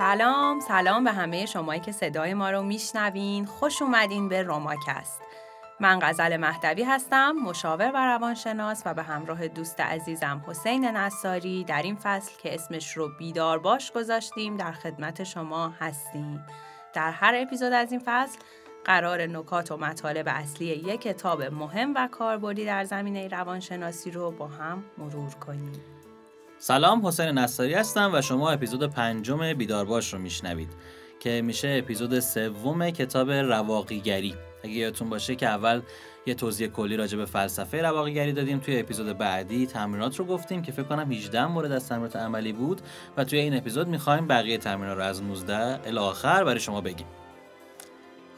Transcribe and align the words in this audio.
سلام 0.00 0.60
سلام 0.60 1.04
به 1.04 1.12
همه 1.12 1.46
شمایی 1.46 1.80
که 1.80 1.92
صدای 1.92 2.34
ما 2.34 2.50
رو 2.50 2.62
میشنوین. 2.62 3.46
خوش 3.46 3.82
اومدین 3.82 4.28
به 4.28 4.42
روماکست 4.42 5.20
من 5.80 5.98
غزل 6.02 6.36
مهدوی 6.36 6.82
هستم 6.82 7.32
مشاور 7.32 7.90
و 7.94 7.96
روانشناس 7.96 8.82
و 8.86 8.94
به 8.94 9.02
همراه 9.02 9.48
دوست 9.48 9.80
عزیزم 9.80 10.44
حسین 10.46 10.84
نصاری 10.84 11.64
در 11.64 11.82
این 11.82 11.96
فصل 11.96 12.32
که 12.42 12.54
اسمش 12.54 12.96
رو 12.96 13.08
بیدار 13.18 13.58
باش 13.58 13.92
گذاشتیم 13.92 14.56
در 14.56 14.72
خدمت 14.72 15.24
شما 15.24 15.68
هستیم. 15.68 16.46
در 16.94 17.10
هر 17.10 17.34
اپیزود 17.36 17.72
از 17.72 17.92
این 17.92 18.02
فصل 18.04 18.38
قرار 18.84 19.26
نکات 19.26 19.72
و 19.72 19.76
مطالب 19.76 20.28
اصلی 20.28 20.66
یک 20.66 21.00
کتاب 21.00 21.42
مهم 21.42 21.94
و 21.94 22.08
کاربردی 22.12 22.64
در 22.64 22.84
زمینه 22.84 23.28
روانشناسی 23.28 24.10
رو 24.10 24.30
با 24.30 24.46
هم 24.46 24.84
مرور 24.98 25.34
کنیم. 25.34 25.99
سلام 26.62 27.06
حسین 27.06 27.26
نصاری 27.26 27.74
هستم 27.74 28.10
و 28.14 28.20
شما 28.20 28.50
اپیزود 28.50 28.82
پنجم 28.82 29.52
بیدارباش 29.52 30.12
رو 30.12 30.18
میشنوید 30.18 30.68
که 31.20 31.42
میشه 31.42 31.76
اپیزود 31.84 32.20
سوم 32.20 32.90
کتاب 32.90 33.30
رواقیگری. 33.30 34.34
اگه 34.64 34.72
یادتون 34.72 35.10
باشه 35.10 35.36
که 35.36 35.46
اول 35.46 35.82
یه 36.26 36.34
توضیح 36.34 36.68
کلی 36.68 36.96
راجع 36.96 37.18
به 37.18 37.24
فلسفه 37.24 37.82
رواقیگری 37.82 38.32
دادیم 38.32 38.58
توی 38.58 38.80
اپیزود 38.80 39.18
بعدی 39.18 39.66
تمرینات 39.66 40.16
رو 40.16 40.24
گفتیم 40.24 40.62
که 40.62 40.72
فکر 40.72 40.82
کنم 40.82 41.12
18 41.12 41.46
مورد 41.46 41.72
از 41.72 41.88
تمرینات 41.88 42.16
عملی 42.16 42.52
بود 42.52 42.80
و 43.16 43.24
توی 43.24 43.38
این 43.38 43.56
اپیزود 43.56 43.88
می‌خوایم 43.88 44.26
بقیه 44.26 44.58
تمرینات 44.58 44.96
رو 44.96 45.02
از 45.02 45.22
19 45.22 45.88
الی 45.88 45.98
آخر 45.98 46.44
برای 46.44 46.60
شما 46.60 46.80
بگیم. 46.80 47.06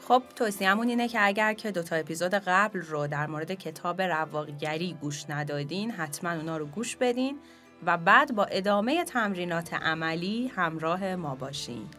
خب 0.07 0.23
توصیهمون 0.35 0.87
اینه 0.87 1.07
که 1.07 1.17
اگر 1.21 1.53
که 1.53 1.71
دوتا 1.71 1.95
اپیزود 1.95 2.33
قبل 2.33 2.81
رو 2.81 3.07
در 3.07 3.27
مورد 3.27 3.51
کتاب 3.51 4.01
رواقیگری 4.01 4.97
گوش 5.01 5.29
ندادین 5.29 5.91
حتما 5.91 6.31
اونا 6.31 6.57
رو 6.57 6.65
گوش 6.65 6.95
بدین. 6.95 7.37
و 7.85 7.97
بعد 7.97 8.35
با 8.35 8.45
ادامه 8.45 9.03
تمرینات 9.03 9.73
عملی 9.73 10.47
همراه 10.47 11.15
ما 11.15 11.35
باشین. 11.35 11.89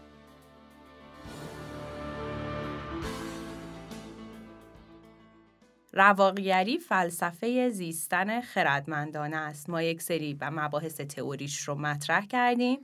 رواقیگری 5.92 6.78
فلسفه 6.78 7.68
زیستن 7.68 8.40
خردمندانه 8.40 9.36
است. 9.36 9.70
ما 9.70 9.82
یک 9.82 10.02
سری 10.02 10.34
و 10.40 10.50
مباحث 10.50 11.00
تئوریش 11.00 11.68
رو 11.68 11.74
مطرح 11.74 12.26
کردیم. 12.26 12.78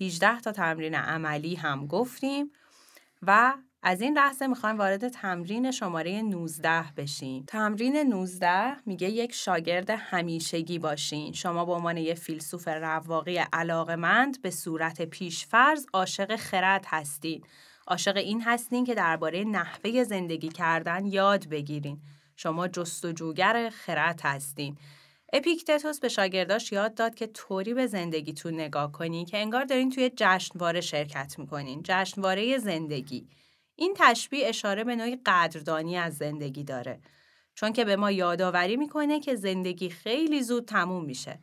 18 0.00 0.40
تا 0.40 0.52
تمرین 0.52 0.94
عملی 0.94 1.54
هم 1.54 1.86
گفتیم 1.86 2.52
و 3.22 3.54
از 3.82 4.00
این 4.00 4.18
لحظه 4.18 4.46
می‌خوایم 4.46 4.78
وارد 4.78 5.08
تمرین 5.08 5.70
شماره 5.70 6.22
19 6.22 6.84
بشیم. 6.96 7.44
تمرین 7.46 7.96
19 7.96 8.76
میگه 8.86 9.10
یک 9.10 9.32
شاگرد 9.32 9.90
همیشگی 9.90 10.78
باشین. 10.78 11.32
شما 11.32 11.64
به 11.64 11.72
عنوان 11.72 11.96
یک 11.96 12.14
فیلسوف 12.14 12.68
رواقی 12.68 13.36
علاقمند 13.52 14.42
به 14.42 14.50
صورت 14.50 15.02
پیشفرز 15.02 15.86
عاشق 15.92 16.36
خرد 16.36 16.84
هستین. 16.88 17.42
عاشق 17.86 18.16
این 18.16 18.42
هستین 18.42 18.84
که 18.84 18.94
درباره 18.94 19.44
نحوه 19.44 20.04
زندگی 20.04 20.48
کردن 20.48 21.06
یاد 21.06 21.48
بگیرین. 21.48 22.00
شما 22.36 22.68
جستجوگر 22.68 23.70
خرد 23.70 24.20
هستین. 24.24 24.76
اپیکتتوس 25.32 26.00
به 26.00 26.08
شاگرداش 26.08 26.72
یاد 26.72 26.94
داد 26.94 27.14
که 27.14 27.26
طوری 27.26 27.74
به 27.74 27.86
زندگیتون 27.86 28.54
نگاه 28.54 28.92
کنین 28.92 29.26
که 29.26 29.38
انگار 29.38 29.64
دارین 29.64 29.90
توی 29.90 30.10
جشنواره 30.16 30.80
شرکت 30.80 31.38
می‌کنین. 31.38 31.80
جشنواره 31.84 32.58
زندگی. 32.58 33.28
این 33.80 33.94
تشبیه 33.96 34.48
اشاره 34.48 34.84
به 34.84 34.96
نوعی 34.96 35.18
قدردانی 35.26 35.96
از 35.96 36.16
زندگی 36.16 36.64
داره 36.64 37.00
چون 37.54 37.72
که 37.72 37.84
به 37.84 37.96
ما 37.96 38.10
یادآوری 38.10 38.76
می‌کنه 38.76 39.20
که 39.20 39.36
زندگی 39.36 39.90
خیلی 39.90 40.42
زود 40.42 40.64
تموم 40.64 41.04
میشه. 41.04 41.38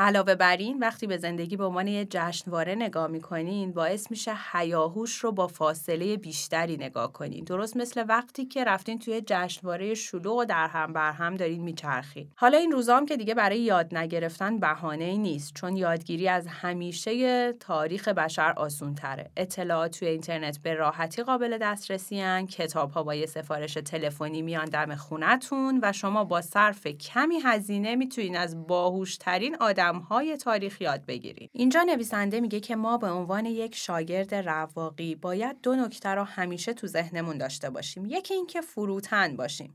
علاوه 0.00 0.34
بر 0.34 0.56
این 0.56 0.78
وقتی 0.78 1.06
به 1.06 1.16
زندگی 1.16 1.56
به 1.56 1.64
عنوان 1.64 1.86
یه 1.86 2.04
جشنواره 2.10 2.74
نگاه 2.74 3.06
می‌کنین 3.06 3.72
باعث 3.72 4.10
میشه 4.10 4.32
حیاهوش 4.52 5.18
رو 5.18 5.32
با 5.32 5.46
فاصله 5.46 6.16
بیشتری 6.16 6.76
نگاه 6.76 7.12
کنین 7.12 7.44
درست 7.44 7.76
مثل 7.76 8.04
وقتی 8.08 8.44
که 8.44 8.64
رفتین 8.64 8.98
توی 8.98 9.22
جشنواره 9.26 9.94
شلوغ 9.94 10.36
و 10.36 10.44
در 10.44 10.68
هم 10.68 10.92
بر 10.92 11.12
هم 11.12 11.36
دارین 11.36 11.62
میچرخین 11.62 12.28
حالا 12.36 12.58
این 12.58 12.72
روزام 12.72 13.06
که 13.06 13.16
دیگه 13.16 13.34
برای 13.34 13.60
یاد 13.60 13.94
نگرفتن 13.94 14.58
بهانه 14.58 15.04
ای 15.04 15.18
نیست 15.18 15.54
چون 15.54 15.76
یادگیری 15.76 16.28
از 16.28 16.46
همیشه 16.46 17.52
تاریخ 17.52 18.08
بشر 18.08 18.52
آسون 18.56 18.94
تره 18.94 19.30
اطلاعات 19.36 19.98
توی 19.98 20.08
اینترنت 20.08 20.58
به 20.62 20.74
راحتی 20.74 21.22
قابل 21.22 21.58
دسترسی 21.58 22.20
هن. 22.20 22.46
کتاب 22.46 22.90
ها 22.90 23.02
با 23.02 23.14
یه 23.14 23.26
سفارش 23.26 23.74
تلفنی 23.74 24.42
میان 24.42 24.64
دم 24.64 24.94
خونتون 24.94 25.80
و 25.82 25.92
شما 25.92 26.24
با 26.24 26.40
صرف 26.40 26.86
کمی 26.86 27.38
هزینه 27.44 27.96
می‌تونین 27.96 28.36
از 28.36 28.66
باهوشترین 28.66 29.56
آدم 29.60 29.89
های 29.98 30.36
تاریخ 30.36 30.80
یاد 30.80 31.06
بگیریم. 31.06 31.50
اینجا 31.52 31.82
نویسنده 31.82 32.40
میگه 32.40 32.60
که 32.60 32.76
ما 32.76 32.98
به 32.98 33.10
عنوان 33.10 33.46
یک 33.46 33.74
شاگرد 33.74 34.34
رواقی 34.34 35.14
باید 35.14 35.60
دو 35.62 35.76
نکته 35.76 36.08
رو 36.08 36.24
همیشه 36.24 36.72
تو 36.72 36.86
ذهنمون 36.86 37.38
داشته 37.38 37.70
باشیم. 37.70 38.06
یکی 38.06 38.34
اینکه 38.34 38.60
فروتن 38.60 39.36
باشیم. 39.36 39.74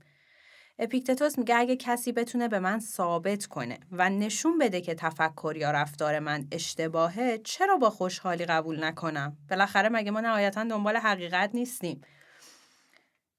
اپیکتتوس 0.79 1.37
میگه 1.37 1.55
اگه 1.55 1.75
کسی 1.75 2.11
بتونه 2.11 2.47
به 2.47 2.59
من 2.59 2.79
ثابت 2.79 3.45
کنه 3.45 3.79
و 3.91 4.09
نشون 4.09 4.57
بده 4.57 4.81
که 4.81 4.95
تفکر 4.95 5.53
یا 5.57 5.71
رفتار 5.71 6.19
من 6.19 6.47
اشتباهه 6.51 7.37
چرا 7.37 7.77
با 7.77 7.89
خوشحالی 7.89 8.45
قبول 8.45 8.83
نکنم 8.83 9.37
بالاخره 9.49 9.89
مگه 9.89 10.11
ما 10.11 10.21
نهایتا 10.21 10.63
دنبال 10.63 10.97
حقیقت 10.97 11.49
نیستیم 11.53 12.01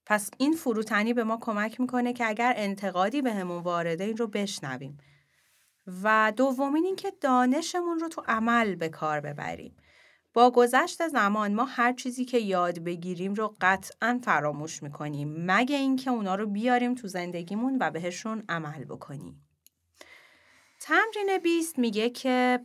پس 0.07 0.31
این 0.39 0.53
فروتنی 0.53 1.15
به 1.15 1.25
ما 1.25 1.39
کمک 1.41 1.81
می‌کنه 1.81 2.13
که 2.13 2.27
اگر 2.29 2.53
انتقادی 2.57 3.23
بهمون 3.23 3.57
به 3.57 3.63
وارده 3.63 4.05
این 4.05 4.17
رو 4.17 4.27
بشنویم 4.27 4.99
و 6.03 6.33
دومین 6.37 6.85
اینکه 6.85 7.13
دانشمون 7.21 7.99
رو 7.99 8.09
تو 8.09 8.23
عمل 8.29 8.75
به 8.75 8.89
کار 8.89 9.21
ببریم. 9.21 9.77
با 10.35 10.51
گذشت 10.51 11.09
زمان 11.09 11.55
ما 11.55 11.65
هر 11.65 11.93
چیزی 11.93 12.25
که 12.25 12.39
یاد 12.39 12.79
بگیریم 12.79 13.35
رو 13.35 13.55
قطعا 13.61 14.21
فراموش 14.25 14.83
می‌کنیم 14.83 15.35
مگه 15.39 15.77
اینکه 15.77 16.11
اونا 16.11 16.35
رو 16.35 16.47
بیاریم 16.47 16.95
تو 16.95 17.09
زندگیمون 17.09 17.79
و 17.81 17.91
بهشون 17.91 18.45
عمل 18.49 18.85
بکنیم. 18.85 19.47
تمرین 20.81 21.39
بیست 21.43 21.79
میگه 21.79 22.11
که 22.11 22.61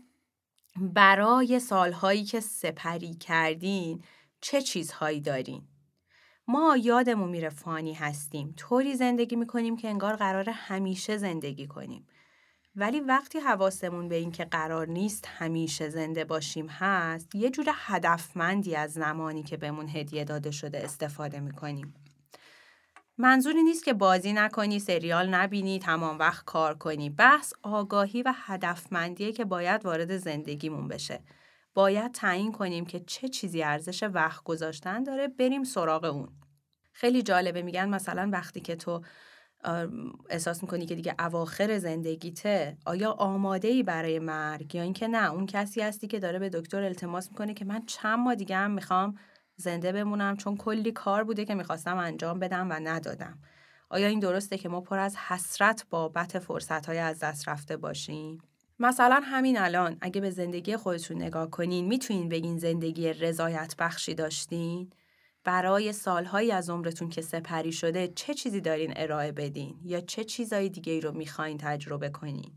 برای 0.78 1.60
سالهایی 1.60 2.24
که 2.24 2.40
سپری 2.40 3.14
کردین 3.14 4.04
چه 4.42 4.62
چیزهایی 4.62 5.22
دارین؟ 5.22 5.64
ما 6.48 6.78
یادمون 6.78 7.30
میره 7.30 7.50
فانی 7.50 7.94
هستیم 7.94 8.54
طوری 8.58 8.96
زندگی 8.96 9.36
می‌کنیم 9.36 9.78
که 9.78 9.90
انگار 9.90 10.16
قرار 10.16 10.50
همیشه 10.50 11.18
زندگی 11.18 11.68
کنیم 11.68 12.08
ولی 12.76 13.00
وقتی 13.00 13.40
حواسمون 13.40 14.10
به 14.10 14.16
این 14.16 14.32
که 14.32 14.46
قرار 14.46 14.88
نیست 14.88 15.28
همیشه 15.28 15.90
زنده 15.90 16.26
باشیم 16.26 16.68
هست 16.68 17.36
یه 17.36 17.50
جور 17.50 17.66
هدفمندی 17.70 18.76
از 18.76 18.94
زمانی 18.94 19.44
که 19.44 19.58
بهمون 19.58 19.90
هدیه 19.90 20.24
داده 20.24 20.52
شده 20.52 20.84
استفاده 20.84 21.40
می‌کنیم. 21.40 21.94
منظوری 23.18 23.64
نیست 23.64 23.84
که 23.86 23.94
بازی 23.94 24.34
نکنی، 24.34 24.80
سریال 24.80 25.30
نبینی، 25.30 25.80
تمام 25.80 26.20
وقت 26.20 26.46
کار 26.46 26.78
کنی. 26.78 27.10
بحث 27.10 27.54
آگاهی 27.64 28.22
و 28.22 28.34
هدفمندیه 28.36 29.32
که 29.32 29.46
باید 29.46 29.86
وارد 29.86 30.18
زندگیمون 30.18 30.88
بشه. 30.88 31.20
باید 31.74 32.12
تعیین 32.12 32.52
کنیم 32.52 32.86
که 32.86 33.00
چه 33.00 33.30
چیزی 33.30 33.64
ارزش 33.64 34.04
وقت 34.04 34.44
گذاشتن 34.44 35.04
داره 35.04 35.28
بریم 35.28 35.64
سراغ 35.64 36.04
اون. 36.04 36.30
خیلی 36.92 37.22
جالبه 37.22 37.62
میگن 37.62 37.90
مثلا 37.90 38.30
وقتی 38.34 38.60
که 38.60 38.76
تو 38.76 39.02
احساس 40.30 40.64
می‌کنی 40.64 40.86
که 40.86 40.96
دیگه 40.96 41.16
اواخر 41.20 41.78
زندگیته؟ 41.78 42.78
آیا 42.86 43.12
آماده 43.12 43.68
ای 43.68 43.84
برای 43.84 44.20
مرگ 44.20 44.76
یا 44.76 44.82
اینکه 44.82 45.08
نه 45.08 45.32
اون 45.32 45.46
کسی 45.46 45.82
هستی 45.82 46.08
که 46.08 46.20
داره 46.20 46.40
به 46.40 46.50
دکتر 46.50 46.84
التماس 46.84 47.30
می‌کنه 47.32 47.54
که 47.54 47.66
من 47.66 47.86
چند 47.86 48.20
ماه 48.20 48.36
دیگه 48.36 48.56
هم 48.56 48.72
می‌خوام 48.72 49.16
زنده 49.56 49.92
بمونم 49.92 50.38
چون 50.38 50.58
کلی 50.58 50.92
کار 50.92 51.24
بوده 51.24 51.46
که 51.46 51.56
می‌خواستم 51.56 51.98
انجام 51.98 52.40
بدم 52.40 52.70
و 52.70 52.74
ندادم. 52.74 53.40
آیا 53.90 54.08
این 54.08 54.20
درسته 54.20 54.58
که 54.58 54.70
ما 54.70 54.82
پر 54.82 55.00
از 55.00 55.16
حسرت 55.18 55.86
بابت 55.90 56.40
فرصت 56.40 56.86
های 56.86 56.98
از 56.98 57.20
دست 57.20 57.50
رفته 57.50 57.78
باشیم؟ 57.78 58.42
مثلا 58.80 59.22
همین 59.24 59.58
الان 59.60 59.98
اگه 60.02 60.22
به 60.22 60.30
زندگی 60.30 60.78
خودتون 60.78 61.18
نگاه 61.18 61.50
کنین 61.50 61.86
می‌تونین 61.86 62.30
بگین 62.30 62.58
زندگی 62.58 63.14
رضایت 63.14 63.76
بخشی 63.80 64.14
داشتین؟ 64.14 64.90
برای 65.44 65.94
سالهایی 65.94 66.52
از 66.52 66.70
عمرتون 66.70 67.10
که 67.10 67.22
سپری 67.22 67.72
شده 67.72 68.08
چه 68.08 68.34
چیزی 68.34 68.62
دارین 68.62 68.94
ارائه 68.96 69.32
بدین؟ 69.32 69.80
یا 69.84 70.02
چه 70.02 70.24
چیزایی 70.24 70.70
دیگه 70.70 70.94
ای 70.94 71.02
رو 71.02 71.12
می‌خواین 71.12 71.58
تجربه 71.58 72.10
کنین؟ 72.10 72.52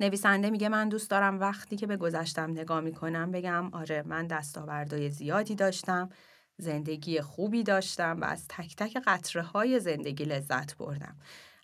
نویسنده 0.00 0.50
میگه 0.50 0.68
من 0.68 0.88
دوست 0.88 1.10
دارم 1.10 1.40
وقتی 1.40 1.76
که 1.76 1.86
به 1.86 1.96
گذشتم 1.96 2.50
نگاه 2.50 2.80
می‌کنم 2.80 3.30
بگم 3.30 3.74
آره 3.74 4.02
من 4.06 4.26
دستاوردهای 4.26 5.10
زیادی 5.10 5.54
داشتم 5.54 6.10
زندگی 6.56 7.20
خوبی 7.20 7.62
داشتم 7.62 8.20
و 8.20 8.24
از 8.24 8.48
تک 8.48 8.76
تک 8.76 8.96
قطره 9.06 9.42
های 9.42 9.80
زندگی 9.80 10.24
لذت 10.24 10.76
بردم. 10.76 11.16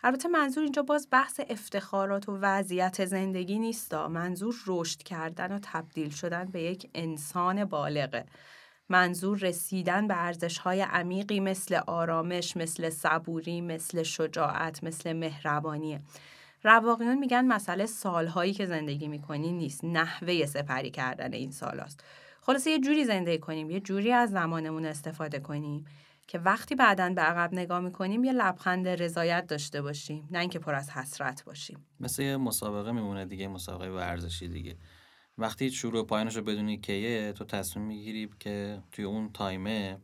البته 0.03 0.29
منظور 0.29 0.63
اینجا 0.65 0.83
باز 0.83 1.09
بحث 1.11 1.41
افتخارات 1.49 2.29
و 2.29 2.39
وضعیت 2.41 3.05
زندگی 3.05 3.59
نیستا 3.59 4.09
منظور 4.09 4.55
رشد 4.67 5.03
کردن 5.03 5.53
و 5.53 5.59
تبدیل 5.63 6.11
شدن 6.11 6.45
به 6.45 6.63
یک 6.63 6.91
انسان 6.95 7.65
بالغه. 7.65 8.27
منظور 8.89 9.39
رسیدن 9.39 10.09
به 10.09 10.15
ارزش‌های 10.17 10.81
عمیقی 10.81 11.41
مثل 11.41 11.81
آرامش، 11.87 12.57
مثل 12.57 12.91
صبوری، 12.91 13.61
مثل 13.61 14.03
شجاعت، 14.03 14.85
مثل 14.85 15.13
مهربانیه. 15.13 16.01
رواقیون 16.65 17.19
میگن 17.19 17.45
مسئله 17.45 17.87
سالهایی 17.87 18.53
که 18.53 18.67
زندگی 18.67 19.09
می‌کنی 19.09 19.53
نیست 19.53 19.85
نحوه 19.85 20.47
سپری 20.47 20.91
کردن 20.91 21.33
این 21.33 21.51
سال 21.51 21.85
خلاصه 22.41 22.71
یه 22.71 22.81
جوری 22.81 23.05
زندگی 23.05 23.39
کنیم 23.39 23.71
یه 23.71 23.81
جوری 23.81 24.13
از 24.13 24.31
زمانمون 24.31 24.85
استفاده 24.85 25.41
کنیم 25.41 25.85
که 26.27 26.39
وقتی 26.39 26.75
بعدا 26.75 27.13
به 27.15 27.23
عقب 27.23 27.55
نگاه 27.55 27.81
می‌کنیم 27.81 28.25
یه 28.25 28.33
لبخند 28.33 28.89
رضایت 28.89 29.47
داشته 29.47 29.83
باشیم 29.83 30.29
نه 30.31 30.39
اینکه 30.39 30.59
پر 30.59 30.75
از 30.75 30.91
حسرت 30.91 31.45
باشیم. 31.45 31.87
مثل 32.01 32.23
یه 32.23 32.37
مسابقه 32.37 32.93
میمونه 32.93 33.25
دیگه 33.25 33.49
مسابقه 33.49 33.91
ورزشی 33.91 34.49
دیگه. 34.49 34.77
وقتی 35.39 35.71
شروع 35.71 36.07
پایانش 36.07 36.37
رو 36.37 36.43
بدونی 36.43 36.79
کیه 36.79 37.33
تو 37.33 37.45
تصمیم 37.45 37.87
می‌گیری 37.87 38.31
که 38.41 38.83
توی 38.93 39.05
اون 39.05 39.33
تایمه 39.33 39.99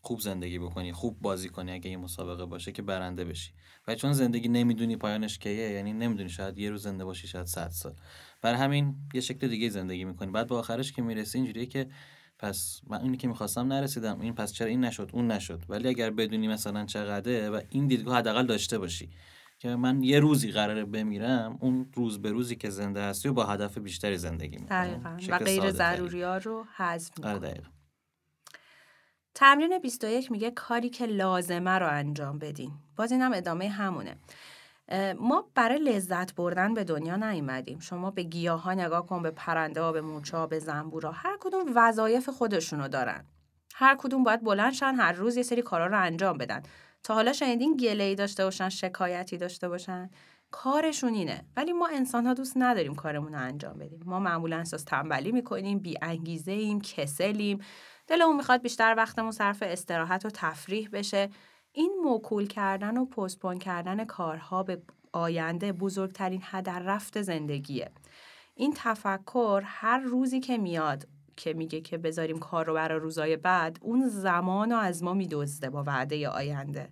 خوب 0.00 0.20
زندگی 0.20 0.58
بکنی 0.58 0.92
خوب 0.92 1.20
بازی 1.20 1.48
کنی 1.48 1.72
اگه 1.72 1.90
یه 1.90 1.96
مسابقه 1.96 2.44
باشه 2.44 2.72
که 2.72 2.82
برنده 2.82 3.24
بشی. 3.24 3.52
و 3.88 3.94
چون 3.94 4.12
زندگی 4.12 4.48
نمی‌دونی 4.48 4.96
پایانش 4.96 5.38
کیه 5.38 5.70
یعنی 5.70 5.92
نمی‌دونی 5.92 6.28
شاید 6.28 6.58
یه 6.58 6.70
روز 6.70 6.82
زنده 6.82 7.04
باشی 7.04 7.28
شاید 7.28 7.46
صد 7.46 7.68
سال. 7.70 7.94
بر 8.42 8.54
همین 8.54 8.94
یه 9.14 9.20
شکل 9.20 9.48
دیگه 9.48 9.68
زندگی 9.68 10.04
می‌کنی. 10.04 10.30
بعد 10.30 10.46
با 10.46 10.58
آخرش 10.58 10.92
که 10.92 11.02
می‌رسی 11.02 11.38
اینجوریه 11.38 11.66
که 11.66 11.88
پس 12.38 12.80
من 12.86 13.00
اینی 13.00 13.16
که 13.16 13.28
می‌خواستم 13.28 13.72
نرسیدم. 13.72 14.20
این 14.20 14.34
پس 14.34 14.52
چرا 14.52 14.68
این 14.68 14.84
نشد 14.84 15.10
اون 15.12 15.30
نشد. 15.30 15.62
ولی 15.68 15.88
اگر 15.88 16.10
بدونی 16.10 16.48
مثلا 16.48 16.84
چقدره 16.86 17.50
و 17.50 17.60
این 17.70 17.86
دیدگاه 17.86 18.18
حداقل 18.18 18.46
داشته 18.46 18.78
باشی. 18.78 19.10
که 19.62 19.76
من 19.76 20.02
یه 20.02 20.20
روزی 20.20 20.52
قراره 20.52 20.84
بمیرم 20.84 21.58
اون 21.60 21.86
روز 21.94 22.22
به 22.22 22.30
روزی 22.30 22.56
که 22.56 22.70
زنده 22.70 23.02
هستی 23.02 23.28
و 23.28 23.32
با 23.32 23.44
هدف 23.44 23.78
بیشتری 23.78 24.18
زندگی 24.18 24.58
می‌کنم 24.58 25.18
و 25.28 25.38
غیر 25.38 25.70
ضروری 25.70 26.22
ها 26.22 26.36
رو 26.36 26.66
حذف 26.76 27.24
آره 27.24 27.62
تمرین 29.34 29.78
21 29.78 30.30
میگه 30.30 30.50
کاری 30.50 30.90
که 30.90 31.06
لازمه 31.06 31.70
رو 31.70 31.86
انجام 31.86 32.38
بدین. 32.38 32.72
باز 32.96 33.12
اینم 33.12 33.32
ادامه 33.34 33.68
همونه. 33.68 34.16
ما 35.18 35.50
برای 35.54 35.78
لذت 35.78 36.34
بردن 36.34 36.74
به 36.74 36.84
دنیا 36.84 37.16
نیومدیم. 37.16 37.78
شما 37.78 38.10
به 38.10 38.22
گیاه 38.22 38.62
ها 38.62 38.74
نگاه 38.74 39.06
کن 39.06 39.22
به 39.22 39.30
پرنده 39.30 39.80
ها 39.80 39.92
به 39.92 40.00
مورچه 40.00 40.36
ها 40.36 40.46
به 40.46 40.58
زنبورا. 40.58 41.12
هر 41.12 41.36
کدوم 41.40 41.64
وظایف 41.74 42.28
خودشونو 42.28 42.88
دارن. 42.88 43.24
هر 43.74 43.96
کدوم 43.98 44.24
باید 44.24 44.44
بلند 44.44 44.72
شن 44.72 44.94
هر 44.94 45.12
روز 45.12 45.36
یه 45.36 45.42
سری 45.42 45.62
کارا 45.62 45.86
رو 45.86 46.00
انجام 46.00 46.38
بدن. 46.38 46.62
تا 47.02 47.14
حالا 47.14 47.32
شنیدین 47.32 47.76
گله 47.76 48.14
داشته 48.14 48.44
باشن 48.44 48.68
شکایتی 48.68 49.36
داشته 49.36 49.68
باشن؟ 49.68 50.10
کارشون 50.50 51.14
اینه. 51.14 51.44
ولی 51.56 51.72
ما 51.72 51.88
انسان 51.88 52.26
ها 52.26 52.34
دوست 52.34 52.52
نداریم 52.56 52.94
کارمون 52.94 53.32
رو 53.32 53.40
انجام 53.40 53.78
بدیم. 53.78 54.02
ما 54.06 54.18
معمولا 54.18 54.56
احساس 54.56 54.84
تنبلی 54.84 55.32
می‌کنیم 55.32 55.78
بی 55.78 55.94
انگیزه 56.02 56.52
ایم 56.52 56.80
کسلیم. 56.80 57.58
دلمون 58.06 58.36
می‌خواد 58.36 58.62
بیشتر 58.62 58.94
وقتمون 58.96 59.30
صرف 59.30 59.62
استراحت 59.66 60.26
و 60.26 60.30
تفریح 60.30 60.88
بشه. 60.92 61.30
این 61.72 61.92
موکول 62.04 62.46
کردن 62.46 62.96
و 62.96 63.04
پستپون 63.04 63.58
کردن 63.58 64.04
کارها 64.04 64.62
به 64.62 64.82
آینده 65.12 65.72
بزرگترین 65.72 66.40
هدر 66.44 66.78
رفت 66.78 67.22
زندگیه. 67.22 67.90
این 68.54 68.72
تفکر 68.76 69.62
هر 69.64 69.98
روزی 69.98 70.40
که 70.40 70.58
میاد 70.58 71.08
که 71.42 71.52
میگه 71.52 71.80
که 71.80 71.98
بذاریم 71.98 72.38
کار 72.38 72.66
رو 72.66 72.74
برای 72.74 73.00
روزای 73.00 73.36
بعد 73.36 73.78
اون 73.80 74.08
زمان 74.08 74.70
رو 74.70 74.76
از 74.76 75.02
ما 75.02 75.14
میدزده 75.14 75.70
با 75.70 75.84
وعده 75.86 76.28
آینده. 76.28 76.88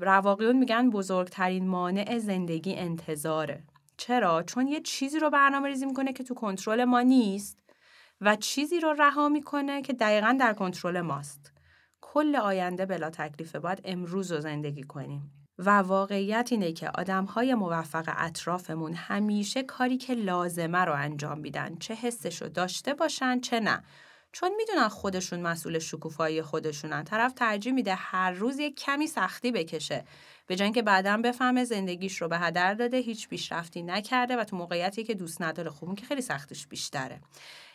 رواقیون 0.00 0.58
میگن 0.58 0.90
بزرگترین 0.90 1.68
مانع 1.68 2.18
زندگی 2.18 2.74
انتظاره. 2.74 3.64
چرا؟ 3.96 4.42
چون 4.42 4.68
یه 4.68 4.80
چیزی 4.80 5.18
رو 5.18 5.30
برنامه 5.30 5.68
ریزی 5.68 5.86
می‌کنه 5.86 6.12
که 6.12 6.24
تو 6.24 6.34
کنترل 6.34 6.84
ما 6.84 7.00
نیست 7.00 7.58
و 8.20 8.36
چیزی 8.36 8.80
رو 8.80 8.94
رها 8.98 9.28
می‌کنه 9.28 9.82
که 9.82 9.92
دقیقا 9.92 10.36
در 10.40 10.54
کنترل 10.54 11.00
ماست. 11.00 11.52
کل 12.00 12.36
آینده 12.36 12.86
بلا 12.86 13.10
تکلیفه 13.10 13.58
باید 13.58 13.80
امروز 13.84 14.32
رو 14.32 14.40
زندگی 14.40 14.82
کنیم. 14.82 15.45
و 15.58 15.70
واقعیت 15.70 16.48
اینه 16.50 16.72
که 16.72 16.90
آدم 16.90 17.24
های 17.24 17.54
موفق 17.54 18.14
اطرافمون 18.16 18.94
همیشه 18.94 19.62
کاری 19.62 19.96
که 19.96 20.14
لازمه 20.14 20.78
رو 20.78 20.92
انجام 20.92 21.38
میدن 21.38 21.76
چه 21.76 21.94
حسش 21.94 22.42
رو 22.42 22.48
داشته 22.48 22.94
باشن 22.94 23.40
چه 23.40 23.60
نه. 23.60 23.82
چون 24.32 24.50
می‌دونن 24.56 24.88
خودشون 24.88 25.40
مسئول 25.40 25.78
شکوفایی 25.78 26.42
خودشونن. 26.42 27.04
طرف 27.04 27.32
ترجیح 27.32 27.72
میده 27.72 27.94
هر 27.94 28.30
روز 28.30 28.58
یک 28.58 28.80
کمی 28.80 29.06
سختی 29.06 29.52
بکشه. 29.52 30.04
به 30.46 30.56
جای 30.56 30.70
که 30.70 30.82
بعدا 30.82 31.16
بفهمه 31.16 31.64
زندگیش 31.64 32.22
رو 32.22 32.28
به 32.28 32.38
هدر 32.38 32.74
داده 32.74 32.96
هیچ 32.96 33.28
پیشرفتی 33.28 33.82
نکرده 33.82 34.36
و 34.36 34.44
تو 34.44 34.56
موقعیتی 34.56 35.04
که 35.04 35.14
دوست 35.14 35.42
نداره 35.42 35.70
خوبون 35.70 35.94
که 35.94 36.06
خیلی 36.06 36.22
سختش 36.22 36.66
بیشتره. 36.66 37.20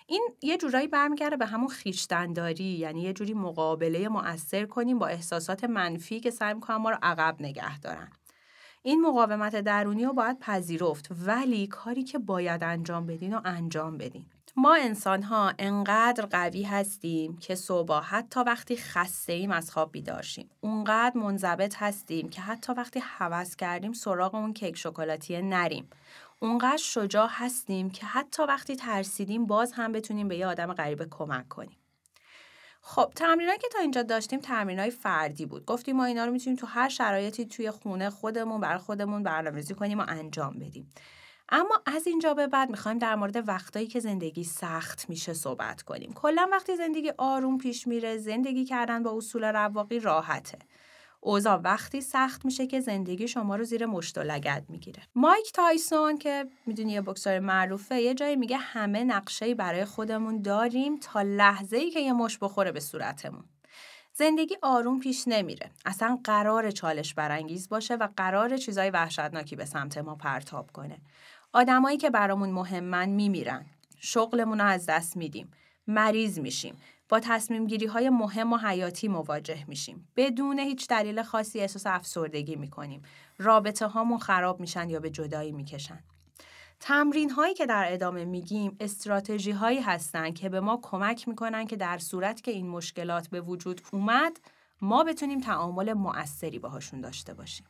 این 0.07 0.29
یه 0.41 0.57
جورایی 0.57 0.87
برمیگرده 0.87 1.37
به 1.37 1.45
همون 1.45 1.67
خیشتنداری 1.67 2.63
یعنی 2.63 3.01
یه 3.01 3.13
جوری 3.13 3.33
مقابله 3.33 4.09
مؤثر 4.09 4.65
کنیم 4.65 4.99
با 4.99 5.07
احساسات 5.07 5.63
منفی 5.63 6.19
که 6.19 6.31
سعی 6.31 6.53
می‌کنن 6.53 6.75
ما 6.75 6.89
رو 6.89 6.97
عقب 7.01 7.35
نگه 7.39 7.79
دارن. 7.79 8.11
این 8.83 9.01
مقاومت 9.01 9.55
درونی 9.55 10.05
رو 10.05 10.13
باید 10.13 10.39
پذیرفت 10.39 11.07
ولی 11.25 11.67
کاری 11.67 12.03
که 12.03 12.19
باید 12.19 12.63
انجام 12.63 13.05
بدین 13.05 13.33
و 13.33 13.41
انجام 13.45 13.97
بدین. 13.97 14.25
ما 14.55 14.75
انسان 14.75 15.23
ها 15.23 15.53
انقدر 15.59 16.25
قوی 16.25 16.63
هستیم 16.63 17.37
که 17.37 17.55
صبح 17.55 18.03
حتی 18.03 18.39
وقتی 18.39 18.77
خسته 18.77 19.33
ایم 19.33 19.51
از 19.51 19.71
خواب 19.71 19.91
بیدارشیم 19.91 20.49
اونقدر 20.61 21.17
منضبط 21.17 21.75
هستیم 21.77 22.29
که 22.29 22.41
حتی 22.41 22.73
وقتی 22.73 22.99
حوض 22.99 23.55
کردیم 23.55 23.93
سراغ 23.93 24.35
اون 24.35 24.53
کیک 24.53 24.77
شکلاتی 24.77 25.41
نریم 25.41 25.89
اونقدر 26.39 26.77
شجاع 26.77 27.27
هستیم 27.31 27.89
که 27.89 28.05
حتی 28.05 28.43
وقتی 28.43 28.75
ترسیدیم 28.75 29.45
باز 29.45 29.71
هم 29.71 29.91
بتونیم 29.91 30.27
به 30.27 30.37
یه 30.37 30.47
آدم 30.47 30.73
غریبه 30.73 31.07
کمک 31.11 31.47
کنیم. 31.47 31.77
خب 32.81 33.11
تمرینایی 33.15 33.59
که 33.59 33.67
تا 33.73 33.79
اینجا 33.79 34.03
داشتیم 34.03 34.39
تمرینای 34.39 34.91
فردی 34.91 35.45
بود. 35.45 35.65
گفتیم 35.65 35.95
ما 35.95 36.05
اینا 36.05 36.25
رو 36.25 36.31
می‌تونیم 36.31 36.59
تو 36.59 36.67
هر 36.67 36.89
شرایطی 36.89 37.45
توی 37.45 37.71
خونه 37.71 38.09
خودمون 38.09 38.61
بر 38.61 38.77
خودمون 38.77 39.23
برنامه‌ریزی 39.23 39.73
کنیم 39.73 39.99
و 39.99 40.05
انجام 40.07 40.59
بدیم. 40.59 40.89
اما 41.51 41.81
از 41.85 42.07
اینجا 42.07 42.33
به 42.33 42.47
بعد 42.47 42.69
می‌خوایم 42.69 42.97
در 42.97 43.15
مورد 43.15 43.47
وقتایی 43.47 43.87
که 43.87 43.99
زندگی 43.99 44.43
سخت 44.43 45.09
میشه 45.09 45.33
صحبت 45.33 45.81
کنیم. 45.81 46.13
کلا 46.13 46.49
وقتی 46.51 46.75
زندگی 46.75 47.11
آروم 47.17 47.57
پیش 47.57 47.87
میره، 47.87 48.17
زندگی 48.17 48.65
کردن 48.65 49.03
با 49.03 49.17
اصول 49.17 49.43
رواقی 49.43 49.99
راحته. 49.99 50.59
اوضاع 51.23 51.55
وقتی 51.55 52.01
سخت 52.01 52.45
میشه 52.45 52.67
که 52.67 52.79
زندگی 52.79 53.27
شما 53.27 53.55
رو 53.55 53.63
زیر 53.63 53.85
مشت 53.85 54.17
و 54.17 54.21
لگد 54.21 54.65
می‌گیره 54.69 55.03
مایک 55.15 55.51
تایسون 55.51 56.17
که 56.17 56.45
می‌دونی 56.65 56.91
یه 56.91 57.01
بکسور 57.01 57.39
معروفه 57.39 58.01
یه 58.01 58.13
جایی 58.13 58.35
میگه 58.35 58.57
همه 58.57 59.03
نقشه 59.03 59.55
برای 59.55 59.85
خودمون 59.85 60.41
داریم 60.41 60.97
تا 60.97 61.21
لحظه 61.21 61.77
ای 61.77 61.91
که 61.91 61.99
یه 61.99 62.13
مش 62.13 62.37
بخوره 62.37 62.71
به 62.71 62.79
صورتمون 62.79 63.43
زندگی 64.13 64.57
آروم 64.61 64.99
پیش 64.99 65.27
نمیره 65.27 65.71
اصلا 65.85 66.19
قرار 66.23 66.71
چالش 66.71 67.13
برانگیز 67.13 67.69
باشه 67.69 67.95
و 67.95 68.07
قرار 68.17 68.57
چیزای 68.57 68.89
وحشتناکی 68.89 69.55
به 69.55 69.65
سمت 69.65 69.97
ما 69.97 70.15
پرتاب 70.15 70.71
کنه 70.71 70.97
آدمایی 71.53 71.97
که 71.97 72.09
برامون 72.09 72.51
مهمن 72.51 73.09
میمیرن 73.09 73.65
شغلمون 73.99 74.59
رو 74.59 74.65
از 74.65 74.85
دست 74.85 75.17
میدیم 75.17 75.51
مریض 75.87 76.39
میشیم 76.39 76.75
با 77.09 77.19
تصمیم 77.19 77.67
گیری 77.67 77.85
های 77.85 78.09
مهم 78.09 78.53
و 78.53 78.57
حیاتی 78.57 79.07
مواجه 79.07 79.65
میشیم. 79.67 80.07
بدون 80.15 80.59
هیچ 80.59 80.87
دلیل 80.87 81.23
خاصی 81.23 81.59
احساس 81.59 81.87
افسردگی 81.87 82.55
می‌کنیم. 82.55 83.01
رابطه 83.37 83.87
هامون 83.87 84.17
خراب 84.17 84.59
میشن 84.59 84.89
یا 84.89 84.99
به 84.99 85.09
جدایی 85.09 85.51
می‌کشن. 85.51 86.03
تمرین 86.79 87.29
هایی 87.29 87.53
که 87.53 87.65
در 87.65 87.93
ادامه 87.93 88.25
میگیم 88.25 88.77
استراتژی 88.79 89.51
هایی 89.51 89.79
هستند 89.79 90.35
که 90.35 90.49
به 90.49 90.59
ما 90.59 90.79
کمک 90.81 91.27
می‌کنن 91.27 91.67
که 91.67 91.75
در 91.75 91.97
صورت 91.97 92.41
که 92.41 92.51
این 92.51 92.69
مشکلات 92.69 93.27
به 93.27 93.41
وجود 93.41 93.81
اومد 93.93 94.39
ما 94.81 95.03
بتونیم 95.03 95.39
تعامل 95.39 95.93
مؤثری 95.93 96.59
باهاشون 96.59 97.01
داشته 97.01 97.33
باشیم. 97.33 97.65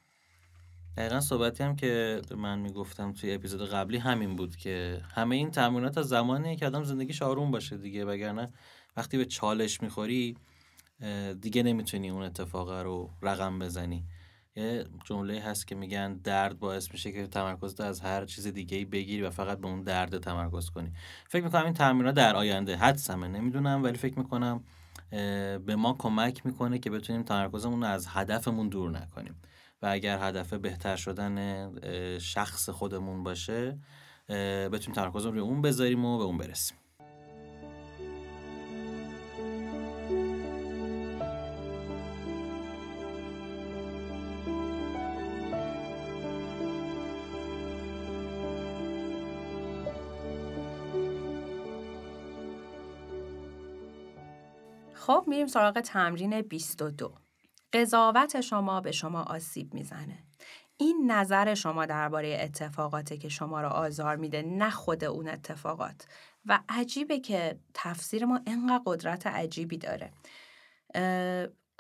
دقیقا 0.98 1.20
صحبتی 1.20 1.64
هم 1.64 1.76
که 1.76 2.22
من 2.38 2.60
می‌گفتم 2.60 3.14
توی 3.14 3.34
اپیزود 3.34 3.70
قبلی 3.70 3.98
همین 3.98 4.36
بود 4.36 4.56
که 4.56 5.02
همه 5.16 5.36
این 5.36 5.52
تمرینات 5.52 5.98
از 5.98 6.10
زمانی 6.10 6.56
که 6.56 6.66
آدم 6.66 6.84
زندگیش 6.84 7.22
آروم 7.22 7.52
باشه 7.52 7.78
دیگه 7.78 8.06
وگرنه 8.06 8.50
وقتی 8.98 9.18
به 9.18 9.26
چالش 9.26 9.82
می‌خوری 9.82 10.38
دیگه 11.42 11.64
نمی‌تونی 11.64 12.10
اون 12.10 12.24
اتفاق 12.24 12.72
رو 12.72 13.10
رقم 13.22 13.60
بزنی. 13.60 14.06
یه 14.56 14.86
جمله 15.04 15.40
هست 15.40 15.68
که 15.68 15.76
میگن 15.76 16.14
درد 16.14 16.60
باعث 16.60 16.92
میشه 16.92 17.12
که 17.12 17.28
تمرکز 17.28 17.80
از 17.80 18.02
هر 18.02 18.26
چیز 18.26 18.48
دیگه 18.48 18.78
ای 18.78 18.86
بگیری 18.86 19.22
و 19.22 19.30
فقط 19.30 19.58
به 19.58 19.68
اون 19.68 19.82
درد 19.84 20.18
تمرکز 20.18 20.70
کنی. 20.70 20.92
فکر 21.30 21.44
می‌کنم 21.44 21.66
این 21.66 21.74
تمرینات 21.74 22.16
در 22.16 22.36
آینده 22.36 22.76
حدسمه 22.76 23.28
نمی‌دونم 23.28 23.84
ولی 23.84 23.98
فکر 23.98 24.20
می‌کنم 24.20 24.64
به 25.66 25.76
ما 25.78 25.96
کمک 26.00 26.46
می‌کنه 26.46 26.80
که 26.80 26.90
بتونیم 26.90 27.24
تمرکزمون 27.24 27.82
رو 27.82 27.88
از 27.88 28.08
هدفمون 28.10 28.70
دور 28.70 28.92
نکنیم. 28.92 29.36
و 29.82 29.88
اگر 29.92 30.18
هدف 30.28 30.54
بهتر 30.54 30.96
شدن 30.96 31.70
شخص 32.20 32.70
خودمون 32.70 33.24
باشه 33.24 33.80
بتونیم 34.72 34.96
تمرکزمون 34.96 35.36
رو 35.36 35.44
اون 35.44 35.62
بذاریم 35.62 36.06
و 36.06 36.18
به 36.18 36.24
اون 36.24 36.38
برسیم. 36.38 36.78
خب 54.94 55.26
میریم 55.28 55.48
سراغ 55.48 55.80
تمرین 55.80 56.42
22 56.42 57.14
قضاوت 57.74 58.42
شما 58.42 58.82
به 58.82 58.92
شما 58.92 59.24
آسیب 59.24 59.74
می‌زنه. 59.74 60.18
این 60.78 61.12
نظر 61.12 61.54
شما 61.54 61.86
درباره 61.86 62.38
اتفاقاتی 62.42 63.18
که 63.18 63.30
شما 63.30 63.62
را 63.62 63.70
آزار 63.70 64.16
میده 64.16 64.42
نه 64.42 64.70
خود 64.70 65.04
اون 65.04 65.28
اتفاقات. 65.28 66.06
و 66.46 66.60
عجیبه 66.70 67.20
که 67.20 67.60
تفسیر 67.74 68.26
ما 68.26 68.42
انقدر 68.48 68.82
قدرت 68.86 69.28
عجیبی 69.28 69.78
داره. 69.78 70.12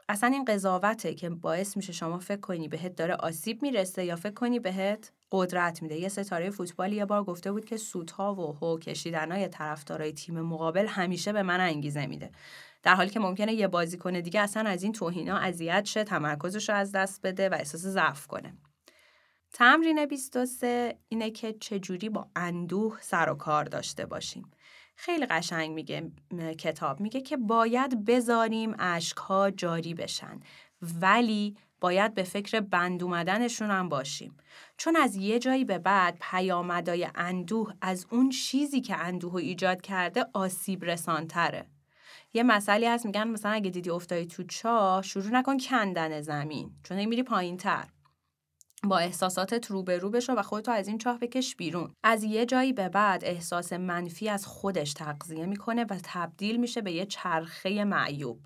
اصلا 0.09 0.29
این 0.29 0.45
قضاوته 0.45 1.13
که 1.13 1.29
باعث 1.29 1.77
میشه 1.77 1.93
شما 1.93 2.19
فکر 2.19 2.39
کنی 2.39 2.67
بهت 2.67 2.95
داره 2.95 3.15
آسیب 3.15 3.61
می‌رسه 3.61 4.05
یا 4.05 4.15
فکر 4.15 4.33
کنی 4.33 4.59
بهت 4.59 5.11
قدرت 5.31 5.81
میده. 5.81 5.95
یه 5.95 6.09
ستاره 6.09 6.49
فوتبال 6.49 6.93
یه 6.93 7.05
بار 7.05 7.23
گفته 7.23 7.51
بود 7.51 7.65
که 7.65 7.77
سودها 7.77 8.35
و 8.35 8.57
هو 8.57 8.79
کشیدنهای 8.79 9.47
طرفدارای 9.47 10.13
تیم 10.13 10.41
مقابل 10.41 10.87
همیشه 10.87 11.33
به 11.33 11.43
من 11.43 11.59
انگیزه 11.59 12.05
میده. 12.05 12.31
در 12.83 12.95
حالی 12.95 13.09
که 13.09 13.19
ممکنه 13.19 13.53
یه 13.53 13.67
بازیکن 13.67 14.19
دیگه 14.19 14.41
اصلا 14.41 14.69
از 14.69 14.83
این 14.83 14.91
توهینا 14.91 15.37
اذیت 15.37 15.85
شه 15.85 16.03
تمرکزش 16.03 16.69
رو 16.69 16.75
از 16.75 16.91
دست 16.91 17.21
بده 17.21 17.49
و 17.49 17.53
احساس 17.53 17.81
ضعف 17.81 18.27
کنه. 18.27 18.53
تمرین 19.53 20.05
23 20.05 20.97
اینه 21.09 21.31
که 21.31 21.53
چجوری 21.53 22.09
با 22.09 22.27
اندوه 22.35 22.97
سر 23.01 23.29
و 23.29 23.35
کار 23.35 23.63
داشته 23.63 24.05
باشیم. 24.05 24.51
خیلی 24.95 25.25
قشنگ 25.25 25.71
میگه 25.71 26.11
کتاب 26.57 26.99
میگه 26.99 27.21
که 27.21 27.37
باید 27.37 28.05
بذاریم 28.05 28.75
اشکها 28.79 29.51
جاری 29.51 29.93
بشن 29.93 30.39
ولی 31.01 31.57
باید 31.79 32.13
به 32.13 32.23
فکر 32.23 32.59
بند 32.59 33.03
اومدنشون 33.03 33.71
هم 33.71 33.89
باشیم. 33.89 34.37
چون 34.77 34.95
از 34.95 35.15
یه 35.15 35.39
جایی 35.39 35.65
به 35.65 35.77
بعد 35.77 36.17
پیامدای 36.21 37.07
اندوه 37.15 37.73
از 37.81 38.05
اون 38.09 38.29
چیزی 38.29 38.81
که 38.81 38.97
اندوه 38.97 39.35
ایجاد 39.35 39.81
کرده 39.81 40.25
آسیب 40.33 40.85
رسانتره. 40.85 41.65
یه 42.33 42.43
مسئله 42.43 42.89
هست 42.89 43.05
میگن 43.05 43.27
مثلا 43.27 43.51
اگه 43.51 43.69
دیدی 43.69 43.89
افتادی 43.89 44.25
تو 44.25 44.43
چاه 44.43 45.01
شروع 45.01 45.31
نکن 45.31 45.57
کندن 45.57 46.21
زمین 46.21 46.71
چون 46.83 46.97
این 46.97 47.09
میری 47.09 47.23
پایین 47.23 47.57
تر. 47.57 47.87
با 48.83 48.97
احساساتت 48.97 49.71
روبرو 49.71 50.09
بشو 50.09 50.33
و 50.33 50.41
خودتو 50.41 50.71
از 50.71 50.87
این 50.87 50.97
چاه 50.97 51.19
بکش 51.19 51.55
بیرون. 51.55 51.93
از 52.03 52.23
یه 52.23 52.45
جایی 52.45 52.73
به 52.73 52.89
بعد 52.89 53.25
احساس 53.25 53.73
منفی 53.73 54.29
از 54.29 54.45
خودش 54.45 54.93
تغذیه 54.93 55.45
می‌کنه 55.45 55.83
و 55.83 55.97
تبدیل 56.03 56.57
میشه 56.57 56.81
به 56.81 56.91
یه 56.91 57.05
چرخه 57.05 57.83
معیوب. 57.83 58.39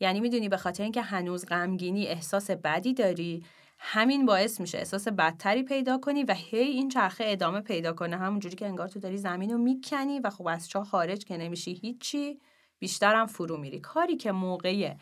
یعنی 0.00 0.20
می‌دونی 0.20 0.48
به 0.48 0.56
خاطر 0.56 0.82
اینکه 0.82 1.02
هنوز 1.02 1.46
غمگینی 1.46 2.06
احساس 2.06 2.50
بدی 2.50 2.94
داری 2.94 3.44
همین 3.78 4.26
باعث 4.26 4.60
میشه 4.60 4.78
احساس 4.78 5.08
بدتری 5.08 5.62
پیدا 5.62 5.98
کنی 5.98 6.24
و 6.24 6.34
هی 6.34 6.58
این 6.58 6.88
چرخه 6.88 7.24
ادامه 7.26 7.60
پیدا 7.60 7.92
کنه. 7.92 8.16
همونجوری 8.16 8.56
که 8.56 8.66
انگار 8.66 8.88
تو 8.88 9.00
داری 9.00 9.16
زمین 9.16 9.50
رو 9.50 9.58
می‌کنی 9.58 10.20
و 10.20 10.30
خب 10.30 10.46
از 10.46 10.68
چاه 10.68 10.84
خارج 10.84 11.24
که 11.24 11.36
نمیشی 11.36 11.74
هیچی. 11.74 12.40
بیشترم 12.78 13.26
فرو 13.26 13.56
میری 13.56 13.80
کاری 13.80 14.16
که 14.16 14.32
موقع 14.32 14.94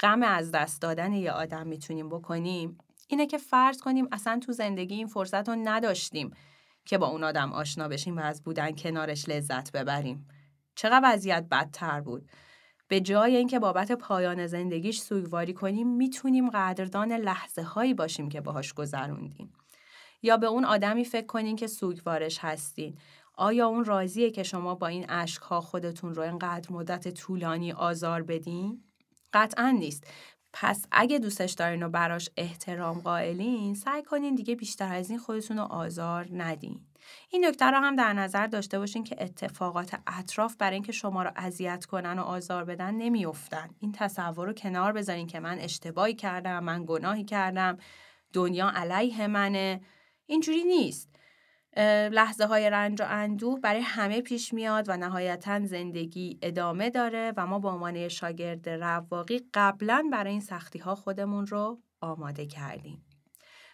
غم 0.00 0.22
از 0.22 0.50
دست 0.50 0.82
دادن 0.82 1.12
یه 1.12 1.32
آدم 1.32 1.66
می‌تونیم 1.66 2.08
بکنیم 2.08 2.78
اینه 3.08 3.26
که 3.26 3.38
فرض 3.38 3.80
کنیم 3.80 4.08
اصلا 4.12 4.38
تو 4.38 4.52
زندگی 4.52 4.94
این 4.94 5.06
فرصت 5.06 5.48
رو 5.48 5.56
نداشتیم 5.64 6.30
که 6.84 6.98
با 6.98 7.06
اون 7.06 7.24
آدم 7.24 7.52
آشنا 7.52 7.88
بشیم 7.88 8.16
و 8.16 8.20
از 8.20 8.42
بودن 8.42 8.72
کنارش 8.72 9.28
لذت 9.28 9.72
ببریم. 9.72 10.28
چقدر 10.74 11.00
وضعیت 11.04 11.46
بدتر 11.50 12.00
بود. 12.00 12.28
به 12.88 13.00
جای 13.00 13.36
اینکه 13.36 13.58
بابت 13.58 13.92
پایان 13.92 14.46
زندگیش 14.46 15.00
سوگواری 15.00 15.52
کنیم 15.52 15.88
می‌تونیم 15.88 16.50
قدردان 16.50 17.12
لحظه 17.12 17.62
هایی 17.62 17.94
باشیم 17.94 18.28
که 18.28 18.40
باهاش 18.40 18.72
گذروندیم. 18.72 19.52
یا 20.22 20.36
به 20.36 20.46
اون 20.46 20.64
آدمی 20.64 21.04
فکر 21.04 21.26
کنین 21.26 21.56
که 21.56 21.66
سوگوارش 21.66 22.38
هستین. 22.38 22.98
آیا 23.36 23.66
اون 23.66 23.84
راضیه 23.84 24.30
که 24.30 24.42
شما 24.42 24.74
با 24.74 24.86
این 24.86 25.06
ها 25.42 25.60
خودتون 25.60 26.14
رو 26.14 26.22
اینقدر 26.22 26.72
مدت 26.72 27.08
طولانی 27.08 27.72
آزار 27.72 28.22
بدین؟ 28.22 28.82
قطعا 29.32 29.70
نیست. 29.70 30.06
پس 30.52 30.86
اگه 30.92 31.18
دوستش 31.18 31.52
دارین 31.52 31.82
و 31.82 31.88
براش 31.88 32.30
احترام 32.36 33.00
قائلین 33.00 33.74
سعی 33.74 34.02
کنین 34.02 34.34
دیگه 34.34 34.54
بیشتر 34.54 34.94
از 34.94 35.10
این 35.10 35.18
خودتون 35.18 35.56
رو 35.56 35.62
آزار 35.62 36.28
ندین. 36.32 36.80
این 37.30 37.46
نکته 37.46 37.64
رو 37.64 37.76
هم 37.76 37.96
در 37.96 38.12
نظر 38.12 38.46
داشته 38.46 38.78
باشین 38.78 39.04
که 39.04 39.16
اتفاقات 39.18 39.98
اطراف 40.06 40.56
برای 40.56 40.74
اینکه 40.74 40.92
شما 40.92 41.22
رو 41.22 41.30
اذیت 41.36 41.84
کنن 41.84 42.18
و 42.18 42.22
آزار 42.22 42.64
بدن 42.64 42.94
نمیافتن. 42.94 43.68
این 43.80 43.92
تصور 43.92 44.46
رو 44.46 44.52
کنار 44.52 44.92
بذارین 44.92 45.26
که 45.26 45.40
من 45.40 45.58
اشتباهی 45.58 46.14
کردم، 46.14 46.64
من 46.64 46.84
گناهی 46.86 47.24
کردم، 47.24 47.78
دنیا 48.32 48.70
علیه 48.74 49.26
منه. 49.26 49.80
اینجوری 50.26 50.64
نیست. 50.64 51.15
لحظه 52.12 52.46
های 52.46 52.70
رنج 52.70 53.02
و 53.02 53.04
اندوه 53.08 53.60
برای 53.60 53.80
همه 53.80 54.20
پیش 54.20 54.54
میاد 54.54 54.88
و 54.88 54.96
نهایتا 54.96 55.66
زندگی 55.66 56.38
ادامه 56.42 56.90
داره 56.90 57.32
و 57.36 57.46
ما 57.46 57.58
به 57.58 57.68
عنوان 57.68 58.08
شاگرد 58.08 58.68
رواقی 58.68 59.40
قبلا 59.54 60.08
برای 60.12 60.30
این 60.30 60.40
سختی 60.40 60.78
ها 60.78 60.94
خودمون 60.94 61.46
رو 61.46 61.80
آماده 62.00 62.46
کردیم. 62.46 63.04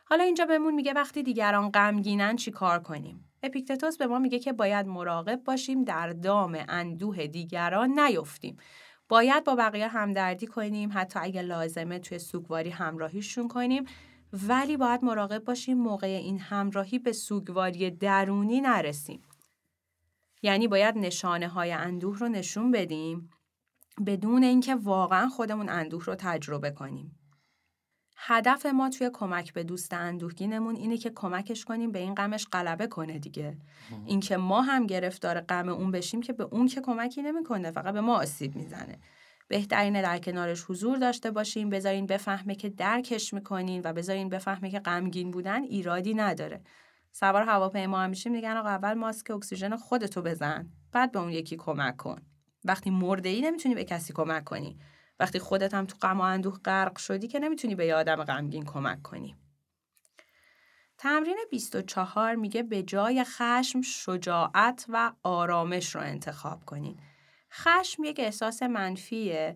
حالا 0.04 0.24
اینجا 0.24 0.46
بهمون 0.46 0.74
میگه 0.74 0.92
وقتی 0.92 1.22
دیگران 1.22 1.70
غمگینن 1.70 2.36
چی 2.36 2.50
کار 2.50 2.78
کنیم؟ 2.78 3.32
اپیکتتوس 3.42 3.96
به 3.98 4.06
ما 4.06 4.18
میگه 4.18 4.38
که 4.38 4.52
باید 4.52 4.86
مراقب 4.86 5.44
باشیم 5.44 5.84
در 5.84 6.08
دام 6.08 6.58
اندوه 6.68 7.26
دیگران 7.26 8.00
نیفتیم. 8.00 8.56
باید 9.08 9.44
با 9.44 9.56
بقیه 9.56 9.88
همدردی 9.88 10.46
کنیم 10.46 10.90
حتی 10.94 11.18
اگه 11.22 11.42
لازمه 11.42 11.98
توی 11.98 12.18
سوگواری 12.18 12.70
همراهیشون 12.70 13.48
کنیم 13.48 13.84
ولی 14.32 14.76
باید 14.76 15.04
مراقب 15.04 15.44
باشیم 15.44 15.78
موقع 15.78 16.06
این 16.06 16.38
همراهی 16.38 16.98
به 16.98 17.12
سوگواری 17.12 17.90
درونی 17.90 18.60
نرسیم. 18.60 19.22
یعنی 20.42 20.68
باید 20.68 20.98
نشانه 20.98 21.48
های 21.48 21.72
اندوه 21.72 22.18
رو 22.18 22.28
نشون 22.28 22.70
بدیم 22.70 23.30
بدون 24.06 24.42
اینکه 24.42 24.74
واقعا 24.74 25.28
خودمون 25.28 25.68
اندوه 25.68 26.04
رو 26.04 26.14
تجربه 26.14 26.70
کنیم. 26.70 27.18
هدف 28.16 28.66
ما 28.66 28.90
توی 28.90 29.10
کمک 29.12 29.52
به 29.52 29.64
دوست 29.64 29.92
اندوهگینمون 29.92 30.76
اینه 30.76 30.96
که 30.96 31.10
کمکش 31.10 31.64
کنیم 31.64 31.92
به 31.92 31.98
این 31.98 32.14
غمش 32.14 32.46
غلبه 32.52 32.86
کنه 32.86 33.18
دیگه. 33.18 33.58
اینکه 34.06 34.36
ما 34.36 34.62
هم 34.62 34.86
گرفتار 34.86 35.40
غم 35.40 35.68
اون 35.68 35.90
بشیم 35.90 36.22
که 36.22 36.32
به 36.32 36.44
اون 36.44 36.66
که 36.66 36.80
کمکی 36.80 37.22
نمی‌کنه 37.22 37.70
فقط 37.70 37.94
به 37.94 38.00
ما 38.00 38.16
آسیب 38.16 38.56
می‌زنه. 38.56 38.98
بهترینه 39.52 40.02
در 40.02 40.18
کنارش 40.18 40.64
حضور 40.68 40.98
داشته 40.98 41.30
باشین 41.30 41.70
بذارین 41.70 42.06
بفهمه 42.06 42.54
که 42.54 42.68
درکش 42.68 43.34
می‌کنین 43.34 43.82
و 43.84 43.92
بذارین 43.92 44.28
بفهمه 44.28 44.70
که 44.70 44.78
غمگین 44.78 45.30
بودن 45.30 45.62
ایرادی 45.62 46.14
نداره. 46.14 46.62
سوار 47.12 47.42
هواپیما 47.42 48.00
هم 48.00 48.10
میشیم. 48.10 48.32
میگن 48.32 48.56
آقا 48.56 48.68
اول 48.68 48.94
ماسک 48.94 49.30
اکسیژن 49.30 49.76
خودتو 49.76 50.22
بزن 50.22 50.68
بعد 50.92 51.12
به 51.12 51.18
اون 51.18 51.30
یکی 51.30 51.56
کمک 51.56 51.96
کن. 51.96 52.22
وقتی 52.64 52.90
مرده 52.90 53.28
ای 53.28 53.40
نمی‌تونی 53.40 53.74
به 53.74 53.84
کسی 53.84 54.12
کمک 54.12 54.44
کنی. 54.44 54.78
وقتی 55.20 55.38
خودت 55.38 55.74
هم 55.74 55.86
تو 55.86 55.96
غم 56.02 56.18
و 56.18 56.22
اندوه 56.22 56.58
غرق 56.64 56.98
شدی 56.98 57.28
که 57.28 57.38
نمی‌تونی 57.38 57.74
به 57.74 57.86
یه 57.86 57.94
آدم 57.94 58.24
غمگین 58.24 58.64
کمک 58.64 59.02
کنی. 59.02 59.36
تمرین 60.98 61.38
24 61.50 62.34
میگه 62.34 62.62
به 62.62 62.82
جای 62.82 63.24
خشم 63.24 63.80
شجاعت 63.82 64.86
و 64.88 65.12
آرامش 65.22 65.94
رو 65.94 66.00
انتخاب 66.00 66.64
کنین. 66.64 66.96
خشم 67.52 68.04
یک 68.04 68.20
احساس 68.20 68.62
منفیه 68.62 69.54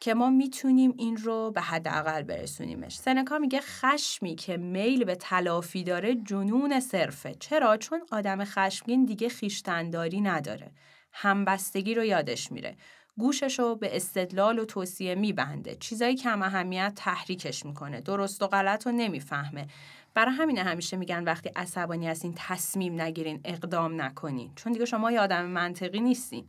که 0.00 0.14
ما 0.14 0.30
می‌تونیم 0.30 0.94
این 0.98 1.16
رو 1.16 1.50
به 1.50 1.60
حداقل 1.60 2.22
برسونیمش. 2.22 2.96
سنکا 2.96 3.38
میگه 3.38 3.60
خشمی 3.60 4.34
که 4.34 4.56
میل 4.56 5.04
به 5.04 5.14
تلافی 5.14 5.84
داره 5.84 6.14
جنون 6.14 6.80
صرفه. 6.80 7.34
چرا؟ 7.34 7.76
چون 7.76 8.02
آدم 8.10 8.44
خشمگین 8.44 9.04
دیگه 9.04 9.28
خیشتنداری 9.28 10.20
نداره. 10.20 10.72
همبستگی 11.12 11.94
رو 11.94 12.04
یادش 12.04 12.52
میره. 12.52 12.76
گوشش 13.18 13.58
رو 13.58 13.76
به 13.76 13.96
استدلال 13.96 14.58
و 14.58 14.64
توصیه 14.64 15.14
میبنده. 15.14 15.74
چیزایی 15.74 16.16
کم 16.16 16.42
اهمیت 16.42 16.92
تحریکش 16.96 17.66
می‌کنه. 17.66 18.00
درست 18.00 18.42
و 18.42 18.46
غلط 18.46 18.86
رو 18.86 18.92
نمی‌فهمه. 18.92 19.66
برای 20.14 20.34
همین 20.34 20.58
همیشه 20.58 20.96
میگن 20.96 21.24
وقتی 21.24 21.50
عصبانی 21.56 22.08
هستین 22.08 22.34
تصمیم 22.36 23.00
نگیرین 23.00 23.40
اقدام 23.44 24.02
نکنین 24.02 24.52
چون 24.56 24.72
دیگه 24.72 24.84
شما 24.84 25.12
یه 25.12 25.20
آدم 25.20 25.46
منطقی 25.46 26.00
نیستین 26.00 26.48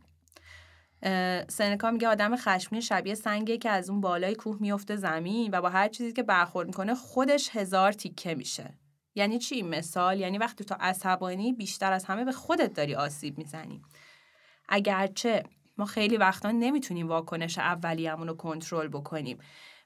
سنکا 1.48 1.90
میگه 1.90 2.08
آدم 2.08 2.36
خشمگین 2.36 2.80
شبیه 2.80 3.14
سنگه 3.14 3.58
که 3.58 3.70
از 3.70 3.90
اون 3.90 4.00
بالای 4.00 4.34
کوه 4.34 4.56
میفته 4.60 4.96
زمین 4.96 5.50
و 5.52 5.60
با 5.60 5.68
هر 5.68 5.88
چیزی 5.88 6.12
که 6.12 6.22
برخورد 6.22 6.66
می‌کنه 6.66 6.94
خودش 6.94 7.50
هزار 7.52 7.92
تیکه 7.92 8.34
میشه. 8.34 8.74
یعنی 9.14 9.38
چی؟ 9.38 9.62
مثال 9.62 10.20
یعنی 10.20 10.38
وقتی 10.38 10.64
تو 10.64 10.74
عصبانی 10.80 11.52
بیشتر 11.52 11.92
از 11.92 12.04
همه 12.04 12.24
به 12.24 12.32
خودت 12.32 12.74
داری 12.74 12.94
آسیب 12.94 13.38
می‌زنی. 13.38 13.82
اگرچه 14.68 15.42
ما 15.78 15.84
خیلی 15.84 16.16
وقتا 16.16 16.50
نمی‌تونیم 16.50 17.08
واکنش 17.08 17.58
اولیه‌مون 17.58 18.28
رو 18.28 18.34
کنترل 18.34 18.88
بکنیم. 18.88 19.38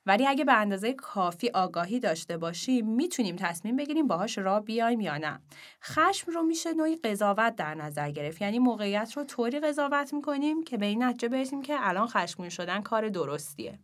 ولی 0.09 0.27
اگه 0.27 0.45
به 0.45 0.53
اندازه 0.53 0.93
کافی 0.93 1.51
آگاهی 1.55 2.01
داشته 2.01 2.37
باشیم 2.37 2.87
می‌تونیم 2.87 3.37
تصمیم 3.37 3.77
بگیریم 3.77 4.07
باهاش 4.07 4.39
را 4.39 4.61
بیایم 4.61 5.01
یا 5.01 5.19
نه. 5.19 5.41
خشم 5.83 6.33
رو 6.33 6.43
میشه 6.43 6.73
نوعی 6.73 6.97
قضاوت 6.97 7.57
در 7.57 7.75
نظر 7.75 8.11
گرفت. 8.11 8.43
یعنی 8.43 8.59
موقعیت 8.59 9.13
رو 9.17 9.25
طوری 9.25 9.61
قضاوت 9.61 10.15
می‌کنیم 10.15 10.65
که 10.65 10.77
به 10.77 10.87
این 10.87 11.03
نتیجه 11.03 11.29
برسیم 11.29 11.63
که 11.63 11.77
الان 11.79 12.07
خشمگین 12.07 12.51
شدن 12.51 12.83
کار 12.83 13.09
درستیه. 13.09 13.79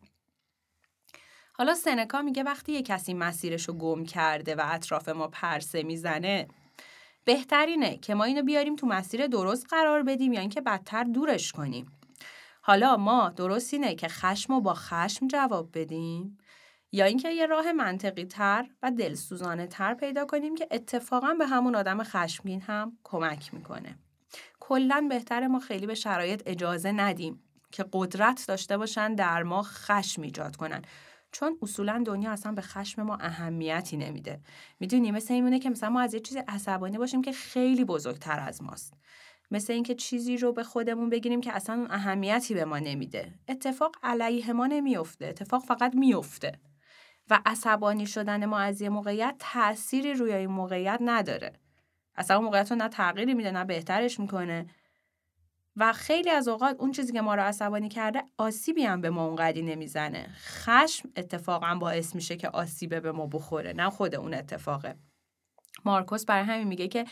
حالا 1.52 1.75
سنکا 1.75 2.23
میگه 2.23 2.43
وقتی 2.43 2.73
یه 2.73 2.83
کسی 2.83 3.14
مسیرش 3.14 3.69
رو 3.69 3.75
گم 3.75 4.04
کرده 4.04 4.54
و 4.54 4.62
اطراف 4.64 5.09
ما 5.09 5.28
پرسه 5.28 5.83
می‌زنه 5.83 6.49
بهترینه 7.25 7.97
که 7.97 8.14
ما 8.14 8.25
اینو 8.25 8.43
بیاریم 8.43 8.76
تو 8.76 8.87
مسیر 8.87 9.26
درست 9.26 9.66
قرار 9.71 10.02
بدیم 10.02 10.33
یا 10.33 10.40
اینکه 10.40 10.61
بدتر 10.61 11.04
دورش 11.04 11.52
کنیم. 11.52 11.87
حالا 12.66 12.97
ما 12.97 13.28
درست 13.28 13.75
اینه 13.75 13.94
که 13.94 14.09
خشم 14.09 14.52
رو 14.52 14.61
با 14.61 14.75
خشم 14.75 15.26
جواب 15.28 15.78
بدیم؟ 15.78 16.38
یا 16.92 17.04
اینکه 17.04 17.30
یه 17.30 17.47
راه 17.47 17.73
منطقی 17.73 18.25
تر 18.25 18.66
و 18.83 18.90
دلسوزانه 18.90 19.66
تر 19.66 19.94
پیدا 19.94 20.26
کنیم 20.26 20.54
که 20.54 20.68
اتفاقا 20.71 21.35
به 21.38 21.47
همون 21.47 21.75
آدم 21.75 22.02
خشمگین 22.02 22.61
هم 22.61 22.99
کمک 23.04 23.54
می‌کنه. 23.54 23.99
کلا 24.61 25.06
بهتره 25.09 25.49
ما 25.49 25.59
خیلی 25.59 25.87
به 25.87 25.94
شرایط 25.94 26.42
اجازه 26.47 26.92
ندیم 26.92 27.42
که 27.73 27.85
قدرت 27.92 28.44
داشته 28.49 28.76
باشن 28.76 29.14
در 29.14 29.42
ما 29.42 29.62
خشم 29.62 30.23
ایجاد 30.23 30.56
کنن. 30.56 30.83
چون 31.33 31.59
اصولا 31.62 32.02
دنیا 32.06 32.30
اصلا 32.30 32.52
به 32.52 32.62
خشم 32.62 33.02
ما 33.02 33.16
اهمیتی 33.16 33.97
نمیده. 33.97 34.40
می‌دونی 34.80 35.11
مثل 35.11 35.35
اینونه 35.35 35.59
که 35.59 35.71
مثلا 35.71 35.90
ما 35.90 36.00
از 36.00 36.14
یه 36.14 36.21
چیزی 36.21 36.38
عصبانی 36.49 36.99
باشیم 36.99 37.23
که 37.23 37.33
خیلی 37.33 37.85
بزرگتر 37.85 38.40
از 38.40 38.62
ماست. 38.62 38.94
مثل 39.55 39.73
اینکه 39.73 39.95
چیزی 39.95 40.37
رو 40.37 40.53
به 40.53 40.63
خودمون 40.63 41.11
بگیریم 41.11 41.41
که 41.41 41.53
اصلا 41.53 41.87
اهمیتی 41.91 42.55
به 42.55 42.65
ما 42.65 42.79
نمیده. 42.79 43.33
اتفاق 43.49 43.97
علیه 44.03 44.53
ما 44.53 44.67
نمیفته 44.67 45.27
اتفاق 45.27 45.65
فقط 45.65 45.95
میفته 45.95 46.53
و 47.31 47.41
عصبانی 47.47 48.07
شدن 48.07 48.45
ما 48.45 48.59
از 48.59 48.81
یه 48.81 48.89
موقعیت 48.89 49.35
تأثیری 49.39 50.15
روی 50.15 50.33
این 50.33 50.51
موقعیت 50.51 50.99
نداره. 51.03 51.53
اصلا 52.17 52.41
موقعیت 52.41 52.71
رو 52.71 52.77
نه 52.77 52.89
تغییری 52.89 53.35
میده 53.35 53.51
نه 53.51 53.65
بهترش 53.65 54.21
می‌کنه. 54.21 54.67
و 55.77 55.93
خیلی 55.93 56.31
از 56.31 56.49
اوقات 56.49 56.77
اون 56.81 56.93
چیزی 56.93 57.13
که 57.13 57.21
ما 57.21 57.35
رو 57.35 57.43
عصبانی 57.43 57.89
کرده 57.89 58.23
آسیبی 58.39 58.83
هم 58.83 59.01
به 59.01 59.11
ما 59.11 59.27
اونقدی 59.27 59.63
نمی‌زنه 59.63 60.29
خشم 60.37 61.09
اتفاقا 61.17 61.75
باعث 61.75 62.15
میشه 62.15 62.37
که 62.37 62.49
آسیبه 62.49 63.01
به 63.01 63.13
ما 63.13 63.27
بخوره 63.27 63.73
نه 63.73 63.91
خود 63.91 64.15
اون 64.15 64.35
اتفاقه. 64.35 64.97
مارکوس 65.85 66.25
برای 66.25 66.45
همین 66.45 66.69
میگه 66.69 66.89
که 66.89 67.05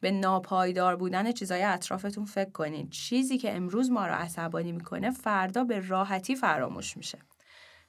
به 0.00 0.10
ناپایدار 0.10 0.96
بودن 0.96 1.32
چیزای 1.32 1.62
اطرافتون 1.62 2.24
فکر 2.24 2.50
کنید 2.50 2.90
چیزی 2.90 3.38
که 3.38 3.56
امروز 3.56 3.90
ما 3.90 4.06
رو 4.06 4.14
عصبانی 4.14 4.72
می‌کنه 4.72 5.10
فردا 5.10 5.64
به 5.64 5.88
راحتی 5.88 6.36
فراموش 6.36 6.96
میشه. 6.96 7.18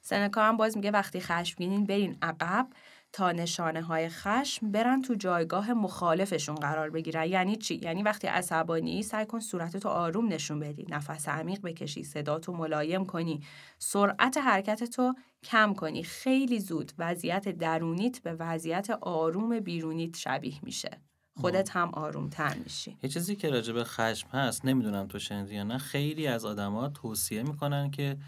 سنکا 0.02 0.42
هم 0.42 0.56
باز 0.56 0.76
میگه 0.76 0.90
وقتی 0.90 1.20
خشمگینین 1.20 1.86
برین 1.86 2.16
عقب 2.22 2.68
تا 3.12 3.32
نشانه 3.32 3.82
های 3.82 4.08
خشم 4.08 4.70
برن 4.70 5.02
تو 5.02 5.14
جایگاه 5.14 5.72
مخالفشون 5.72 6.54
قرار 6.54 6.90
بگیرن. 6.90 7.24
یعنی 7.26 7.56
چی؟ 7.56 7.74
یعنی 7.82 8.02
وقتی 8.02 8.26
عصبانی 8.26 9.02
سعی 9.02 9.26
کن 9.26 9.40
صورتتو 9.40 9.88
آروم 9.88 10.32
نشون 10.32 10.60
بدی. 10.60 10.86
نفس 10.88 11.28
عمیق 11.28 11.60
بکشی 11.62 12.04
صداتو 12.04 12.52
ملایم 12.52 13.06
کنی. 13.06 13.40
سرعت 13.78 14.36
حرکتتو 14.36 15.14
کم 15.42 15.74
کنی. 15.74 16.02
خیلی 16.02 16.60
زود 16.60 16.92
وضعیت 16.98 17.48
درونیت 17.48 18.22
به 18.22 18.32
وضعیت 18.34 18.90
آروم 18.90 19.60
بیرونیت 19.60 20.16
شبیه 20.16 20.58
میشه. 20.62 21.09
خودت 21.40 21.76
هم 21.76 21.88
آرومتر 21.88 22.54
میشی. 22.54 22.96
یه 23.02 23.10
چیزی 23.10 23.36
که 23.36 23.50
راجع 23.50 23.72
به 23.72 23.84
خشم 23.84 24.28
هست 24.28 24.64
نمی‌دونم 24.64 25.06
تو 25.06 25.18
شنیدی 25.18 25.54
یا 25.54 25.64
نه 25.64 25.78
خیلی 25.78 26.26
از 26.26 26.44
آدما 26.44 26.88
توصیه 26.88 27.42
می‌کنن 27.42 27.90
که 27.90 28.18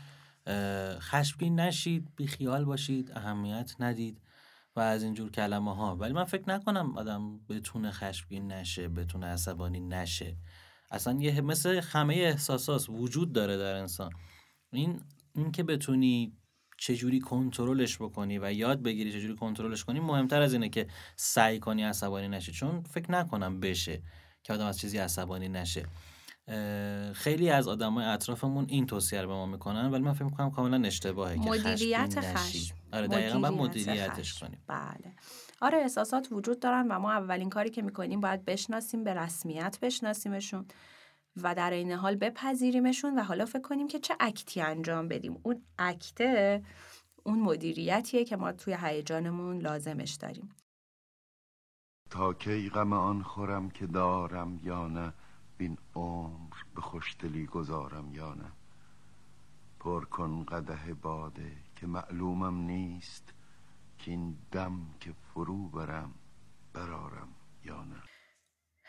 خشمگین 0.99 1.61
نشید 1.61 2.09
بیخیال 2.17 2.65
باشید 2.65 3.13
اهمیت 3.17 3.75
ندید 3.81 4.21
و 4.77 4.81
از 4.81 5.03
اینجور 5.03 5.31
کلمه 5.31 5.75
ها 5.75 5.97
ولی 5.97 6.13
من 6.13 6.25
فکر 6.25 6.49
نکنم 6.49 6.99
آدم 6.99 7.41
بتونه 7.49 7.91
خشمگین 7.91 8.53
نشه 8.53 8.89
بتونه 8.89 9.27
عصبانی 9.27 9.81
نشه. 9.81 10.37
اصلا 10.91 11.19
یه 11.21 11.41
مثل 11.41 11.81
همه 11.81 12.15
احساسات 12.15 12.87
وجود 12.89 13.33
داره 13.33 13.57
در 13.57 13.75
انسان. 13.75 14.11
این 14.73 15.01
اینکه 15.35 15.63
بتونی 15.63 16.37
چجوری 16.83 17.21
کنترلش 17.21 17.97
بکنی 17.97 18.39
و 18.39 18.53
یاد 18.53 18.83
بگیری 18.83 19.13
چجوری 19.13 19.37
کنترلش 19.37 19.85
کنی 19.85 20.01
مهمتر 20.01 20.43
از 20.43 20.53
اینه 20.53 20.69
که 20.69 20.87
سعی 21.17 21.59
کنی 21.59 21.83
عصبانی 21.83 22.29
نشه 22.29 22.53
چون 22.53 22.83
فکر 22.83 23.13
نکنم 23.13 23.61
بشه 23.61 24.03
که 24.43 24.53
آدم 24.53 24.67
از 24.67 24.79
چیزی 24.79 24.99
عصبانی 24.99 25.49
نشه. 25.49 25.87
خیلی 27.13 27.51
از 27.51 27.69
آدمای 27.69 28.05
اطرافمون 28.05 28.65
این 28.69 28.87
توصیه 28.87 29.23
رو 29.23 29.29
به 29.29 29.35
ما 29.35 29.47
می‌کنن 29.47 29.91
ولی 29.91 30.03
من 30.03 30.13
فکر 30.13 30.25
می‌کنم 30.25 30.51
کاملا 30.51 30.87
اشتباهه 30.87 31.39
که 31.39 31.51
مدیریت 31.51 32.21
خشم. 32.21 32.75
آره 32.93 33.07
دقیقا 33.07 33.39
باید 33.39 33.55
مدیریتش 33.55 34.39
کنیم. 34.41 34.59
بله. 34.67 35.15
آره 35.61 35.79
احساسات 35.79 36.29
وجود 36.31 36.61
دارن 36.61 36.89
و 36.89 36.99
ما 36.99 37.13
اولین 37.13 37.51
کاری 37.51 37.71
که 37.71 37.83
می‌کنیم 37.83 38.21
باید 38.21 38.45
بشناسیم 38.45 39.05
به 39.05 39.15
رسمیت 39.15 39.79
بشناسیمشون. 39.83 40.67
و 41.37 41.55
در 41.55 41.71
این 41.71 41.93
حال 41.93 42.17
بپذیریمشون 42.17 43.19
و 43.19 43.23
حالا 43.23 43.45
فکر 43.45 43.63
کنیم 43.63 43.89
که 43.89 43.99
چه 43.99 44.17
اکتی 44.21 44.61
انجام 44.61 45.09
بدیم. 45.09 45.41
اون 45.43 45.63
اکته 45.79 46.63
اون 47.23 47.41
مدیریتیه 47.41 48.25
که 48.25 48.37
ما 48.37 48.53
توی 48.53 48.77
هیجانمون 48.81 49.59
لازمش 49.59 50.15
داریم. 50.15 50.49
تا 52.11 52.35
کی 52.35 52.69
غم 52.69 52.93
آن 52.93 53.23
خورم 53.23 53.71
که 53.71 53.87
دارم 53.87 54.61
یا 54.63 54.89
نه 54.89 55.13
بین 55.59 55.79
عمر 55.95 56.57
به 56.75 56.81
خوشدلی 56.81 57.47
گذارم 57.47 58.15
یا 58.15 58.35
نه. 58.35 58.53
پر 59.81 60.05
کن 60.05 60.45
قده 60.45 60.95
باده 60.95 61.53
که 61.77 61.87
معلومم 61.87 62.57
نیست 62.57 63.35
که 63.99 64.11
این 64.11 64.37
دم 64.53 64.95
که 65.01 65.13
فرو 65.13 65.69
برم 65.69 66.15
برارم 66.73 67.29
یا 67.65 67.85
نه. 67.85 68.12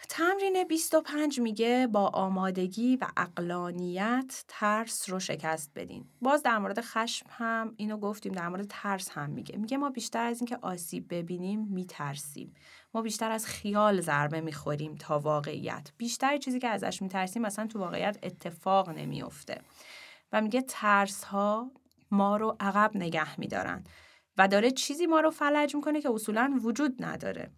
تمرین 0.09 0.63
25 0.63 1.39
میگه 1.39 1.87
با 1.91 2.07
آمادگی 2.07 2.97
و 2.97 3.07
اقلانیت 3.17 4.45
ترس 4.47 5.09
رو 5.09 5.19
شکست 5.19 5.71
بدین. 5.75 6.05
باز 6.21 6.43
در 6.43 6.57
مورد 6.57 6.81
خشم 6.81 7.25
هم 7.29 7.73
اینو 7.77 7.97
گفتیم 7.97 8.31
در 8.31 8.49
مورد 8.49 8.65
ترس 8.69 9.09
هم 9.09 9.29
میگه. 9.29 9.57
میگه 9.57 9.77
ما 9.77 9.89
بیشتر 9.89 10.25
از 10.25 10.39
اینکه 10.39 10.57
آسیب 10.61 11.13
ببینیم 11.13 11.67
میترسیم. 11.69 12.53
ما 12.93 13.01
بیشتر 13.01 13.31
از 13.31 13.45
خیال 13.45 14.01
ضربه 14.01 14.41
می‌خوریم 14.41 14.95
تا 14.95 15.19
واقعیت. 15.19 15.91
بیشتر 15.97 16.37
چیزی 16.37 16.59
که 16.59 16.67
ازش 16.67 17.01
میترسیم 17.01 17.41
مثلا 17.41 17.67
تو 17.67 17.79
واقعیت 17.79 18.17
اتفاق 18.23 18.89
نمیافته. 18.89 19.61
و 20.31 20.41
میگه 20.41 20.61
ترس 20.61 21.23
ها 21.23 21.71
ما 22.11 22.37
رو 22.37 22.55
عقب 22.59 22.91
نگه 22.95 23.39
میدارن 23.39 23.83
و 24.37 24.47
داره 24.47 24.71
چیزی 24.71 25.05
ما 25.05 25.19
رو 25.19 25.29
فلج 25.29 25.75
می‌کنه 25.75 26.01
که 26.01 26.09
اصولا 26.11 26.59
وجود 26.63 27.05
نداره. 27.05 27.51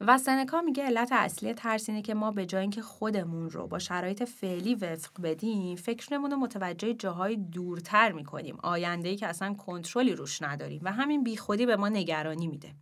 و 0.00 0.18
سنکا 0.18 0.60
میگه 0.60 0.84
علت 0.84 1.12
اصلی 1.12 1.54
ترس 1.54 1.88
اینه 1.88 2.02
که 2.02 2.14
ما 2.14 2.30
به 2.30 2.46
جای 2.46 2.60
اینکه 2.60 2.82
خودمون 2.82 3.50
رو 3.50 3.66
با 3.66 3.78
شرایط 3.78 4.22
فعلی 4.22 4.74
وفق 4.74 5.22
بدیم 5.22 5.76
فکرمون 5.76 6.30
رو 6.30 6.36
متوجه 6.36 6.94
جاهای 6.94 7.36
دورتر 7.36 8.12
می‌کنیم. 8.12 8.58
آینده 8.62 9.16
که 9.16 9.26
اصلا 9.26 9.54
کنترلی 9.54 10.14
روش 10.14 10.42
نداریم 10.42 10.80
و 10.84 10.92
همین 10.92 11.24
بیخودی 11.24 11.66
به 11.66 11.76
ما 11.76 11.88
نگرانی 11.88 12.46
میده. 12.46 12.74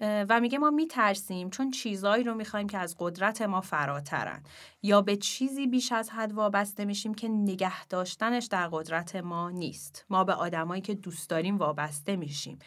و 0.00 0.40
میگه 0.40 0.58
ما 0.58 0.70
میترسیم 0.70 1.50
چون 1.50 1.70
چیزایی 1.70 2.24
رو 2.24 2.34
می‌خوایم 2.34 2.66
که 2.66 2.78
از 2.78 2.96
قدرت 2.98 3.42
ما 3.42 3.60
فراترن. 3.60 4.42
یا 4.82 5.02
به 5.02 5.16
چیزی 5.16 5.66
بیش 5.66 5.92
از 5.92 6.10
حد 6.10 6.32
وابسته 6.32 6.84
میشیم 6.84 7.14
که 7.14 7.28
نگه 7.28 7.86
داشتنش 7.86 8.46
در 8.46 8.68
قدرت 8.68 9.16
ما 9.16 9.50
نیست. 9.50 10.04
ما 10.10 10.24
به 10.24 10.32
آدمایی 10.32 10.82
که 10.82 10.94
دوست 10.94 11.30
داریم 11.30 11.56
وابسته 11.56 12.16
میشیم. 12.16 12.58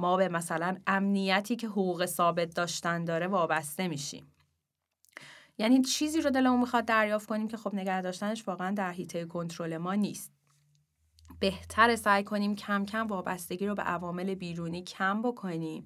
ما 0.00 0.16
به 0.16 0.28
مثلا 0.28 0.76
امنیتی 0.86 1.56
که 1.56 1.66
حقوق 1.66 2.06
ثابت 2.06 2.54
داشتن 2.54 3.04
داره 3.04 3.26
وابسته 3.26 3.88
میشیم. 3.88 4.32
یعنی 5.58 5.82
چیزی 5.82 6.20
رو 6.20 6.30
دلمون 6.30 6.60
می‌خواد 6.60 6.84
دریافت 6.84 7.28
کنیم 7.28 7.48
که 7.48 7.56
خب 7.56 7.74
نگه 7.74 8.02
داشتنش 8.02 8.48
واقعا 8.48 8.70
در 8.74 8.90
حیطه 8.90 9.24
کنترل 9.24 9.76
ما 9.76 9.94
نیست. 9.94 10.32
بهتر 11.40 11.96
سعی 11.96 12.24
کنیم 12.24 12.56
کم 12.56 12.84
کم 12.84 13.06
وابستگی 13.06 13.66
رو 13.66 13.74
به 13.74 13.82
عوامل 13.82 14.34
بیرونی 14.34 14.82
کم 14.82 15.22
بکنیم 15.22 15.84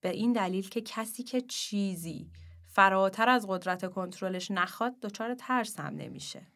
به 0.00 0.10
این 0.10 0.32
دلیل 0.32 0.68
که 0.68 0.80
کسی 0.80 1.22
که 1.22 1.40
چیزی 1.40 2.30
فراتر 2.66 3.28
از 3.28 3.46
قدرت 3.48 3.90
کنترلش 3.90 4.50
نخواد 4.50 5.00
دچار 5.00 5.34
ترس 5.34 5.80
هم 5.80 5.94
نمیشه. 5.96 6.46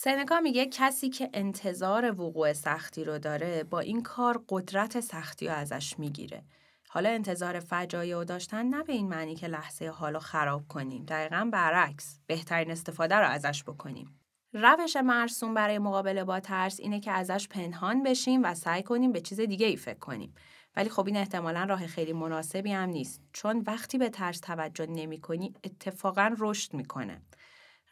سنکا 0.00 0.40
میگه 0.40 0.66
کسی 0.66 1.08
که 1.08 1.30
انتظار 1.34 2.20
وقوع 2.20 2.52
سختی 2.52 3.04
رو 3.04 3.18
داره 3.18 3.64
با 3.64 3.80
این 3.80 4.02
کار 4.02 4.44
قدرت 4.48 5.00
سختی 5.00 5.48
رو 5.48 5.54
ازش 5.54 5.98
می‌گیره. 5.98 6.42
حالا 6.88 7.08
انتظار 7.08 7.60
فجایع 7.60 8.18
و 8.18 8.24
داشتن 8.24 8.66
نه 8.66 8.82
به 8.82 8.92
این 8.92 9.08
معنی 9.08 9.34
که 9.34 9.46
لحظه 9.46 9.88
حالا 9.88 10.18
خراب 10.18 10.68
کنیم. 10.68 11.04
دقیقا 11.04 11.48
برعکس. 11.52 12.20
بهترین 12.26 12.70
استفاده 12.70 13.14
رو 13.14 13.26
ازش 13.26 13.62
بکنیم. 13.62 14.20
روش 14.52 14.96
مرسوم 14.96 15.54
برای 15.54 15.78
مقابله 15.78 16.24
با 16.24 16.40
ترس 16.40 16.80
اینه 16.80 17.00
که 17.00 17.10
ازش 17.10 17.48
پنهان 17.48 18.02
بشیم 18.02 18.42
و 18.44 18.54
سعی 18.54 18.82
کنیم 18.82 19.12
به 19.12 19.20
چیز 19.20 19.40
دیگه 19.40 19.66
ای 19.66 19.76
فکر 19.76 19.98
کنیم. 19.98 20.34
ولی 20.76 20.88
خب 20.88 21.06
این 21.06 21.16
احتمالا 21.16 21.64
راه 21.64 21.86
خیلی 21.86 22.12
مناسبی 22.12 22.72
هم 22.72 22.88
نیست 22.88 23.20
چون 23.32 23.64
وقتی 23.66 23.98
به 23.98 24.08
ترس 24.08 24.40
توجه 24.40 24.86
نمی 24.86 25.20
کنی 25.20 25.54
اتفاقا 25.64 26.30
رشد 26.38 26.74
می‌کنه. 26.74 27.22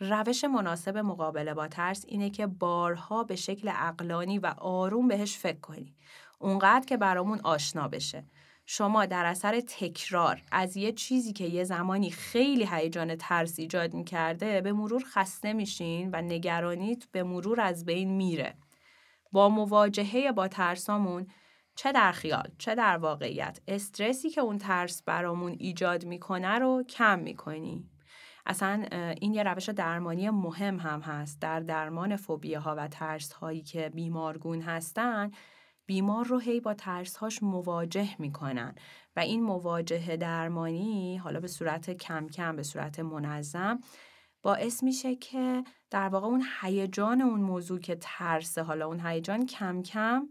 روش 0.00 0.44
مناسب 0.44 0.98
مقابله 0.98 1.54
با 1.54 1.68
ترس 1.68 2.04
اینه 2.08 2.30
که 2.30 2.46
بارها 2.46 3.24
به 3.24 3.36
شکل 3.36 3.70
اقلانی 3.74 4.38
و 4.38 4.46
آروم 4.58 5.08
بهش 5.08 5.38
فکر 5.38 5.60
کنی. 5.60 5.94
اونقدر 6.38 6.86
که 6.86 6.96
برامون 6.96 7.40
آشنا 7.44 7.88
بشه. 7.88 8.24
شما 8.66 9.06
در 9.06 9.24
اثر 9.24 9.60
تکرار 9.60 10.42
از 10.52 10.76
یه 10.76 10.92
چیزی 10.92 11.32
که 11.32 11.44
یه 11.44 11.64
زمانی 11.64 12.10
خیلی 12.10 12.68
هیجان 12.70 13.16
ترس 13.16 13.58
ایجاد 13.58 13.94
می‌کرده 13.94 14.60
به 14.60 14.72
مرور 14.72 15.04
خسته 15.06 15.52
میشین 15.52 16.10
و 16.12 16.22
نگرانیت 16.22 17.04
به 17.12 17.22
مرور 17.22 17.60
از 17.60 17.84
بین 17.84 18.10
میره. 18.10 18.54
با 19.32 19.48
مواجهه 19.48 20.32
با 20.32 20.48
ترسامون 20.48 21.26
چه 21.74 21.92
در 21.92 22.12
خیال 22.12 22.48
چه 22.58 22.74
در 22.74 22.96
واقعیت 22.96 23.60
استرسی 23.68 24.30
که 24.30 24.40
اون 24.40 24.58
ترس 24.58 25.02
برامون 25.02 25.56
ایجاد 25.58 26.04
می‌کنه 26.04 26.58
رو 26.58 26.82
کم 26.88 27.18
می‌کنی 27.18 27.90
اصلا 28.46 28.84
این 29.20 29.34
یه 29.34 29.42
روش 29.42 29.68
درمانی 29.68 30.30
مهم 30.30 30.78
هم 30.78 31.00
هست. 31.00 31.40
در 31.40 31.60
درمان 31.60 32.16
فوبیه 32.16 32.58
ها 32.58 32.74
و 32.78 32.88
ترس 32.88 33.32
هایی 33.32 33.62
که 33.62 33.88
بیمارگون 33.94 34.60
هستن 34.60 35.30
بیمار 35.86 36.24
رو 36.26 36.38
هی 36.38 36.60
با 36.60 36.74
ترسهاش 36.74 37.42
مواجه 37.42 38.08
می‌کنن. 38.18 38.74
و 39.16 39.20
این 39.20 39.42
مواجهه 39.42 40.16
درمانی 40.16 41.16
حالا 41.16 41.40
به 41.40 41.48
صورت 41.48 41.90
کم 41.90 42.28
کم 42.28 42.56
به 42.56 42.62
صورت 42.62 43.00
منظم 43.00 43.80
باعث 44.42 44.82
میشه 44.82 45.16
که 45.16 45.64
در 45.90 46.08
واقع 46.08 46.26
اون 46.26 46.44
هیجان 46.60 47.22
اون 47.22 47.40
موضوع 47.40 47.78
که 47.80 47.96
ترسه 48.00 48.62
حالا 48.62 48.86
اون 48.86 49.00
هیجان 49.06 49.46
کم 49.46 49.82
کم 49.82 50.28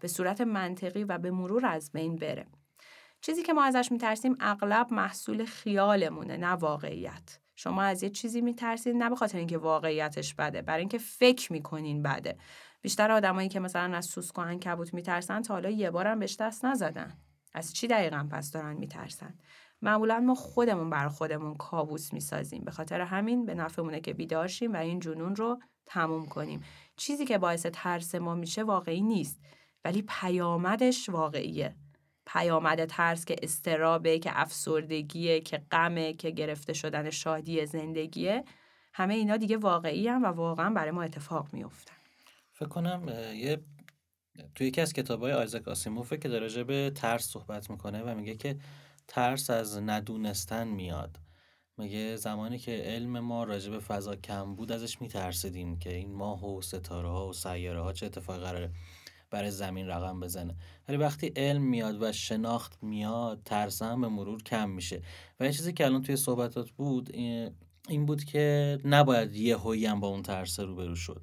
به 0.00 0.08
صورت 0.08 0.40
منطقی 0.40 1.04
و 1.04 1.18
به 1.18 1.30
مرور 1.30 1.66
از 1.66 1.92
بین 1.92 2.16
بره. 2.16 2.46
چیزی 3.24 3.42
که 3.42 3.52
ما 3.52 3.64
ازش 3.64 3.92
میترسیم 3.92 4.36
اغلب 4.40 4.92
محصول 4.92 5.44
خیالمونه 5.44 6.36
نه 6.36 6.46
واقعیت. 6.46 7.38
شما 7.56 7.82
از 7.82 8.02
یه 8.02 8.10
چیزی 8.10 8.40
میترسید 8.40 8.96
نه 8.96 9.10
به 9.10 9.16
خاطر 9.16 9.38
اینکه 9.38 9.58
واقعیتش 9.58 10.34
بده 10.34 10.62
برای 10.62 10.80
اینکه 10.80 10.98
فکر 10.98 11.52
می‌کنین 11.52 12.02
بده. 12.02 12.38
بیشتر 12.82 13.10
آدمایی 13.10 13.48
که 13.48 13.60
مثلا 13.60 13.96
از 13.96 14.06
سوسک 14.06 14.38
و 14.38 14.42
عنکبوت 14.42 14.94
میترسن 14.94 15.42
تا 15.42 15.54
حالا 15.54 15.70
یه 15.70 15.90
بارم 15.90 16.18
بهش 16.18 16.36
دست 16.36 16.64
نزدن. 16.64 17.18
از 17.54 17.74
چی 17.74 17.86
دقیقا 17.86 18.28
پس 18.30 18.50
دارن 18.50 18.76
میترسن؟ 18.76 19.34
معمولا 19.82 20.20
ما 20.20 20.34
خودمون 20.34 20.90
بر 20.90 21.08
خودمون 21.08 21.54
کابوس 21.54 22.12
می‌سازیم. 22.12 22.64
به 22.64 22.70
خاطر 22.70 23.00
همین 23.00 23.46
به 23.46 23.54
نفعمونه 23.54 24.00
که 24.00 24.12
بیدارشیم 24.12 24.72
و 24.72 24.76
این 24.76 25.00
جنون 25.00 25.36
رو 25.36 25.60
تموم 25.86 26.26
کنیم. 26.26 26.62
چیزی 26.96 27.24
که 27.24 27.38
باعث 27.38 27.66
ترس 27.72 28.14
ما 28.14 28.34
میشه 28.34 28.62
واقعی 28.62 29.02
نیست 29.02 29.40
ولی 29.84 30.04
پیامدش 30.08 31.08
واقعیه. 31.08 31.74
پیامد 32.26 32.84
ترس 32.84 33.24
که 33.24 33.36
استرابه 33.42 34.18
که 34.18 34.30
افسردگیه 34.34 35.40
که 35.40 35.62
غمه 35.70 36.12
که 36.12 36.30
گرفته 36.30 36.72
شدن 36.72 37.10
شادی 37.10 37.66
زندگیه. 37.66 38.44
همه 38.94 39.14
اینا 39.14 39.36
دیگه 39.36 39.56
واقعی 39.56 40.08
هم 40.08 40.22
و 40.22 40.26
واقعا 40.26 40.70
برای 40.70 40.90
ما 40.90 41.02
اتفاق 41.02 41.52
میفتن 41.52 41.94
فکر 42.52 42.68
کنم 42.68 43.08
یه 43.34 43.60
توی 44.54 44.66
یکی 44.66 44.80
از 44.80 44.92
کتابای 44.92 45.32
آیزاک 45.32 45.68
آسیموفه 45.68 46.16
که 46.16 46.28
در 46.28 46.64
به 46.64 46.92
ترس 46.94 47.28
صحبت 47.28 47.70
می‌کنه 47.70 48.02
و 48.02 48.14
میگه 48.14 48.34
که 48.34 48.56
ترس 49.08 49.50
از 49.50 49.78
ندونستن 49.78 50.68
میاد. 50.68 51.20
میگه 51.76 52.16
زمانی 52.16 52.58
که 52.58 52.72
علم 52.72 53.20
ما 53.20 53.44
راجع 53.44 53.70
به 53.70 53.78
فضا 53.78 54.16
کم 54.16 54.54
بود 54.54 54.72
ازش 54.72 55.00
میترسیدیم 55.00 55.78
که 55.78 55.94
این 55.94 56.12
ماه 56.12 56.44
و 56.44 56.62
ستاره 56.62 57.08
ها 57.08 57.28
و 57.28 57.32
سیاره 57.32 57.82
ها 57.82 57.92
چه 57.92 58.06
اتفاقی 58.06 58.40
قراره. 58.40 58.70
برای 59.30 59.50
زمین 59.50 59.86
رقم 59.86 60.20
بزنه. 60.20 60.54
ولی 60.88 60.96
وقتی 60.96 61.32
علم 61.36 61.62
میاد 61.62 62.02
و 62.02 62.12
شناخت 62.12 62.78
میاد 62.82 63.40
ترس 63.44 63.82
هم 63.82 64.00
به 64.00 64.08
مرور 64.08 64.42
کم 64.42 64.70
میشه. 64.70 65.02
و 65.40 65.44
یه 65.44 65.52
چیزی 65.52 65.72
که 65.72 65.86
الان 65.86 66.02
توی 66.02 66.16
صحبتات 66.16 66.70
بود 66.70 67.10
این 67.88 68.06
بود 68.06 68.24
که 68.24 68.78
نباید 68.84 69.34
یه 69.34 69.56
هویی 69.56 69.86
هم 69.86 70.00
با 70.00 70.08
اون 70.08 70.22
ترس 70.22 70.60
روبرو 70.60 70.94
شد. 70.94 71.22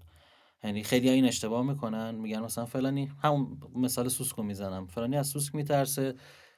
یعنی 0.64 0.84
خیلی 0.84 1.10
این 1.10 1.26
اشتباه 1.26 1.66
می‌کنن 1.66 2.16
میگن 2.16 2.40
مثلا 2.40 2.66
فلانی 2.66 3.12
همون 3.24 3.58
مثال 3.76 4.10
سوسکو 4.10 4.44
می‌زنم. 4.44 4.88
فلانی 4.88 5.18
از 5.18 5.28
سوسک 5.28 5.56
میترسه. 5.56 6.16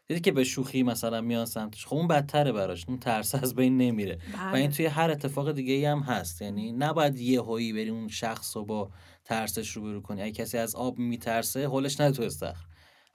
دیدی 0.07 0.19
که 0.19 0.31
به 0.31 0.43
شوخی 0.43 0.83
مثلا 0.83 1.21
میان 1.21 1.45
سمتش. 1.45 1.85
خب 1.85 1.95
اون 1.95 2.07
بدتره 2.07 2.51
براش. 2.51 2.85
اون 2.87 2.99
ترس 2.99 3.35
از 3.35 3.55
بین 3.55 3.77
نمیره. 3.77 4.17
و 4.33 4.55
این 4.55 4.67
بله. 4.67 4.75
توی 4.75 4.85
هر 4.85 5.11
اتفاق 5.11 5.51
دیگه 5.51 5.73
ای 5.73 5.85
هم 5.85 5.99
هست. 5.99 6.41
یعنی 6.41 6.71
نباید 6.71 7.17
یه 7.17 7.41
هایی 7.41 7.73
بری 7.73 7.89
اون 7.89 8.07
شخص 8.07 8.57
رو 8.57 8.65
با 8.65 8.91
ترسش 9.25 9.71
رو 9.71 9.81
برو 9.81 10.01
کنی. 10.01 10.21
اگه 10.21 10.31
کسی 10.31 10.57
از 10.57 10.75
آب 10.75 10.99
میترسه 10.99 11.67
هولش 11.67 11.99
نده 12.01 12.17
تو 12.17 12.23
استخر. 12.23 12.65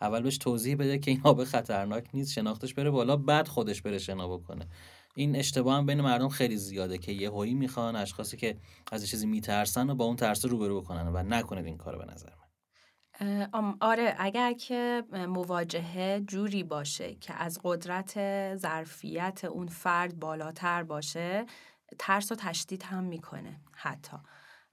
اول 0.01 0.23
بهش 0.23 0.38
توضیح 0.38 0.77
بده 0.77 0.99
که 0.99 1.11
این 1.11 1.21
آب 1.25 1.44
خطرناک 1.44 2.09
نیست 2.14 2.33
شناختش 2.33 2.75
بره 2.75 2.90
بالا 2.90 3.16
بعد 3.16 3.49
خودش 3.49 3.83
بره 3.83 3.99
شنا 3.99 4.29
بکنه. 4.29 4.66
این 5.14 5.37
اشتباه 5.37 5.77
هم 5.77 5.87
بین 5.87 6.01
مردم 6.01 6.29
خیلی 6.29 6.57
زیاده 6.57 6.99
که 6.99 7.12
یه 7.12 7.31
هایی 7.31 7.55
می‌خوان 7.55 7.97
اشخاصی 7.97 8.37
که 8.37 8.57
از 8.92 9.09
چیزی 9.09 9.27
میترسن 9.27 9.90
و 9.90 9.94
با 9.94 10.05
اون 10.05 10.16
ترس 10.16 10.44
روبرو 10.44 10.81
بکنن 10.81 11.09
و 11.09 11.23
نکنید 11.23 11.66
این 11.66 11.77
کارو 11.77 11.99
به 11.99 12.05
نظر 12.05 12.31
آره 13.81 14.14
اگر 14.18 14.53
که 14.53 15.05
مواجهه 15.29 16.21
جوری 16.27 16.62
باشه 16.62 17.14
که 17.14 17.35
از 17.35 17.61
قدرت 17.64 18.14
ظرفیت 18.57 19.44
اون 19.44 19.66
فرد 19.66 20.18
بالاتر 20.18 20.83
باشه 20.83 21.47
ترس 21.99 22.33
و 22.33 22.35
تشدید 22.35 22.83
هم 22.83 23.05
می‌کنه 23.05 23.61
حتی. 23.73 24.16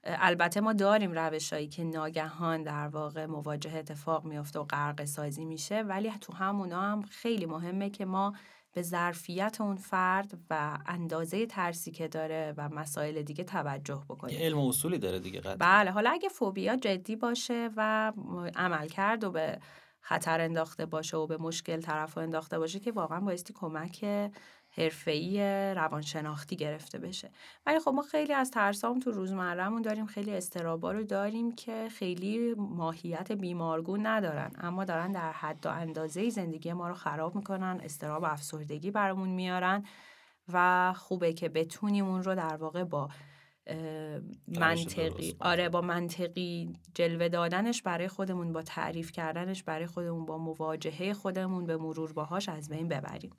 البته 0.06 0.60
ما 0.60 0.72
داریم 0.72 1.12
روشهایی 1.12 1.68
که 1.68 1.84
ناگهان 1.84 2.62
در 2.62 2.88
واقع 2.88 3.26
مواجهه 3.26 3.76
اتفاق 3.76 4.24
میافته 4.24 4.58
و 4.58 4.64
غرق 4.64 5.04
سازی 5.04 5.44
میشه 5.44 5.82
ولی 5.82 6.12
تو 6.20 6.32
همونا 6.32 6.80
هم 6.80 7.02
خیلی 7.02 7.46
مهمه 7.46 7.90
که 7.90 8.04
ما 8.04 8.32
به 8.72 8.82
ظرفیت 8.82 9.56
اون 9.60 9.76
فرد 9.76 10.38
و 10.50 10.78
اندازه 10.86 11.46
ترسی 11.46 11.90
که 11.90 12.08
داره 12.08 12.54
و 12.56 12.68
مسائل 12.68 13.22
دیگه 13.22 13.44
توجه 13.44 14.02
بکنیم. 14.08 14.38
علم 14.40 14.58
و 14.58 14.68
اصولی 14.68 14.98
داره 14.98 15.18
دیگه 15.18 15.40
بله 15.40 15.90
حالا 15.90 16.10
اگه 16.10 16.28
فوبیا 16.28 16.76
جدی 16.76 17.16
باشه 17.16 17.70
و 17.76 18.12
عمل 18.56 18.88
کرد 18.88 19.24
و 19.24 19.30
به 19.30 19.58
خطر 20.00 20.40
انداخته 20.40 20.86
باشه 20.86 21.16
و 21.16 21.26
به 21.26 21.36
مشکل 21.36 21.80
طرف 21.80 22.18
انداخته 22.18 22.58
باشه 22.58 22.80
که 22.80 22.92
واقعا 22.92 23.20
بایستی 23.20 23.52
کمک 23.52 24.04
حرفه‌ای 24.76 25.40
روانشناختی 25.74 26.56
گرفته 26.56 26.98
بشه. 26.98 27.30
ولی 27.66 27.80
خب 27.80 27.90
ما 27.90 28.02
خیلی 28.02 28.32
از 28.32 28.50
ترسام 28.50 28.98
تو 28.98 29.10
روزمرهمون 29.10 29.82
داریم 29.82 30.06
خیلی 30.06 30.34
استرابا 30.34 30.92
رو 30.92 31.02
داریم 31.02 31.54
که 31.54 31.88
خیلی 31.88 32.54
ماهیت 32.54 33.32
بیمارگون 33.32 34.06
ندارن. 34.06 34.50
اما 34.58 34.84
دارن 34.84 35.12
در 35.12 35.32
حد 35.32 35.66
و 35.66 35.68
اندازه 35.68 36.30
زندگی 36.30 36.72
ما 36.72 36.88
رو 36.88 36.94
خراب 36.94 37.36
می‌کنن 37.36 37.80
استراب 37.84 38.22
و 38.22 38.26
افسردگی 38.26 38.90
برامون 38.90 39.28
میارن 39.28 39.84
و 40.52 40.92
خوبه 40.96 41.32
که 41.32 41.48
بتونیم 41.48 42.04
اون 42.04 42.22
رو 42.22 42.34
در 42.34 42.56
واقع 42.56 42.84
با 42.84 43.08
منطقی 44.48 45.36
آره 45.40 45.68
با 45.68 45.80
منطقی 45.80 46.72
جلوه 46.94 47.28
دادنش 47.28 47.82
برای 47.82 48.08
خودمون 48.08 48.52
با 48.52 48.62
تعریف 48.62 49.12
کردنش 49.12 49.62
برای 49.62 49.86
خودمون 49.86 50.26
با 50.26 50.38
مواجهه 50.38 51.12
خودمون 51.12 51.66
به 51.66 51.76
مرور 51.76 52.12
باهاش 52.12 52.48
از 52.48 52.68
بین 52.68 52.88
ببریم. 52.88 53.30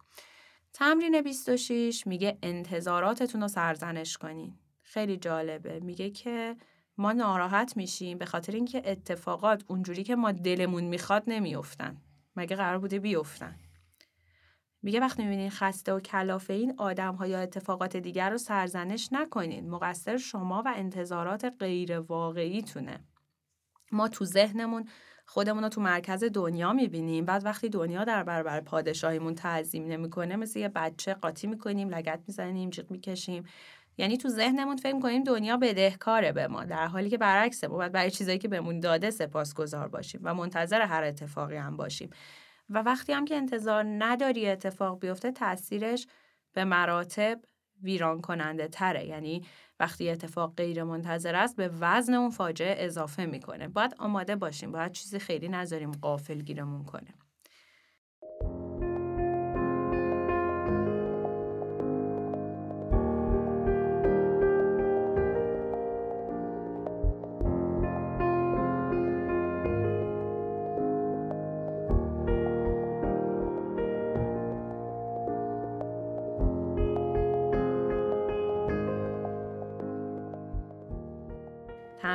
تمرین 0.74 1.22
26 1.22 2.08
میگه 2.08 2.38
انتظاراتتون 2.44 3.42
رو 3.42 3.48
سرزنش 3.48 4.18
کنین. 4.18 4.54
خیلی 4.82 5.18
جالبه. 5.18 5.80
میگه 5.80 6.10
که 6.10 6.56
ما 6.98 7.14
ناراحت 7.14 7.78
میشیم 7.78 8.18
به 8.18 8.26
خاطر 8.26 8.54
اینکه 8.54 8.82
اتفاقات 8.86 9.64
اونجوری 9.68 10.04
که 10.04 10.16
ما 10.16 10.32
دلمون 10.32 10.84
می‌خواد 10.84 11.24
نمیافتن. 11.28 11.98
مگه 12.36 12.56
قرار 12.56 12.78
بوده 12.80 13.00
بیفتن. 13.00 13.56
میگه 14.82 15.00
وقتی 15.00 15.24
می‌بینین 15.24 15.50
خسته 15.50 15.94
و 15.94 16.00
کلافه 16.00 16.54
این 16.54 16.74
آدم 16.78 17.16
ها 17.16 17.28
یا 17.28 17.40
اتفاقات 17.40 17.98
دیگر 17.98 18.30
رو 18.30 18.38
سرزنش 18.38 19.10
نکنین. 19.12 19.70
مقصر 19.70 20.18
شما 20.18 20.64
و 20.66 20.74
انتظارات 20.76 21.54
غیر 21.60 22.00
واقعیتونه. 22.00 23.00
ما 23.92 24.08
تو 24.08 24.26
ذهنمون 24.26 24.90
خودمون 25.30 25.64
رو 25.64 25.70
تو 25.70 25.82
مرکز 25.82 26.24
دنیا 26.24 26.74
می‌بینیم. 26.74 27.26
بعد 27.26 27.46
وقتی 27.46 27.70
دنیا 27.70 28.04
در 28.04 28.24
برابر 28.24 28.62
پادشاهیمون 28.62 29.36
تعظیم 29.36 29.88
نمی‌کنه 29.88 30.36
مثل 30.36 30.60
یه 30.60 30.70
بچه 30.70 31.14
قاطی 31.14 31.48
می‌کنیم 31.48 31.90
لگت 31.90 32.20
می‌زنیم 32.28 32.70
جیغ 32.70 32.92
می‌کشیم. 32.92 33.44
یعنی 33.98 34.18
تو 34.18 34.30
ذهنمون 34.30 34.78
فکر 34.78 35.00
کنیم 35.00 35.24
دنیا 35.24 35.58
بدهکاره 35.58 36.32
به 36.32 36.48
ما 36.48 36.64
در 36.64 36.88
حالی 36.88 37.10
که 37.10 37.18
برعکسه 37.18 37.68
ما 37.68 37.78
باید 37.78 37.92
برای 37.92 38.12
چیزایی 38.12 38.38
که 38.38 38.48
بهمون 38.48 38.80
داده 38.80 39.12
سپاسگزار 39.12 39.88
باشیم 39.88 40.22
و 40.24 40.34
منتظر 40.34 40.82
هر 40.82 41.04
اتفاقی 41.04 41.56
هم 41.56 41.78
باشیم. 41.78 42.10
و 42.70 42.82
وقتی 42.82 43.14
هم 43.14 43.26
که 43.26 43.36
انتظار 43.36 43.86
نداری 43.88 44.50
اتفاق 44.50 45.00
بیفته 45.00 45.32
تاثیرش 45.32 46.08
به 46.54 46.64
مراتب 46.64 47.42
ویران 47.84 48.22
کننده 48.22 48.68
تره. 48.68 49.06
یعنی 49.06 49.44
وقتی 49.80 50.10
اتفاق 50.10 50.56
غیر 50.56 50.84
منتظر 50.84 51.36
است 51.36 51.56
به 51.56 51.72
وزن 51.80 52.14
اون 52.14 52.30
فاجعه 52.30 52.86
اضافه 52.86 53.26
می‌کنه. 53.26 53.68
باید 53.68 53.96
آماده 54.00 54.36
باشیم. 54.36 54.72
باید 54.72 54.92
چیزی 54.92 55.20
خیلی 55.20 55.50
نذاریم 55.50 55.92
قافل 55.92 56.42
گیرمون 56.42 56.84
کنه. 56.84 57.14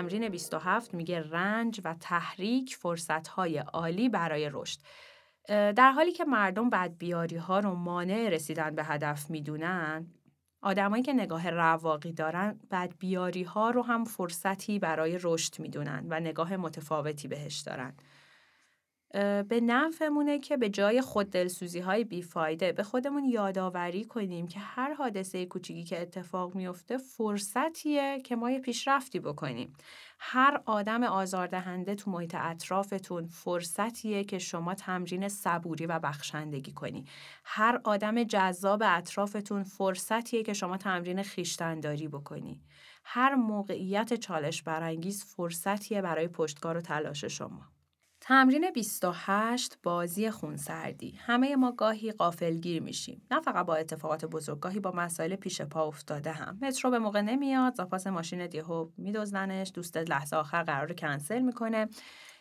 تمرین 0.03 0.29
27 0.29 0.95
میگه 0.95 1.31
رنج 1.31 1.81
و 1.85 1.95
تحریک 2.01 2.77
فرصتهای 2.77 3.59
عالی 3.59 4.09
برای 4.09 4.51
رشد. 4.53 4.81
در 5.49 5.93
حالی 5.93 6.13
که 6.13 6.25
مردم 6.25 6.71
بدبیاری 6.71 7.37
ها 7.37 7.61
رو 7.61 7.75
مانع 7.75 8.29
رسیدن 8.29 8.75
به 8.75 8.85
هدف 8.85 9.31
می‌دونن 9.31 10.07
آدمایی 10.63 11.03
که 11.03 11.13
نگاه 11.13 11.51
رواقی 11.51 12.13
دارن 12.13 12.61
بدبیاری 12.71 13.43
ها 13.43 13.71
رو 13.71 13.83
هم 13.83 14.05
فرصتی 14.05 14.79
برای 14.79 15.19
رشد 15.23 15.61
می‌دونن 15.61 16.07
و 16.09 16.21
نگاه 16.21 16.57
متفاوتی 16.57 17.29
بهش 17.29 17.61
دارن 17.61 17.95
به 19.49 19.61
نفعمونه 19.63 20.39
که 20.39 20.57
به 20.57 20.69
جای 20.69 21.01
خود 21.01 21.31
دلسوزی 21.31 21.81
های 21.81 22.05
بیفایده 22.05 22.73
به 22.73 22.83
خودمون 22.83 23.25
یادآوری 23.25 24.05
کنیم 24.05 24.49
که 24.49 24.61
هر 24.61 24.95
حادثه 24.95 25.47
کوچیکی 25.47 25.85
که 25.85 26.03
اتفاق 26.03 26.55
میفته 26.55 26.99
فرصتیه 26.99 28.21
که 28.21 28.37
ما 28.37 28.51
یه 28.51 28.59
پیشرفتی 28.59 29.21
بکنیم. 29.21 29.73
هر 30.19 30.63
آدم 30.67 31.03
آزاردهنده 31.03 31.95
تو 31.95 32.11
محیط 32.11 32.35
اطرافتون 32.39 33.27
فرصتیه 33.27 34.25
که 34.25 34.39
شما 34.39 34.75
تمرین 34.75 35.29
صبوری 35.29 35.87
و 35.87 35.99
بخشندگی 35.99 36.73
کنی. 36.73 37.05
هر 37.45 37.81
آدم 37.85 38.25
جذاب 38.25 38.83
اطرافتون 38.87 39.63
فرصتیه 39.63 40.43
که 40.43 40.53
شما 40.53 40.77
تمرین 40.77 41.23
خیشتنداری 41.23 42.09
بکنی. 42.09 42.61
هر 43.05 43.35
موقعیت 43.35 44.15
چالش 44.15 44.63
برانگیز 44.63 45.25
فرصتیه 45.25 46.03
برای 46.03 46.29
پشتکار 46.29 46.77
و 46.77 46.81
تلاش 46.81 47.25
شما. 47.25 47.73
تمرین 48.25 48.71
28 48.71 49.79
بازی 49.83 50.31
خونسردی. 50.31 51.15
همه 51.19 51.57
ما 51.57 51.73
گاهی 51.73 52.13
قافلگیر 52.13 52.83
میشیم. 52.83 53.23
نه 53.31 53.41
فقط 53.41 53.67
با 53.67 53.75
اتفاقات 53.75 54.25
بزرگ 54.25 54.61
گاهی 54.61 54.81
با 54.81 54.91
مسائل 54.91 55.37
پیش 55.37 55.63
پا 55.63 55.87
افتاده 55.87 56.33
هم. 56.33 56.59
مترو 56.63 56.91
به 56.91 56.99
موقع 56.99 57.21
نمیاد 57.21 57.75
زاپاس 57.75 58.07
ماشین 58.07 58.47
دیهو 58.47 58.89
میدزدنش 58.99 59.73
دوستت 59.75 60.11
لحظه 60.11 60.37
آخر 60.37 60.63
قرار 60.63 60.93
کنسل 60.93 61.43
می‌کنه. 61.43 61.89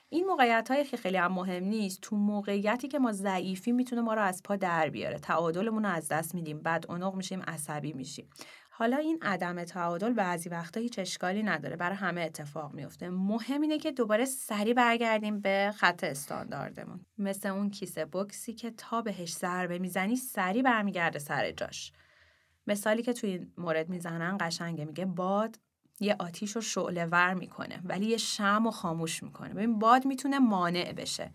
این 0.09 0.25
موقعیت 0.25 0.71
هایی 0.71 0.85
که 0.85 0.97
خیلی 0.97 1.17
هم 1.17 1.33
مهم 1.33 1.63
نیست 1.63 2.01
تو 2.01 2.15
موقعیتی 2.15 2.87
که 2.87 2.99
ما 2.99 3.11
ضعیفی 3.11 3.71
می‌تونه 3.71 4.01
ما 4.01 4.13
رو 4.13 4.21
از 4.21 4.43
پا 4.43 4.55
در 4.55 4.89
بیاره. 4.89 5.19
تعادلمون 5.19 5.85
رو 5.85 5.91
از 5.91 6.07
دست 6.07 6.35
میدیم. 6.35 6.59
بعد 6.59 6.85
اونق 6.89 7.15
میشیم 7.15 7.41
عصبی 7.41 7.93
میشیم. 7.93 8.29
حالا 8.81 8.97
این 8.97 9.19
عدم 9.21 9.63
تعادل 9.63 10.13
بعضی 10.13 10.49
وقتا 10.49 10.79
هیچ 10.79 10.99
اشکالی 10.99 11.43
نداره 11.43 11.75
برای 11.75 11.95
همه 11.95 12.21
اتفاق 12.21 12.73
میفته 12.73 13.09
مهم 13.09 13.61
اینه 13.61 13.77
که 13.77 13.91
دوباره 13.91 14.25
سری 14.25 14.73
برگردیم 14.73 15.39
به 15.39 15.73
خط 15.77 16.03
استانداردمون. 16.03 17.05
مثل 17.17 17.49
اون 17.49 17.69
کیسه 17.69 18.05
بکسی 18.05 18.53
که 18.53 18.71
تا 18.71 19.01
بهش 19.01 19.33
ضربه 19.33 19.79
می‌زنی 19.79 20.15
سری 20.15 20.61
برمیگرده 20.61 21.19
سر 21.19 21.51
جاش. 21.51 21.91
مثالی 22.67 23.03
که 23.03 23.13
توی 23.13 23.29
این 23.29 23.53
مورد 23.57 23.89
می‌زنن 23.89 24.37
قشنگه 24.39 24.85
میگه 24.85 25.05
باد 25.05 25.59
یه 25.99 26.15
آتیش 26.19 26.51
رو 26.51 26.61
شعله 26.61 27.05
ور 27.05 27.33
می‌کنه 27.33 27.81
ولی 27.83 28.05
یه 28.05 28.17
شم 28.17 28.67
و 28.67 28.71
خاموش 28.71 29.23
می‌کنه. 29.23 29.53
ببین 29.53 29.79
باد 29.79 30.05
می‌تونه 30.05 30.39
مانع 30.39 30.93
بشه. 30.93 31.31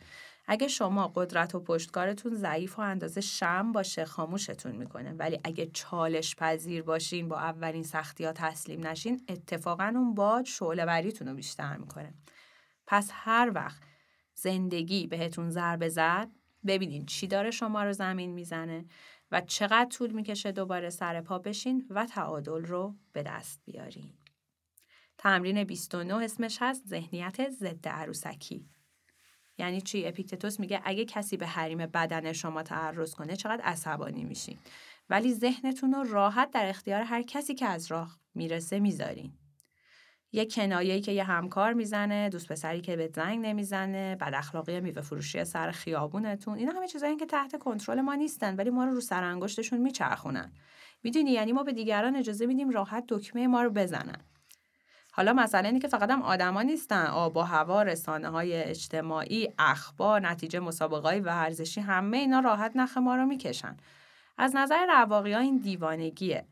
اگه 0.46 0.68
شما 0.68 1.12
قدرت 1.14 1.54
و 1.54 1.60
پشتکارتون 1.60 2.34
ضعیف 2.34 2.78
و 2.78 2.82
اندازه 2.82 3.20
شم 3.20 3.72
باشه 3.72 4.04
خاموشتون 4.04 4.76
می‌کنه 4.76 5.12
ولی 5.12 5.40
اگه 5.44 5.66
چالش 5.66 6.36
پذیر 6.36 6.82
باشین 6.82 7.28
با 7.28 7.38
اولین 7.38 7.82
سختی 7.82 8.24
ها 8.24 8.32
تسلیم 8.32 8.86
نشین 8.86 9.24
اتفاقا 9.28 9.92
اون 9.96 10.14
باد 10.14 10.44
شعله 10.44 11.12
رو 11.26 11.34
بیشتر 11.34 11.76
می‌کنه 11.76 12.14
پس 12.86 13.10
هر 13.12 13.52
وقت 13.54 13.82
زندگی 14.34 15.06
بهتون 15.06 15.50
ضربه 15.50 15.88
زد 15.88 16.28
ببینین 16.66 17.06
چی 17.06 17.26
داره 17.26 17.50
شما 17.50 17.84
رو 17.84 17.92
زمین 17.92 18.32
می‌زنه 18.32 18.84
و 19.32 19.40
چقدر 19.40 19.88
طول 19.90 20.12
می‌کشه 20.12 20.52
دوباره 20.52 20.90
سر 20.90 21.20
پا 21.20 21.38
بشین 21.38 21.86
و 21.90 22.06
تعادل 22.06 22.64
رو 22.64 22.96
به 23.12 23.22
دست 23.22 23.60
بیارین. 23.64 24.14
تمرین 25.18 25.64
29 25.64 26.14
اسمش 26.14 26.58
هست 26.60 26.86
ذهنیت 26.86 27.50
ضد 27.50 27.88
عروسکی. 27.88 28.68
یعنی 29.58 29.80
چی؟ 29.80 30.06
اپیکتتوس 30.06 30.60
میگه 30.60 30.80
اگه 30.84 31.04
کسی 31.04 31.36
به 31.36 31.46
حریم 31.46 31.78
بدن 31.78 32.32
شما 32.32 32.62
تعرض 32.62 33.14
کنه 33.14 33.36
چقدر 33.36 33.62
عصبانی 33.62 34.24
میشین. 34.24 34.58
ولی 35.10 35.32
ذهنتون 35.32 35.92
رو 35.92 36.02
راحت 36.02 36.50
در 36.50 36.68
اختیار 36.68 37.02
هر 37.02 37.22
کسی 37.22 37.54
که 37.54 37.66
از 37.66 37.86
راه 37.86 38.18
می‌رسه 38.34 38.80
می‌ذارین. 38.80 39.32
یه 40.32 40.44
کنایه‌ای 40.44 41.00
که 41.00 41.12
یه 41.12 41.24
همکار 41.24 41.72
می‌زنه 41.72 42.28
دوست 42.28 42.48
پسری 42.52 42.80
که 42.80 42.96
به 42.96 43.10
زنگ 43.14 43.46
نمی‌زنه 43.46 44.16
بد 44.16 44.34
اخلاقی 44.34 44.80
میوه 44.80 45.02
فروشی 45.02 45.44
سر 45.44 45.70
خیابونتون. 45.70 46.58
اینا 46.58 46.72
همه 46.72 46.88
چیزایی 46.88 47.16
که 47.16 47.26
تحت 47.26 47.58
کنترل 47.58 48.00
ما 48.00 48.14
نیستن 48.14 48.56
ولی 48.56 48.70
ما 48.70 48.84
رو 48.84 48.90
رو 48.90 49.00
سر 49.00 49.24
انگشتشون 49.24 49.80
میچرخونن. 49.80 50.52
می‌دونی؟ 51.02 51.30
یعنی 51.30 51.52
ما 51.52 51.62
به 51.62 51.72
دیگران 51.72 52.16
اجازه 52.16 52.46
میدیم 52.46 52.70
راحت 52.70 53.04
دکمه 53.08 53.46
ما 53.46 53.62
رو 53.62 53.70
بزنن. 53.70 54.20
حالا 55.16 55.32
مثلا 55.32 55.68
اینه 55.68 55.78
که 55.78 55.88
فقط 55.88 56.10
هم 56.10 56.22
آدما 56.22 56.62
نیستن. 56.62 57.06
آب 57.06 57.36
و 57.36 57.40
هوا 57.40 57.82
رسانه 57.82 58.28
های 58.28 58.62
اجتماعی 58.62 59.48
اخبار 59.58 60.20
نتیجه 60.20 60.60
مسابقه 60.60 61.08
های 61.08 61.20
ورزشی 61.20 61.80
همه 61.80 62.16
اینا 62.16 62.40
راحت 62.40 62.72
نخ 62.74 62.96
ما 62.96 63.16
رو 63.16 63.26
می‌کشن. 63.26 63.76
از 64.38 64.56
نظر 64.56 64.86
رواقی 64.86 65.32
ها 65.32 65.40
این 65.40 65.58
دیوانگیه. 65.58 66.46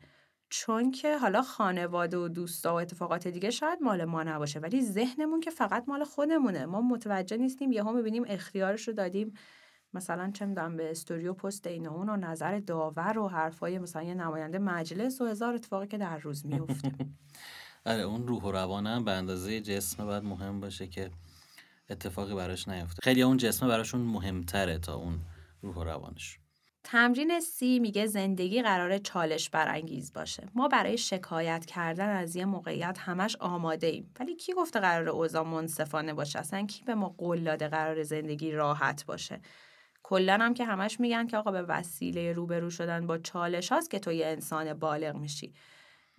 چون 0.49 0.91
که 0.91 1.17
حالا 1.17 1.41
خانواده 1.41 2.17
و 2.17 2.27
دوستا 2.27 2.73
و 2.73 2.79
اتفاقات 2.79 3.27
دیگه 3.27 3.49
شاید 3.49 3.79
مال 3.81 4.05
ما 4.05 4.23
نباشه 4.23 4.59
ولی 4.59 4.81
ذهنمون 4.81 5.39
که 5.39 5.51
فقط 5.51 5.83
مال 5.87 6.03
خودمونه. 6.03 6.65
ما 6.65 6.81
متوجه 6.81 7.37
نیستیم 7.37 7.71
یهو 7.71 7.91
می‌بینیم 7.91 8.23
اختیارش 8.27 8.87
رو 8.87 8.93
دادیم. 8.93 9.33
مثلا 9.93 10.31
چه 10.31 10.45
می‌دونم 10.45 10.77
به 10.77 10.91
استوریو 10.91 11.33
پست 11.33 11.67
این 11.67 11.87
اون 11.87 12.09
و 12.09 12.17
نظر 12.17 12.59
داور 12.59 13.17
و 13.17 13.27
حرفای 13.27 13.79
مثلا 13.79 14.03
یه 14.03 14.13
نماینده 14.13 14.59
مجلس 14.59 15.21
و 15.21 15.25
هزار 15.25 15.53
اتفاقی 15.53 15.87
که 15.87 15.97
در 15.97 16.17
روز 16.17 16.45
میفته 16.45 16.91
آره 17.85 18.01
اون 18.01 18.27
روح 18.27 18.43
و 18.43 18.51
روانم 18.51 19.03
به 19.03 19.11
اندازه 19.11 19.61
جسم 19.61 20.05
باید 20.05 20.23
مهم 20.23 20.59
باشه 20.59 20.87
که 20.87 21.11
اتفاقی 21.89 22.35
براش 22.35 22.67
نیفته. 22.67 23.01
خیلی 23.03 23.21
اون 23.21 23.37
جسم 23.37 23.67
براشون 23.67 24.01
مهمتره 24.01 24.77
تا 24.77 24.95
اون 24.95 25.19
روح 25.61 25.75
و 25.75 25.83
روانش. 25.83 26.39
تمرین 26.83 27.39
سی 27.39 27.79
میگه 27.79 28.05
زندگی 28.05 28.61
قرار 28.61 28.97
چالش 28.97 29.49
برانگیز 29.49 30.13
باشه. 30.13 30.47
ما 30.55 30.67
برای 30.67 30.97
شکایت 30.97 31.65
کردن 31.65 32.09
از 32.09 32.35
یه 32.35 32.45
موقعیت 32.45 32.97
همش 32.99 33.35
آماده 33.39 33.87
ایم 33.87 34.11
ولی 34.19 34.35
کی 34.35 34.53
گفته 34.53 34.79
قرار 34.79 35.09
اوضاع 35.09 35.43
منصفانه 35.43 36.13
باشه؟ 36.13 36.39
اصلا 36.39 36.65
کی 36.65 36.83
به 36.83 36.95
ما 36.95 37.09
قول 37.09 37.43
داده 37.43 37.67
قرار 37.67 38.03
زندگی 38.03 38.51
راحت 38.51 39.05
باشه؟ 39.05 39.41
کلا 40.03 40.37
هم 40.41 40.53
که 40.53 40.65
همش 40.65 40.99
میگن 40.99 41.27
که 41.27 41.37
آقا 41.37 41.51
به 41.51 41.61
وسیله 41.61 42.33
روبرو 42.33 42.69
شدن 42.69 43.07
با 43.07 43.17
چالش 43.17 43.71
هاست 43.71 43.91
که 43.91 43.99
تو 43.99 44.11
یه 44.11 44.27
انسان 44.27 44.73
بالغ 44.73 45.15
میشی. 45.15 45.53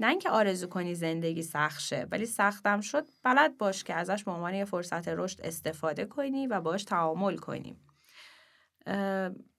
نه 0.00 0.08
اینکه 0.08 0.30
آرزو 0.30 0.66
کنی 0.66 0.94
زندگی 0.94 1.42
سخت 1.42 1.80
شه 1.80 2.06
ولی 2.10 2.26
سختم 2.26 2.80
شد 2.80 3.04
بلد 3.22 3.58
باش 3.58 3.84
که 3.84 3.94
ازش 3.94 4.24
به 4.24 4.30
عنوان 4.30 4.54
یه 4.54 4.64
فرصت 4.64 5.08
رشد 5.08 5.40
استفاده 5.40 6.04
کنی 6.04 6.46
و 6.46 6.60
باش 6.60 6.84
تعامل 6.84 7.36
کنی. 7.36 7.76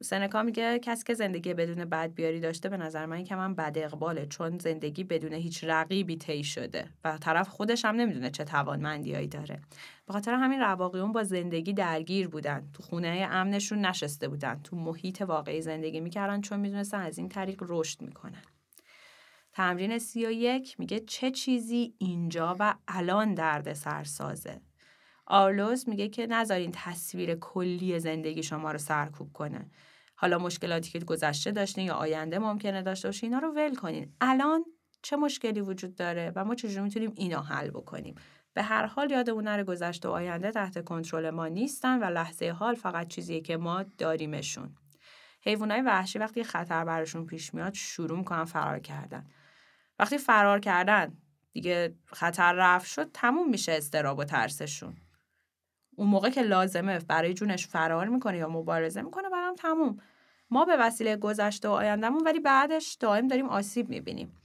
سنکا 0.04 0.43
میگه 0.43 0.80
کسی 0.80 1.04
که 1.04 1.13
زندگی 1.13 1.54
بدون 1.54 1.86
بدبیاری 1.86 2.39
داشته 2.39 2.69
به 2.69 2.78
نظر 2.78 3.06
من 3.06 3.23
که 3.23 3.36
من 3.36 3.56
بد 3.56 3.78
اقباله 3.78 4.26
چون 4.26 4.58
زندگی 4.58 5.04
بدون 5.04 5.34
هیچ 5.34 5.63
رقیبی 5.63 6.17
طی 6.17 6.43
شده 6.43 6.86
و 7.04 7.17
طرف 7.17 7.50
خودش 7.50 7.86
هم 7.86 7.95
نمی‌دونه 7.95 8.30
چه 8.30 8.43
توانمندیایی 8.43 9.28
داره. 9.28 9.60
به 10.06 10.13
خاطر 10.13 10.34
همین 10.34 10.60
رواقیون 10.60 11.12
با 11.12 11.23
زندگی 11.23 11.73
درگیر 11.73 12.28
بودن 12.28 12.69
تو 12.73 12.84
خونه 12.84 13.28
امنشون 13.32 13.86
نشسته 13.86 14.28
بودن 14.28 14.62
تو 14.63 14.76
محیط 14.76 15.21
واقعی 15.21 15.62
زندگی 15.62 16.00
می‌کردن 16.00 16.41
چون 16.41 16.60
می‌دونستن 16.60 17.00
از 17.00 17.17
این 17.17 17.30
طریق 17.30 17.63
رشد 17.67 18.02
می‌کنن. 18.02 18.43
تمرین 19.58 20.00
سی 20.00 20.26
و 20.26 20.32
یک 20.32 20.80
میگه 20.80 21.00
چه 21.00 21.32
چیزی 21.32 21.93
اینجا 21.98 22.56
و 22.60 22.76
الان 22.88 23.34
درد 23.34 23.74
سرسازه. 23.74 24.62
آرلوس 25.26 25.88
میگه 25.88 26.08
که 26.08 26.28
نذارین 26.28 26.72
تصویر 26.74 27.36
کلی 27.36 28.00
زندگی 28.00 28.43
شما 28.43 28.72
رو 28.72 28.78
سرکوب 28.78 29.34
کنه. 29.34 29.70
حالا 30.15 30.38
مشکلاتی 30.38 30.91
که 30.91 31.00
گذشته 31.00 31.52
داشتین 31.52 31.86
یا 31.86 31.93
آینده 31.93 32.39
ممکنه 32.39 32.82
داشته 32.82 33.08
باشین 33.08 33.34
اینا 33.34 33.48
رو 33.48 33.54
ول 33.54 33.76
کنین. 33.76 34.13
الان 34.22 34.65
چه 35.02 35.15
مشکلی 35.15 35.62
وجود 35.62 35.96
داره 35.96 36.32
و 36.36 36.46
ما 36.46 36.56
چجوری 36.56 36.82
می‌تونیم 36.82 37.13
اینا 37.15 37.41
حل 37.41 37.70
بکنیم. 37.70 38.15
به 38.54 38.62
هر 38.63 38.86
حال 38.86 39.24
نره 39.43 39.63
گذشته 39.63 40.10
و 40.10 40.12
آینده 40.12 40.52
تحت 40.52 40.86
کنترل 40.86 41.30
ما 41.30 41.48
نیستن 41.48 42.00
و 42.00 42.04
لحظه 42.04 42.50
حال 42.50 42.76
فقط 42.76 43.08
چیزیه 43.08 43.41
که 43.41 43.58
ما 43.58 43.84
داریمشون. 43.98 44.76
حیوانات 45.41 45.84
وحشی 45.86 46.20
وقتی 46.20 46.43
خطر 46.43 46.86
براشون 46.86 47.26
پیش 47.26 47.54
میاد 47.54 47.74
شروع 47.74 48.17
می‌کنن 48.17 48.46
فرار 48.46 48.80
کردن. 48.80 49.26
وقتی 50.00 50.18
فرار 50.18 50.60
کردن 50.60 51.18
دیگه 51.52 51.96
خطر 52.06 52.54
رفت 52.54 52.88
شد 52.88 53.12
تموم 53.14 53.50
میشه 53.50 53.72
استراب 53.72 54.20
و 54.20 54.24
ترسشون. 54.24 54.98
اون 55.96 56.08
موقع 56.08 56.30
که 56.30 56.42
لازمه 56.42 57.00
برای 57.00 57.34
جونش 57.34 57.68
فرار 57.68 58.08
می‌کنه 58.08 58.38
یا 58.38 58.50
مبارزه 58.50 59.02
می‌کنه 59.02 59.30
برام 59.30 59.56
تموم. 59.56 60.00
ما 60.50 60.66
به 60.66 60.78
وسیله 60.78 61.16
گذشته 61.16 61.68
و 61.68 61.72
آیندهمون 61.72 62.24
ولی 62.26 62.40
بعدش 62.40 62.98
دائم 63.00 63.28
داریم 63.28 63.50
آسیب 63.50 63.90
می‌بینیم. 63.90 64.38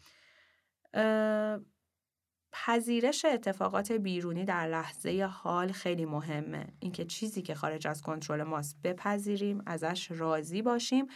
پذیرش 2.53 3.25
اتفاقات 3.25 3.93
بیرونی 3.93 4.45
در 4.45 4.67
لحظه 4.67 5.31
حال 5.33 5.73
خیلی 5.73 6.05
مهمه. 6.05 6.67
اینکه 6.81 7.05
چیزی 7.05 7.43
که 7.43 7.55
خارج 7.55 7.87
از 7.87 8.03
کنترل 8.03 8.43
ماست 8.43 8.77
بپذیریم 8.85 9.63
ازش 9.67 10.11
راضی 10.11 10.63
باشیم 10.63 11.07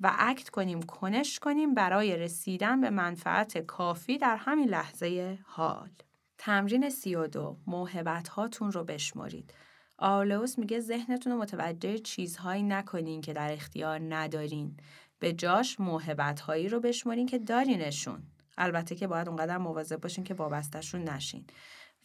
و 0.00 0.14
اکت 0.18 0.48
کنیم 0.48 0.82
کنش 0.82 1.38
کنیم 1.38 1.74
برای 1.74 2.16
رسیدن 2.16 2.80
به 2.80 2.90
منفعت 2.90 3.58
کافی 3.58 4.18
در 4.18 4.36
همین 4.36 4.68
لحظه 4.68 5.38
حال. 5.44 5.90
تمرین 6.38 6.90
سی 6.90 7.14
و 7.14 7.26
دو 7.26 7.56
موهبت 7.66 8.28
هاتون 8.28 8.72
رو 8.72 8.84
بشمارید. 8.84 9.54
آرلوس 9.98 10.58
میگه 10.58 10.80
ذهنتون 10.80 11.32
رو 11.32 11.38
متوجه 11.38 11.98
چیزهایی 11.98 12.62
نکنین 12.62 13.20
که 13.20 13.32
در 13.32 13.52
اختیار 13.52 14.00
ندارین. 14.14 14.76
به 15.18 15.32
جاش 15.32 15.80
موهبت 15.80 16.40
هایی 16.40 16.68
رو 16.68 16.80
بشمارین 16.80 17.26
که 17.26 17.38
دارینشون. 17.38 18.22
البته 18.58 18.94
که 18.94 19.06
باید 19.06 19.28
اونقدر 19.28 19.58
مواظب 19.58 20.00
باشین 20.00 20.24
که 20.24 20.34
وابستهشون 20.34 21.04
نشین. 21.04 21.44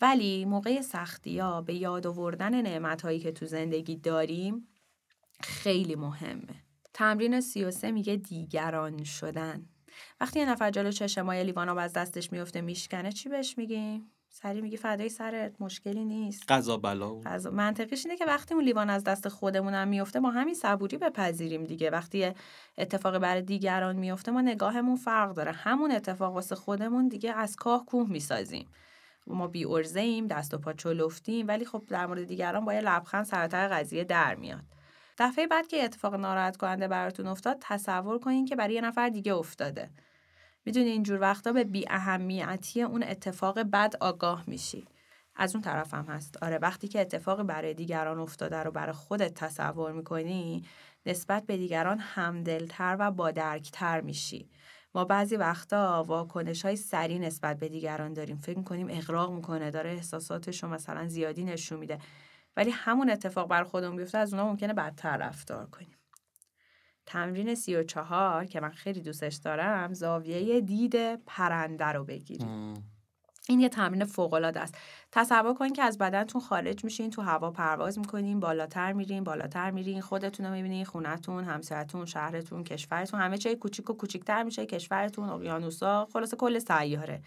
ولی 0.01 0.45
موقع 0.45 0.82
سختی 0.82 1.39
ها 1.39 1.62
به 1.62 1.73
یاد 1.73 2.08
آوردن 2.08 2.62
نعمت 2.62 3.01
هایی 3.01 3.19
که 3.19 3.32
تو 3.32 3.45
زندگی 3.45 3.95
داریم 3.95 4.67
خیلی 5.43 5.95
مهمه 5.95 6.70
تمرین 6.93 7.41
33 7.41 7.91
میگه 7.91 8.15
دیگران 8.15 9.04
شدن. 9.04 9.65
وقتی 10.21 10.39
یه 10.39 10.49
نفر 10.49 10.71
جلو 10.71 10.91
چشم 10.91 11.21
ما 11.21 11.34
لیوان 11.34 11.77
از 11.77 11.93
دستش 11.93 12.32
میفته 12.32 12.62
میشکنه 12.62 13.12
چی 13.12 13.30
بهش 13.30 13.58
میگیم 13.58 14.12
سری 14.34 14.62
میگی 14.62 14.77
فدای 14.77 15.10
سرت 15.10 15.62
مشکلی 15.62 16.06
نیست. 16.06 16.43
قضا 16.51 16.77
بلا 16.77 17.13
قضا 17.13 17.51
منطقیش 17.51 18.06
اینه 18.06 18.17
که 18.17 18.25
وقتی 18.25 18.54
اون 18.54 18.63
لیوان 18.63 18.89
از 18.89 19.04
دست 19.04 19.27
خودمون 19.27 19.73
هم 19.73 19.88
میفته 19.88 20.19
ما 20.19 20.32
همین 20.32 20.54
صبوری 20.54 20.97
بپذیریم 20.97 21.63
دیگه. 21.63 21.89
وقتی 21.89 22.32
اتفاقی 22.77 23.19
برای 23.19 23.41
دیگران 23.41 23.95
میفته 23.95 24.32
ما 24.32 24.41
نگاهمون 24.41 24.95
فرق 24.95 25.34
داره. 25.34 25.51
همون 25.51 25.91
اتفاق 25.91 26.34
واسه 26.34 26.56
خودمون 26.56 27.08
دیگه 27.08 27.34
از 27.34 27.56
کاه 27.56 27.86
کوه 27.86 28.10
می‌سازیم. 28.10 28.67
ما 29.27 29.47
بی 29.47 29.65
ارزه 29.65 29.99
ایم 29.99 30.27
دست 30.27 30.54
و 30.54 30.58
پا 30.58 30.73
چلفتیم 30.73 31.47
ولی 31.47 31.65
خب 31.65 31.84
در 31.88 32.06
مورد 32.06 32.23
دیگران 32.23 32.65
با 32.65 32.73
یه 32.73 32.82
لبخند 32.82 33.25
سرتر 33.25 33.67
قضیه 33.67 34.04
در 34.04 34.36
میاد. 34.36 34.63
دفعه 35.21 35.47
بعد 35.47 35.67
که 35.67 35.84
اتفاق 35.84 36.15
ناراحت 36.15 36.57
کننده 36.57 36.88
براتون 36.88 37.27
افتاد 37.27 37.57
تصور 37.60 38.19
کنین 38.19 38.45
که 38.45 38.55
برای 38.55 38.73
یه 38.73 38.81
نفر 38.81 39.10
دیگه 39.10 39.34
افتاده. 39.34 39.89
می‌دونی 40.65 40.89
اینجور 40.89 41.21
وقتا 41.21 41.51
به 41.51 41.63
بی 41.63 41.86
اهمیتی 41.89 42.81
اون 42.81 43.03
اتفاق 43.03 43.60
بد 43.60 43.93
آگاه 43.99 44.43
میشی. 44.47 44.88
از 45.36 45.55
اون 45.55 45.63
طرف 45.63 45.93
هم 45.93 46.05
هست. 46.05 46.43
آره 46.43 46.57
وقتی 46.57 46.88
که 46.88 47.01
اتفاق 47.01 47.43
برای 47.43 47.73
دیگران 47.73 48.19
افتاده 48.19 48.57
رو 48.57 48.71
برای 48.71 48.93
خودت 48.93 49.34
تصور 49.34 49.91
می‌کنی 49.91 50.63
نسبت 51.05 51.45
به 51.45 51.57
دیگران 51.57 51.99
همدلتر 51.99 52.95
و 52.99 53.12
بادرکتر 53.12 54.01
میشی. 54.01 54.49
ما 54.95 55.05
بعضی 55.05 55.36
وقتا 55.36 56.03
واکنش 56.07 56.65
های 56.65 56.75
سری 56.75 57.19
نسبت 57.19 57.60
به 57.60 57.69
دیگران 57.69 58.13
داریم. 58.13 58.38
فکر 58.38 58.57
می‌کنیم 58.57 58.88
اغراق 58.89 59.31
می‌کنه 59.31 59.71
داره 59.71 59.89
احساساتش 59.89 60.63
رو 60.63 60.69
مثلا 60.69 61.07
زیادی 61.07 61.43
نشون 61.43 61.79
میده. 61.79 61.99
ولی 62.57 62.69
همون 62.69 63.09
اتفاق 63.09 63.47
بر 63.47 63.63
خودمون 63.63 63.95
بیفته 63.95 64.17
از 64.17 64.33
اونها 64.33 64.49
ممکنه 64.49 64.73
بدتر 64.73 65.17
رفتار 65.17 65.65
کنیم. 65.65 65.97
تمرین 67.05 67.55
سی 67.55 67.75
و 67.75 67.83
چهار 67.83 68.45
که 68.45 68.59
من 68.59 68.71
خیلی 68.71 69.01
دوستش 69.01 69.35
دارم 69.35 69.93
زاویه 69.93 70.61
دید 70.61 71.15
پرنده 71.25 71.85
رو 71.85 72.03
بگیریم. 72.03 72.73
این 73.49 73.59
یه 73.59 73.69
تمرین 73.69 74.05
فوق 74.05 74.33
العاده 74.33 74.59
است. 74.59 74.77
تصور 75.11 75.53
کنید 75.53 75.75
که 75.75 75.83
از 75.83 75.97
بدنتون 75.97 76.41
خارج 76.41 76.83
میشین 76.83 77.09
تو 77.09 77.21
هوا 77.21 77.51
پرواز 77.51 77.99
می‌کنین 77.99 78.39
بالاتر 78.39 78.93
میرین 78.93 79.23
بالاتر 79.23 79.71
میرین 79.71 80.01
خودتون 80.01 80.45
رو 80.45 80.51
می‌بینین 80.51 80.85
خونتون 80.85 81.43
همسایتون 81.43 82.05
شهرتون 82.05 82.63
کشورتون 82.63 83.19
همه 83.19 83.37
چی 83.37 83.55
کوچیک 83.55 83.89
و 83.89 83.93
کوچیکتر 83.93 84.43
میشه 84.43 84.65
کشورتون 84.65 85.29
اقیانوسا 85.29 86.07
خلاصه 86.13 86.37
کل 86.37 86.59
سیاره. 86.59 87.21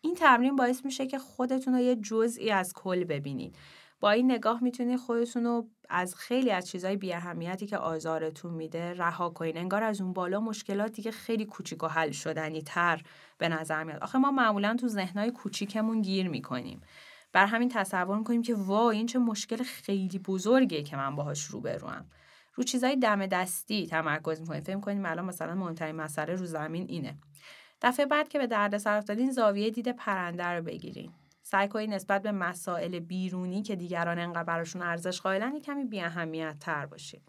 این 0.00 0.14
تمرین 0.14 0.56
باعث 0.56 0.84
میشه 0.84 1.06
که 1.06 1.18
خودتون 1.18 1.74
رو 1.74 1.80
یه 1.80 1.96
جزئی 1.96 2.50
از 2.50 2.72
کل 2.72 3.04
ببینید 3.04 3.56
با 4.00 4.10
این 4.10 4.30
نگاه 4.30 4.64
می‌تونید 4.64 4.98
خودتون 4.98 5.44
رو 5.44 5.66
از 5.88 6.14
خیلی 6.14 6.50
از 6.50 6.68
چیزهای 6.68 6.96
بی 6.96 7.12
اهمیتی 7.12 7.66
که 7.66 7.76
آزارتون 7.76 8.54
میده 8.54 8.94
رها 8.94 9.30
کنین. 9.30 9.58
انگار 9.58 9.82
از 9.82 10.00
اون 10.00 10.12
بالا 10.12 10.40
مشکلاتی 10.40 11.02
که 11.02 11.10
خیلی 11.10 11.44
کوچیک 11.44 11.82
و 11.82 11.86
حل 11.86 12.10
شدنی 12.10 12.62
تر 12.62 13.02
به 13.38 13.48
نظر 13.48 13.84
میاد. 13.84 14.02
آخه 14.02 14.18
ما 14.18 14.30
معمولا 14.30 14.76
تو 14.80 14.88
ذهنهای 14.88 15.30
کوچیکمون 15.30 16.02
گیر 16.02 16.28
می‌کنیم. 16.28 16.80
بر 17.32 17.46
همین 17.46 17.68
تصور 17.68 18.18
می‌کنیم 18.18 18.42
که 18.42 18.54
وای 18.54 18.96
این 18.96 19.06
چه 19.06 19.18
مشکل 19.18 19.62
خیلی 19.62 20.18
بزرگیه 20.18 20.82
که 20.82 20.96
من 20.96 21.16
باهاش 21.16 21.44
روبروم. 21.44 22.06
رو 22.54 22.64
چیزای 22.64 22.96
دم 22.96 23.26
دستی 23.26 23.86
تمرکز 23.86 24.40
می‌کنیم. 24.40 24.62
فکر 24.62 24.76
می‌کنیم 24.76 25.06
الان 25.06 25.24
مثلا 25.24 25.54
مهمترین 25.54 25.96
مسئله 25.96 26.34
رو 26.34 26.46
زمین 26.46 26.86
اینه. 26.88 27.18
دفعه 27.82 28.06
بعد 28.06 28.28
که 28.28 28.38
به 28.38 28.46
درد 28.46 28.78
سر 28.78 28.96
افتادین 28.96 29.30
زاویه 29.30 29.70
دید 29.70 29.88
پرنده 29.92 30.44
رو 30.44 30.62
بگیرین. 30.62 31.12
سعی 31.50 31.68
کنید 31.68 31.90
نسبت 31.90 32.22
به 32.22 32.32
مسائل 32.32 32.98
بیرونی 32.98 33.62
که 33.62 33.76
دیگران 33.76 34.18
انقدر 34.18 34.44
براشون 34.44 34.82
ارزش 34.82 35.20
قائلن 35.20 35.60
کمی 35.60 35.84
بی 35.84 36.00
اهمیت 36.00 36.56
تر 36.60 36.86
باشید 36.86 37.22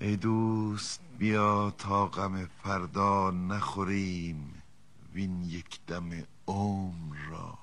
ای 0.00 0.16
دوست 0.16 1.00
بیا 1.18 1.70
تا 1.70 2.06
غم 2.06 2.44
فردا 2.44 3.30
نخوریم. 3.30 4.62
وین 5.12 5.42
یک 5.42 5.80
دم 5.86 6.10
عمر 6.46 7.16
را 7.30 7.58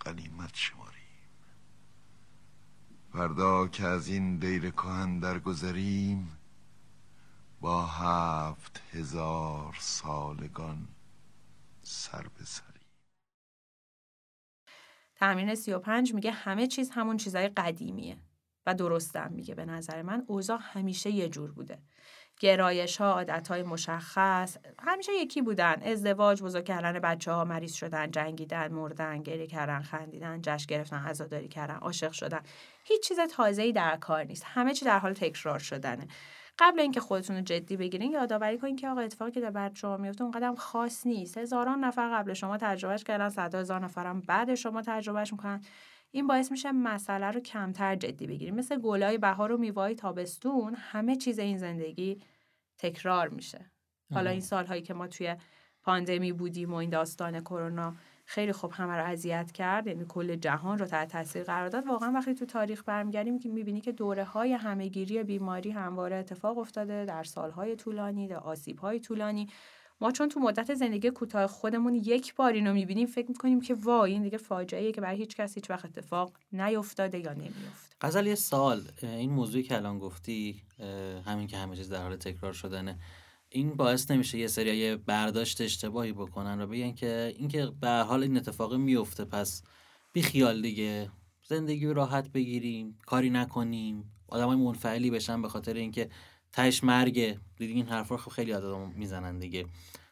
قنیمت 0.00 0.54
شماریم. 0.54 0.92
فردا 3.12 3.68
که 3.68 3.84
از 3.84 4.08
این 4.08 4.36
دیر 4.36 4.70
کهن 4.70 5.18
درگذریم 5.18 6.38
با 7.60 7.86
هفت 7.86 8.82
هزار 8.92 9.76
سالگان 9.78 10.88
سر 11.82 12.26
به 12.38 12.44
سری 12.44 12.71
تمرین 15.22 15.54
35 15.54 16.14
میگه 16.14 16.30
همه 16.30 16.66
چیز 16.66 16.90
همون 16.90 17.16
چیزای 17.16 17.48
قدیمیه 17.48 18.16
و 18.66 18.74
درستم 18.74 19.32
میگه 19.32 19.54
به 19.54 19.64
نظر 19.64 20.02
من. 20.02 20.24
اوضاع 20.26 20.58
همیشه 20.62 21.10
یه 21.10 21.28
جور 21.28 21.52
بوده. 21.52 21.78
گرایش 22.40 22.96
ها 22.96 23.12
عادت 23.12 23.48
های 23.48 23.62
مشخص 23.62 24.56
همیشه 24.78 25.12
یکی 25.12 25.42
بودن. 25.42 25.82
ازدواج 25.82 26.42
بزرگ 26.42 26.64
کردن 26.64 26.98
بچه 26.98 27.32
ها 27.32 27.44
مریض 27.44 27.72
شدن 27.72 28.10
جنگیدن 28.10 28.72
مردن 28.72 29.22
گریه 29.22 29.46
کردن 29.46 29.82
خندیدن 29.82 30.40
جشن 30.42 30.66
گرفتن 30.68 30.96
عزاداری 30.96 31.48
کردن 31.48 31.74
عاشق 31.74 32.12
شدن. 32.12 32.40
هیچ 32.84 33.08
چیز 33.08 33.18
تازه‌ای 33.20 33.72
در 33.72 33.96
کار 33.96 34.24
نیست. 34.24 34.44
همه 34.46 34.74
چی 34.74 34.84
در 34.84 34.98
حال 34.98 35.12
تکرار 35.12 35.58
شدنه. 35.58 36.06
قبل 36.62 36.80
اینکه 36.80 37.00
خودتون 37.00 37.36
رو 37.36 37.42
جدی 37.42 37.76
بگیرین 37.76 38.12
یادآوری 38.12 38.58
کنین 38.58 38.76
که 38.76 38.88
آقا 38.88 39.00
اتفاقی 39.00 39.30
که 39.30 39.40
در 39.40 39.50
بعد 39.50 39.74
شما 39.74 39.96
میفته 39.96 40.24
اونقدر 40.24 40.54
خاص 40.54 41.06
نیست. 41.06 41.38
هزاران 41.38 41.84
نفر 41.84 42.18
قبل 42.18 42.32
شما 42.32 42.58
تجربهش 42.58 43.04
کردن 43.04 43.28
صد 43.28 43.54
هزار 43.54 43.84
نفرم 43.84 44.20
بعد 44.20 44.54
شما 44.54 44.82
تجربهش 44.82 45.32
می‌کنن. 45.32 45.60
این 46.10 46.26
باعث 46.26 46.50
میشه 46.50 46.72
مسئله 46.72 47.26
رو 47.26 47.40
کمتر 47.40 47.96
جدی 47.96 48.26
بگیریم 48.26 48.54
مثل 48.54 48.78
گلای 48.80 49.18
بهار 49.18 49.52
و 49.52 49.56
میوای 49.58 49.94
تابستون 49.94 50.74
همه 50.78 51.16
چیز 51.16 51.38
این 51.38 51.58
زندگی 51.58 52.22
تکرار 52.78 53.28
میشه. 53.28 53.70
حالا 54.14 54.30
این 54.30 54.40
سالهایی 54.40 54.82
که 54.82 54.94
ما 54.94 55.06
توی 55.06 55.36
پاندمی 55.82 56.32
بودیم 56.32 56.72
و 56.72 56.76
این 56.76 56.90
داستان 56.90 57.40
کرونا 57.40 57.94
خیلی 58.24 58.52
خوب 58.52 58.70
همه 58.74 58.96
رو 58.96 59.04
اذیت 59.04 59.52
کرد. 59.52 59.86
یعنی 59.86 60.04
کل 60.08 60.36
جهان 60.36 60.78
رو 60.78 60.86
تحت 60.86 61.08
تاثیر 61.08 61.42
قرار 61.42 61.68
داد. 61.68 61.86
واقعا 61.86 62.12
وقتی 62.12 62.34
تو 62.34 62.46
تاریخ 62.46 62.82
برمیگردیم 62.86 63.38
که 63.38 63.48
می‌بینی 63.48 63.80
که 63.80 63.92
دوره 63.92 64.24
های 64.24 64.52
همهگیری 64.52 65.22
بیماری 65.22 65.70
همواره 65.70 66.16
اتفاق 66.16 66.58
افتاده. 66.58 67.04
در 67.04 67.24
سالهای 67.24 67.76
طولانی 67.76 68.28
در 68.28 68.36
آسیب 68.36 68.78
های 68.78 69.00
طولانی. 69.00 69.48
ما 70.00 70.10
چون 70.10 70.28
تو 70.28 70.40
مدت 70.40 70.74
زندگی 70.74 71.10
کوتاه 71.10 71.46
خودمون 71.46 71.94
یک 71.94 72.34
بار 72.34 72.52
اینو 72.52 72.72
می‌بینیم 72.72 73.06
فکر 73.06 73.28
می‌کنیم 73.28 73.60
که 73.60 73.74
وای 73.74 74.12
این 74.12 74.22
دیگه 74.22 74.38
فاجعه 74.38 74.92
که 74.92 75.00
برای 75.00 75.16
هیچ 75.16 75.36
کس 75.36 75.54
هیچ 75.54 75.70
وقت 75.70 75.84
اتفاق 75.84 76.32
نیفتاده 76.52 77.18
یا 77.18 77.32
نمیفته 77.32 77.96
غزل 78.00 78.26
یه 78.26 78.34
سال. 78.34 78.82
این 79.02 79.30
موضوعی 79.30 79.62
که 79.62 79.76
الان 79.76 79.98
گفتی 79.98 80.62
همین 81.26 81.46
که 81.46 81.56
همه 81.56 81.76
چیز 81.76 81.88
در 81.88 82.02
حال 82.02 82.16
تکرار 82.16 82.52
شدنه. 82.52 82.98
این 83.52 83.74
باعث 83.74 84.10
نمیشه 84.10 84.38
یه 84.38 84.46
سری 84.46 84.96
برداشت 84.96 85.60
اشتباهی 85.60 86.12
بکنن 86.12 86.60
و 86.60 86.66
بگن 86.66 86.92
که 86.92 87.34
اینکه 87.36 87.72
به 87.80 87.88
حال 87.88 88.22
این 88.22 88.36
اتفاق 88.36 88.74
میفته 88.74 89.24
پس 89.24 89.62
بی 90.12 90.22
خیال 90.22 90.62
دیگه. 90.62 91.10
زندگی 91.48 91.86
راحت 91.86 92.28
بگیریم 92.32 92.98
کاری 93.06 93.30
نکنیم 93.30 94.12
آدمای 94.28 94.56
منفعلی 94.56 95.10
بشن 95.10 95.42
به 95.42 95.48
خاطر 95.48 95.74
اینکه 95.74 96.08
تهش 96.52 96.84
مرگه 96.84 97.40
دیدی 97.56 97.72
این 97.72 97.86
حرفا 97.86 98.16
خب 98.16 98.30
خیلی 98.30 98.52
آدم 98.52 98.92
می‌زنن 98.96 99.38
دیگه. 99.38 99.66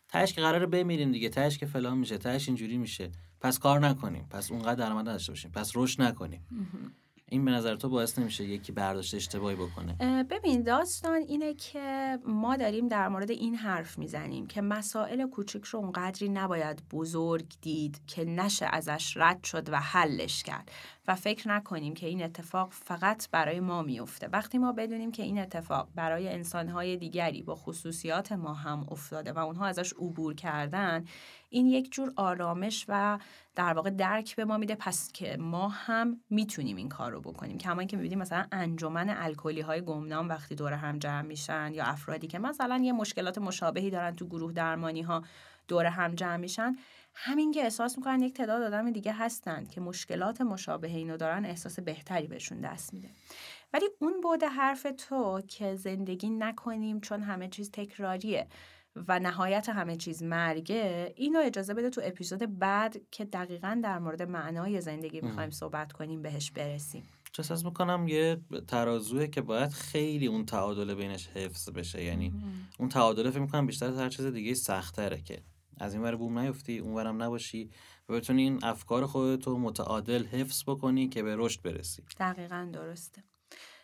تهش 0.08 0.32
که 0.32 0.40
قراره 0.40 0.66
بمیریم 0.66 1.12
دیگه 1.12 1.28
تهش 1.28 1.58
که 1.58 1.66
فلان 1.66 1.98
میشه 1.98 2.18
تهش 2.18 2.48
اینجوری 2.48 2.78
میشه. 2.78 3.10
پس 3.40 3.58
کار 3.58 3.80
نکنیم. 3.80 4.26
پس 4.30 4.50
اونقدر 4.50 4.74
درآمد 4.74 5.08
نداشته 5.08 5.32
باشیم. 5.32 5.50
پس 5.50 5.72
رشد 5.74 6.02
نکنیم. 6.02 6.46
این 7.32 7.44
به 7.44 7.50
نظر 7.50 7.76
تو 7.76 7.88
باعث 7.88 8.18
نمیشه 8.18 8.44
یکی 8.44 8.72
برداشت 8.72 9.14
اشتباهی 9.14 9.56
بکنه. 9.56 10.24
ببین 10.24 10.62
داستان 10.62 11.22
اینه 11.28 11.54
که 11.54 12.18
ما 12.26 12.56
داریم 12.56 12.88
در 12.88 13.08
مورد 13.08 13.30
این 13.30 13.54
حرف 13.54 13.98
می‌زنیم 13.98 14.46
که 14.46 14.60
مسائل 14.60 15.26
کوچیک 15.26 15.64
رو 15.64 15.78
اونقدری 15.78 16.28
نباید 16.28 16.82
بزرگ 16.92 17.46
دید 17.60 18.00
که 18.06 18.24
نشه 18.24 18.66
ازش 18.66 19.16
رد 19.16 19.44
شد 19.44 19.68
و 19.72 19.80
حلش 19.80 20.42
کرد. 20.42 20.70
و 21.10 21.14
فکر 21.14 21.48
نکنیم 21.48 21.94
که 21.94 22.06
این 22.06 22.22
اتفاق 22.22 22.68
فقط 22.72 23.30
برای 23.30 23.60
ما 23.60 23.82
میفته 23.82 24.28
وقتی 24.28 24.58
ما 24.58 24.72
بدونیم 24.72 25.12
که 25.12 25.22
این 25.22 25.38
اتفاق 25.38 25.88
برای 25.94 26.28
انسانهای 26.28 26.96
دیگری 26.96 27.42
با 27.42 27.54
خصوصیات 27.54 28.32
ما 28.32 28.54
هم 28.54 28.86
افتاده 28.90 29.32
و 29.32 29.38
اونها 29.38 29.66
ازش 29.66 29.92
عبور 29.92 30.34
کردن 30.34 31.04
این 31.48 31.66
یک 31.66 31.92
جور 31.92 32.12
آرامش 32.16 32.84
و 32.88 33.18
در 33.54 33.72
واقع 33.72 33.90
درک 33.90 34.36
به 34.36 34.44
ما 34.44 34.58
میده. 34.58 34.74
پس 34.74 35.12
که 35.12 35.36
ما 35.36 35.68
هم 35.68 36.20
می‌تونیم 36.30 36.76
این 36.76 36.88
کار 36.88 37.12
رو 37.12 37.20
بکنیم. 37.20 37.58
کما 37.58 37.84
که 37.84 37.96
می‌بینیم 37.96 38.18
مثلا 38.18 38.46
انجمن 38.52 39.10
الکلی 39.10 39.60
های 39.60 39.80
گمنام 39.80 40.28
وقتی 40.28 40.54
دور 40.54 40.72
هم 40.72 40.98
جمع 40.98 41.22
میشن 41.22 41.70
یا 41.74 41.84
افرادی 41.84 42.26
که 42.26 42.38
مثلا 42.38 42.80
یه 42.84 42.92
مشکلات 42.92 43.38
مشابهی 43.38 43.90
دارن 43.90 44.16
تو 44.16 44.26
گروه 44.26 44.52
درمانی 44.52 45.02
ها 45.02 45.22
دور 45.68 45.86
هم 45.86 46.14
جمع 46.14 46.36
میشن 46.36 46.76
همین 47.14 47.52
که 47.52 47.62
احساس 47.62 47.98
می‌کنن 47.98 48.22
یک 48.22 48.34
تعداد 48.34 48.62
آدم 48.62 48.90
دیگه 48.90 49.12
هستند 49.12 49.70
که 49.70 49.80
مشکلات 49.80 50.40
مشابه 50.40 50.88
اینو 50.88 51.16
دارن 51.16 51.44
احساس 51.44 51.80
بهتری 51.80 52.26
بهشون 52.26 52.60
دست 52.60 52.94
میده. 52.94 53.10
ولی 53.72 53.86
اون 53.98 54.20
بوده 54.20 54.48
حرف 54.48 54.86
تو 55.08 55.40
که 55.48 55.74
زندگی 55.74 56.30
نکنیم 56.30 57.00
چون 57.00 57.22
همه 57.22 57.48
چیز 57.48 57.70
تکراریه 57.70 58.46
و 59.08 59.18
نهایت 59.18 59.68
همه 59.68 59.96
چیز 59.96 60.22
مرگه 60.22 61.14
اینو 61.16 61.40
اجازه 61.40 61.74
بده 61.74 61.90
تو 61.90 62.00
اپیزود 62.04 62.58
بعد 62.58 62.96
که 63.10 63.24
دقیقا 63.24 63.80
در 63.84 63.98
مورد 63.98 64.22
معنای 64.22 64.80
زندگی 64.80 65.20
می‌خوایم 65.20 65.50
صحبت 65.50 65.92
کنیم 65.92 66.22
بهش 66.22 66.50
برسیم. 66.50 67.08
احساس 67.38 67.64
می‌کنم 67.64 68.08
یه 68.08 68.40
ترازوه 68.68 69.26
که 69.26 69.42
باید 69.42 69.70
خیلی 69.70 70.26
اون 70.26 70.46
تعادل 70.46 70.94
بینش 70.94 71.28
حفظ 71.28 71.70
بشه. 71.70 72.02
یعنی 72.02 72.32
اون 72.78 72.88
تعادل 72.88 73.30
فکر 73.30 73.40
می‌کنم 73.40 73.66
بیشتر 73.66 73.86
از 73.86 73.98
هر 73.98 74.08
چیز 74.08 74.26
دیگه 74.26 74.54
سختره 74.54 75.22
که 75.22 75.42
از 75.80 75.94
این 75.94 76.02
ور 76.02 76.16
بوم 76.16 76.38
نیفتی 76.38 76.78
اون 76.78 76.94
ورم 76.94 77.22
نباشی 77.22 77.70
و 78.08 78.14
بتونی 78.14 78.42
این 78.42 78.64
افکار 78.64 79.06
خودتو 79.06 79.58
متعادل 79.58 80.24
حفظ 80.24 80.62
بکنی 80.66 81.08
که 81.08 81.22
به 81.22 81.36
رشد 81.36 81.62
برسی. 81.62 82.02
دقیقا 82.18 82.70
درسته. 82.72 83.22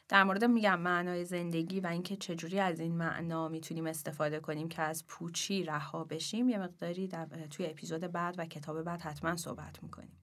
در 0.09 0.25
مورد 0.25 0.45
میگم 0.45 0.81
معنای 0.81 1.25
زندگی 1.25 1.81
و 1.81 1.87
اینکه 1.87 2.17
چجوری 2.17 2.61
از 2.61 2.81
این 2.81 2.97
معنا 2.97 3.49
می‌تونیم 3.49 3.87
استفاده 3.87 4.41
کنیم 4.41 4.69
که 4.69 4.83
از 4.83 5.07
پوچی 5.07 5.65
رها 5.65 6.05
بشیم 6.05 6.49
یه 6.49 6.59
مقداری 6.59 7.09
در 7.09 7.27
توی 7.51 7.67
اپیزود 7.67 8.01
بعد 8.01 8.35
و 8.39 8.47
کتاب 8.47 8.83
بعد 8.83 9.01
حتما 9.01 9.37
صحبت 9.37 9.83
می‌کنیم. 9.83 10.23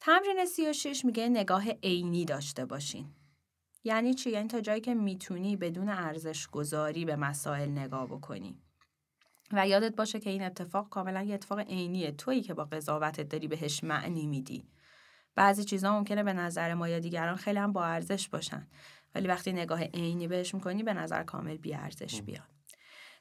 تمرین 0.00 0.44
36 0.44 1.04
میگه 1.04 1.28
نگاه 1.28 1.70
عینی 1.70 2.24
داشته 2.24 2.64
باشین. 2.64 3.06
یعنی 3.84 4.14
چی؟ 4.14 4.30
یعنی 4.30 4.48
تا 4.48 4.60
جایی 4.60 4.80
که 4.80 4.94
می‌تونی 4.94 5.56
بدون 5.56 5.88
ارزش 5.88 6.46
گذاری 6.46 7.04
به 7.04 7.16
مسائل 7.16 7.68
نگاه 7.68 8.06
بکنی. 8.06 8.62
و 9.52 9.68
یادت 9.68 9.96
باشه 9.96 10.20
که 10.20 10.30
این 10.30 10.42
اتفاق 10.42 10.88
کاملا 10.88 11.22
یه 11.22 11.34
اتفاق 11.34 11.58
عینیه. 11.58 12.12
تویی 12.12 12.42
که 12.42 12.54
با 12.54 12.64
قضاوتت 12.64 13.28
داری 13.28 13.48
بهش 13.48 13.84
معنی 13.84 14.26
میدی. 14.26 14.68
بعضی 15.34 15.64
چیزا 15.64 15.92
ممکنه 15.92 16.22
به 16.22 16.32
نظر 16.32 16.74
ما 16.74 16.88
یا 16.88 16.98
دیگران 16.98 17.36
خیلی 17.36 17.58
هم 17.58 17.72
با 17.72 17.84
ارزش 17.84 18.28
باشن. 18.28 18.66
ولی 19.14 19.28
وقتی 19.28 19.52
نگاه 19.52 19.84
عینی 19.84 20.28
بهش 20.28 20.54
می‌کنی 20.54 20.82
به 20.82 20.94
نظر 20.94 21.22
کامل 21.22 21.56
بی 21.56 21.74
ارزش 21.74 22.22
بیان 22.22 22.46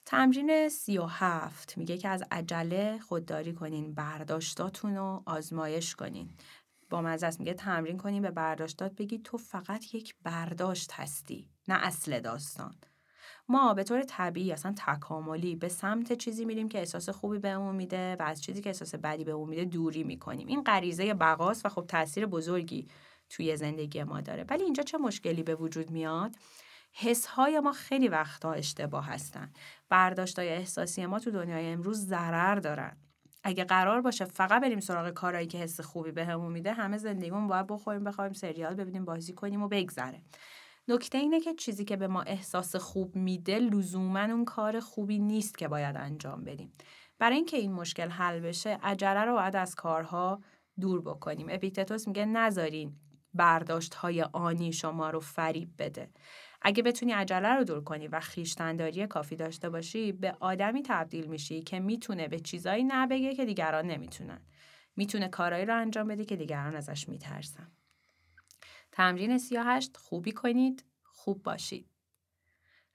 تمرین 0.05 0.69
سی 0.69 0.97
و 0.97 1.05
هفت. 1.05 1.77
میگه 1.77 1.97
که 1.97 2.09
از 2.09 2.23
عجله 2.31 2.99
خودداری 2.99 3.53
کنین 3.53 3.93
برداشتاتون 3.93 4.95
رو 4.95 5.23
آزمایش 5.25 5.95
کنین. 5.95 6.29
با 6.89 7.01
مزه 7.01 7.39
میگه 7.39 7.53
تمرین 7.53 7.97
کنین 7.97 8.21
به 8.21 8.31
برداشتات 8.31 8.95
بگی 8.95 9.19
تو 9.19 9.37
فقط 9.37 9.95
یک 9.95 10.15
برداشت 10.23 10.91
هستی 10.91 11.49
نه 11.67 11.85
اصل 11.85 12.19
داستان. 12.19 12.75
ما 13.49 13.73
به 13.73 13.83
طور 13.83 14.03
طبیعی 14.03 14.51
اصلا 14.51 14.73
تکاملی 14.77 15.55
به 15.55 15.67
سمت 15.67 16.13
چیزی 16.13 16.45
میریم 16.45 16.69
که 16.69 16.79
احساس 16.79 17.09
خوبی 17.09 17.39
بهمون 17.39 17.75
میده 17.75 18.15
و 18.19 18.23
از 18.23 18.41
چیزی 18.41 18.61
که 18.61 18.69
احساس 18.69 18.95
بدی 18.95 19.23
بهمون 19.23 19.49
میده 19.49 19.65
دوری 19.65 20.03
می‌کنیم. 20.03 20.47
این 20.47 20.63
غریزه 20.63 21.13
بقاست 21.13 21.65
و 21.65 21.69
خب 21.69 21.85
تاثیر 21.87 22.25
بزرگی 22.25 22.87
توی 23.29 23.57
زندگی 23.57 24.03
ما 24.03 24.21
داره. 24.21 24.45
ولی 24.49 24.63
اینجا 24.63 24.83
چه 24.83 24.97
مشکلی 24.97 25.43
به 25.43 25.55
وجود 25.55 25.91
میاد؟ 25.91 26.35
حس 26.91 27.25
های 27.25 27.59
ما 27.59 27.71
خیلی 27.71 28.07
وقتا 28.07 28.51
اشتباه 28.51 29.05
هستن. 29.05 29.53
برداشت 29.89 30.39
های 30.39 30.49
احساسی 30.49 31.05
ما 31.05 31.19
تو 31.19 31.31
دنیای 31.31 31.65
امروز 31.65 32.05
ضرر 32.05 32.55
دارن. 32.55 32.97
اگه 33.43 33.63
قرار 33.63 34.01
باشه 34.01 34.25
فقط 34.25 34.61
بریم 34.61 34.79
سراغ 34.79 35.09
کارهایی 35.09 35.47
که 35.47 35.57
حس 35.57 35.81
خوبی 35.81 36.11
بهمون 36.11 36.51
میده 36.51 36.73
همه 36.73 36.97
زندگیمون 36.97 37.47
باید 37.47 37.67
بخوریم 37.67 38.03
بخوایم 38.03 38.33
سریال 38.33 38.73
ببینیم 38.75 39.05
بازی 39.05 39.33
کنیم 39.33 39.63
و 39.63 39.67
بگذره 39.67 40.21
نکته 40.87 41.17
اینه 41.17 41.39
که 41.39 41.53
چیزی 41.53 41.85
که 41.85 41.95
به 41.95 42.07
ما 42.07 42.21
احساس 42.21 42.75
خوب 42.75 43.15
میده 43.15 43.59
لزوما 43.59 44.19
اون 44.19 44.45
کار 44.45 44.79
خوبی 44.79 45.19
نیست 45.19 45.57
که 45.57 45.67
باید 45.67 45.97
انجام 45.97 46.43
بدیم. 46.43 46.71
برای 47.19 47.35
اینکه 47.35 47.57
این 47.57 47.73
مشکل 47.73 48.09
حل 48.09 48.39
بشه 48.39 48.79
عجله 48.83 49.21
رو 49.21 49.33
باید 49.33 49.55
از 49.55 49.75
کارها 49.75 50.41
دور 50.79 51.01
بکنیم. 51.01 51.47
اپیکتتوس 51.49 52.07
میگه 52.07 52.25
نذارین 52.25 52.95
برداشت 53.33 53.93
های 53.93 54.21
آنی 54.21 54.73
شما 54.73 55.09
رو 55.09 55.19
فریب 55.19 55.69
بده. 55.79 56.09
اگه 56.61 56.83
بتونی 56.83 57.11
عجله 57.11 57.49
رو 57.49 57.63
دور 57.63 57.83
کنی 57.83 58.07
و 58.07 58.19
خیشتنداری 58.19 59.07
کافی 59.07 59.35
داشته 59.35 59.69
باشی 59.69 60.11
به 60.11 60.35
آدمی 60.39 60.83
تبدیل 60.85 61.27
میشی 61.27 61.61
که 61.61 61.79
می‌تونه 61.79 62.27
به 62.27 62.39
چیزایی 62.39 62.83
نبگه 62.83 63.35
که 63.35 63.45
دیگران 63.45 63.85
نمی‌تونن. 63.87 64.41
می‌تونه 64.95 65.27
کارایی 65.27 65.65
رو 65.65 65.77
انجام 65.77 66.07
بده 66.07 66.25
که 66.25 66.35
دیگران 66.35 66.75
ازش 66.75 67.09
میترسن. 67.09 67.71
تمرین 68.97 69.37
38 69.37 69.97
خوبی 69.97 70.31
کنید 70.31 70.85
خوب 71.03 71.43
باشید. 71.43 71.89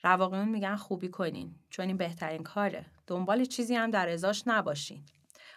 رواقیون 0.04 0.48
میگن 0.48 0.76
خوبی 0.76 1.08
کنین 1.08 1.54
چون 1.70 1.86
این 1.86 1.96
بهترین 1.96 2.42
کاره. 2.42 2.86
دنبال 3.06 3.44
چیزی 3.44 3.74
هم 3.74 3.90
در 3.90 4.08
ازاش 4.08 4.42
نباشین. 4.46 5.04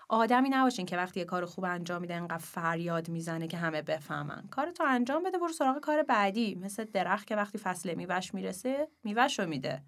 آدمی 0.10 0.50
نباشین 0.50 0.86
که 0.86 0.98
وقتی 0.98 1.20
یه 1.20 1.26
کار 1.26 1.46
خوب 1.46 1.66
انجام 1.66 2.02
میده 2.02 2.16
انقدر 2.16 2.38
فریاد 2.38 3.10
می‌زنه 3.10 3.48
که 3.48 3.58
همه 3.58 3.82
بفهمن. 3.82 4.48
کار 4.52 4.72
تو 4.72 4.84
انجام 4.88 5.24
بده 5.24 5.38
برو 5.38 5.54
سراغ 5.54 5.80
کار 5.80 6.04
بعدی. 6.04 6.56
مثل 6.56 6.84
درخت 6.84 7.28
که 7.28 7.36
وقتی 7.36 7.58
فصل 7.58 7.94
میوش 7.94 8.34
می‌رسه 8.34 8.88
میوش 9.04 9.40
رو 9.40 9.46
میده. 9.46 9.84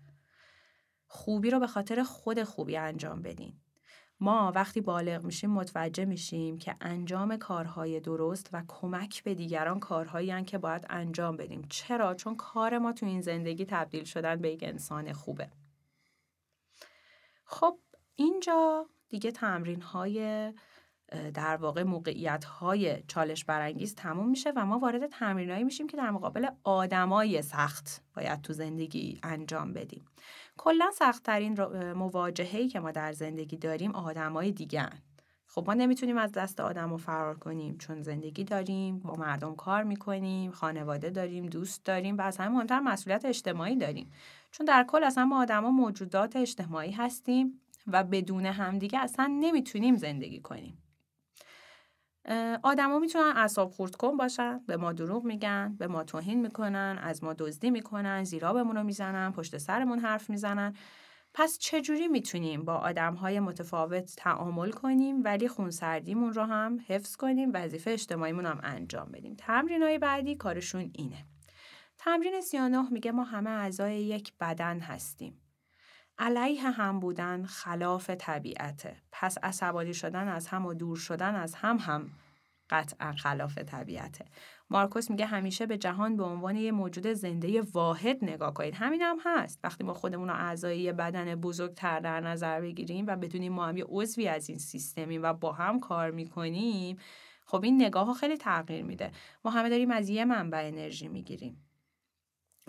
خوبی 1.07 1.49
رو 1.49 1.59
به 1.59 1.67
خاطر 1.67 2.03
خود 2.03 2.43
خوبی 2.43 2.77
انجام 2.77 3.21
بدین. 3.21 3.53
ما 4.19 4.51
وقتی 4.55 4.81
بالغ 4.81 5.23
میشیم 5.23 5.49
متوجه 5.49 6.05
میشیم 6.05 6.57
که 6.57 6.75
انجام 6.81 7.37
کارهای 7.37 7.99
درست 7.99 8.49
و 8.53 8.63
کمک 8.67 9.23
به 9.23 9.35
دیگران 9.35 9.79
کارهایی 9.79 10.43
که 10.43 10.57
باید 10.57 10.85
انجام 10.89 11.37
بدیم. 11.37 11.67
چرا؟ 11.69 12.13
چون 12.13 12.35
کار 12.35 12.77
ما 12.77 12.93
تو 12.93 13.05
این 13.05 13.21
زندگی 13.21 13.65
تبدیل 13.65 14.03
شدن 14.03 14.35
به 14.35 14.49
یک 14.51 14.63
انسان 14.63 15.13
خوبه. 15.13 15.49
خب 17.45 17.79
اینجا 18.15 18.85
دیگه 19.09 19.31
تمرین 19.31 19.81
های 19.81 20.53
در 21.33 21.57
واقع 21.57 21.83
موقعیت 21.83 22.45
های 22.45 23.03
چالش 23.07 23.45
برانگیز 23.45 23.95
تموم 23.95 24.29
میشه 24.29 24.51
و 24.55 24.65
ما 24.65 24.79
وارد 24.79 25.07
تمرینایی 25.07 25.63
میشیم 25.63 25.87
که 25.87 25.97
در 25.97 26.11
مقابل 26.11 26.47
آدمای 26.63 27.41
سخت 27.41 28.03
باید 28.15 28.41
تو 28.41 28.53
زندگی 28.53 29.19
انجام 29.23 29.73
بدیم. 29.73 30.05
کلا 30.57 30.91
سختترین 30.93 31.61
مواجهه‌ای 31.93 32.67
که 32.67 32.79
ما 32.79 32.91
در 32.91 33.11
زندگی 33.13 33.57
داریم 33.57 33.91
آدمای 33.91 34.51
دیگه 34.51 34.89
خب 35.47 35.63
ما 35.67 35.73
نمی‌تونیم 35.73 36.17
از 36.17 36.31
دست 36.31 36.59
آدم 36.59 36.89
رو 36.89 36.97
فرار 36.97 37.39
کنیم. 37.39 37.77
چون 37.77 38.01
زندگی 38.01 38.43
داریم 38.43 38.99
با 38.99 39.13
مردم 39.13 39.55
کار 39.55 39.83
می‌کنیم 39.83 40.51
خانواده 40.51 41.09
داریم 41.09 41.45
دوست 41.45 41.85
داریم 41.85 42.17
و 42.17 42.21
از 42.21 42.37
همه 42.37 42.49
مهمتر 42.49 42.79
مسئولیت 42.79 43.25
اجتماعی 43.25 43.75
داریم. 43.75 44.11
چون 44.51 44.65
در 44.65 44.85
کل 44.87 45.03
اصلا 45.03 45.25
ما 45.25 45.41
آدما 45.41 45.71
موجودات 45.71 46.35
اجتماعی 46.35 46.91
هستیم 46.91 47.61
و 47.87 48.03
بدون 48.03 48.45
همدیگه 48.45 48.99
اصلا 48.99 49.37
نمی‌تونیم 49.39 49.95
زندگی 49.95 50.41
کنیم. 50.41 50.77
آدما 52.63 52.99
می‌تونن 52.99 53.33
اعصاب 53.35 53.71
خورد 53.71 53.95
کن 53.95 54.17
باشن 54.17 54.59
به 54.67 54.77
ما 54.77 54.93
دروغ 54.93 55.23
میگن 55.23 55.75
به 55.79 55.87
ما 55.87 56.03
توهین 56.03 56.41
می‌کنن 56.41 56.99
از 57.01 57.23
ما 57.23 57.33
دزدی 57.33 57.71
می‌کنن 57.71 58.23
زیرا 58.23 58.53
بهمون 58.53 58.75
رو 58.75 58.83
می‌زنن 58.83 59.31
پشت 59.31 59.57
سرمون 59.57 59.99
حرف 59.99 60.29
می‌زنن. 60.29 60.73
پس 61.33 61.57
چجوری 61.57 62.07
می‌تونیم 62.07 62.65
با 62.65 62.73
آدم 62.75 63.13
های 63.13 63.39
متفاوت 63.39 64.13
تعامل 64.17 64.71
کنیم 64.71 65.23
ولی 65.23 65.47
خونسردیمون 65.47 66.33
رو 66.33 66.43
هم 66.43 66.79
حفظ 66.87 67.15
کنیم 67.15 67.51
وظیفه 67.53 67.91
اجتماعیمون 67.91 68.45
هم 68.45 68.59
انجام 68.63 69.11
بدیم؟ 69.11 69.35
تمرین 69.37 69.83
های 69.83 69.97
بعدی 69.97 70.35
کارشون 70.35 70.91
اینه. 70.93 71.25
تمرین 71.97 72.41
39 72.41 72.89
میگه 72.91 73.11
ما 73.11 73.23
همه 73.23 73.49
اعضای 73.49 74.03
یک 74.03 74.33
بدن 74.39 74.79
هستیم. 74.79 75.46
علیه 76.19 76.69
هم 76.69 76.99
بودن 76.99 77.45
خلاف 77.45 78.09
طبیعته. 78.09 78.95
پس 79.11 79.37
عصبانی 79.43 79.93
شدن 79.93 80.27
از 80.27 80.47
هم 80.47 80.65
و 80.65 80.73
دور 80.73 80.97
شدن 80.97 81.35
از 81.35 81.55
هم 81.55 81.77
هم 81.77 82.09
قطعا 82.69 83.11
خلاف 83.11 83.57
طبیعته. 83.57 84.25
مارکوس 84.69 85.09
میگه 85.09 85.25
همیشه 85.25 85.65
به 85.65 85.77
جهان 85.77 86.17
به 86.17 86.23
عنوان 86.23 86.55
یه 86.55 86.71
موجود 86.71 87.07
زنده 87.07 87.61
واحد 87.61 88.17
نگاه 88.21 88.53
کنید. 88.53 88.75
همین 88.75 89.01
هم 89.01 89.17
هست. 89.25 89.59
وقتی 89.63 89.83
ما 89.83 89.93
خودمون 89.93 90.27
رو 90.27 90.35
اعضای 90.35 90.93
بدن 90.93 91.35
بزرگتر 91.35 91.99
در 91.99 92.21
نظر 92.21 92.61
بگیریم 92.61 93.05
و 93.07 93.15
بدونیم 93.15 93.53
ما 93.53 93.67
هم 93.67 93.77
یه 93.77 93.85
عضوی 93.89 94.27
از 94.27 94.49
این 94.49 94.57
سیستمیم 94.57 95.23
و 95.23 95.33
با 95.33 95.51
هم 95.51 95.79
کار 95.79 96.11
می‌کنیم 96.11 96.97
خب 97.45 97.63
این 97.63 97.81
نگاه 97.81 98.05
ها 98.05 98.13
خیلی 98.13 98.37
تغییر 98.37 98.85
میده. 98.85 99.11
ما 99.45 99.51
همه 99.51 99.69
داریم 99.69 99.91
از 99.91 100.09
یه 100.09 100.25
منبع 100.25 100.67
انرژی 100.67 101.07
می‌گیریم. 101.07 101.66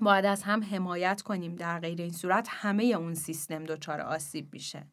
باید 0.03 0.25
از 0.25 0.43
هم 0.43 0.63
حمایت 0.63 1.23
کنیم 1.23 1.55
در 1.55 1.81
غیر 1.81 2.01
این 2.01 2.13
صورت 2.13 2.49
همه 2.51 2.85
اون 2.85 3.15
سیستم 3.15 3.65
دچار 3.65 4.01
آسیب 4.01 4.53
میشه. 4.53 4.87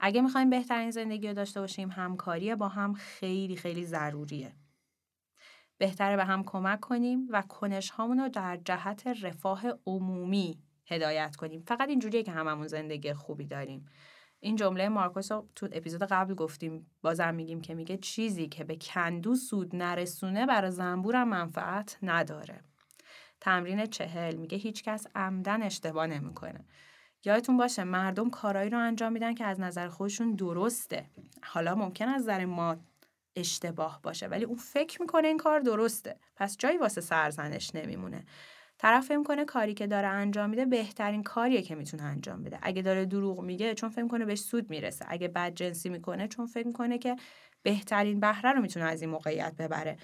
اگه 0.00 0.20
می‌خوایم 0.20 0.50
بهترین 0.50 0.90
زندگی 0.90 1.28
رو 1.28 1.34
داشته 1.34 1.60
باشیم 1.60 1.90
همکاری 1.90 2.54
با 2.54 2.68
هم 2.68 2.94
خیلی 2.94 3.56
خیلی 3.56 3.84
ضروریه. 3.84 4.56
بهتره 5.78 6.16
به 6.16 6.24
هم 6.24 6.44
کمک 6.44 6.80
کنیم 6.80 7.28
و 7.30 7.42
کنش 7.42 7.90
رو 7.90 8.28
در 8.28 8.56
جهت 8.64 9.06
رفاه 9.22 9.62
عمومی 9.86 10.62
هدایت 10.86 11.36
کنیم. 11.36 11.62
فقط 11.66 11.88
اینجوریه 11.88 12.22
که 12.22 12.32
هممون 12.32 12.66
زندگی 12.66 13.12
خوبی 13.12 13.46
داریم. 13.46 13.86
این 14.40 14.56
جمله 14.56 14.88
مارکوس 14.88 15.32
رو 15.32 15.48
تو 15.54 15.68
اپیزود 15.72 16.02
قبل 16.02 16.34
گفتیم. 16.34 16.86
بازم 17.02 17.34
میگیم 17.34 17.60
که 17.60 17.74
میگه 17.74 17.96
چیزی 17.96 18.48
که 18.48 18.64
به 18.64 18.76
کندو 18.76 19.34
سود 19.34 19.76
نرسونه 19.76 20.46
برای 20.46 20.70
زنبورم 20.70 21.28
منفعت 21.28 21.98
نداره. 22.02 22.69
تمرین 23.40 23.86
چهل. 23.86 24.36
میگه 24.36 24.58
هیچکس 24.58 25.06
عمدن 25.14 25.62
اشتباه 25.62 26.06
نمی‌کنه. 26.06 26.64
یادتون 27.24 27.56
باشه 27.56 27.84
مردم 27.84 28.30
کارایی 28.30 28.70
رو 28.70 28.78
انجام 28.78 29.12
میدن 29.12 29.34
که 29.34 29.44
از 29.44 29.60
نظر 29.60 29.88
خودشون 29.88 30.32
درسته. 30.32 31.06
حالا 31.42 31.74
ممکن 31.74 32.08
از 32.08 32.22
نظر 32.22 32.44
ما 32.44 32.76
اشتباه 33.36 34.00
باشه 34.02 34.26
ولی 34.26 34.44
اون 34.44 34.56
فکر 34.56 35.02
می‌کنه 35.02 35.28
این 35.28 35.38
کار 35.38 35.60
درسته. 35.60 36.16
پس 36.36 36.56
جایی 36.56 36.78
واسه 36.78 37.00
سرزنش 37.00 37.74
نمیمونه. 37.74 38.24
طرف 38.78 39.06
فکر 39.06 39.22
کنه 39.22 39.44
کاری 39.44 39.74
که 39.74 39.86
داره 39.86 40.08
انجام 40.08 40.50
میده 40.50 40.64
بهترین 40.64 41.22
کاریه 41.22 41.62
که 41.62 41.74
می‌تونه 41.74 42.02
انجام 42.02 42.42
بده. 42.42 42.58
اگه 42.62 42.82
داره 42.82 43.04
دروغ 43.04 43.40
میگه 43.40 43.74
چون 43.74 43.90
فکر 43.90 44.08
کنه 44.08 44.24
بهش 44.24 44.40
سود 44.40 44.70
می‌رسه. 44.70 45.04
اگه 45.08 45.28
بد 45.28 45.54
جنسی 45.54 45.88
می‌کنه 45.88 46.28
چون 46.28 46.46
فکر 46.46 46.72
کنه 46.72 46.98
که 46.98 47.16
بهترین 47.62 48.20
بهره 48.20 48.52
رو 48.52 48.60
می‌تونه 48.60 48.86
از 48.86 49.00
این 49.02 49.10
موقعیت 49.10 49.56
ببره. 49.56 49.96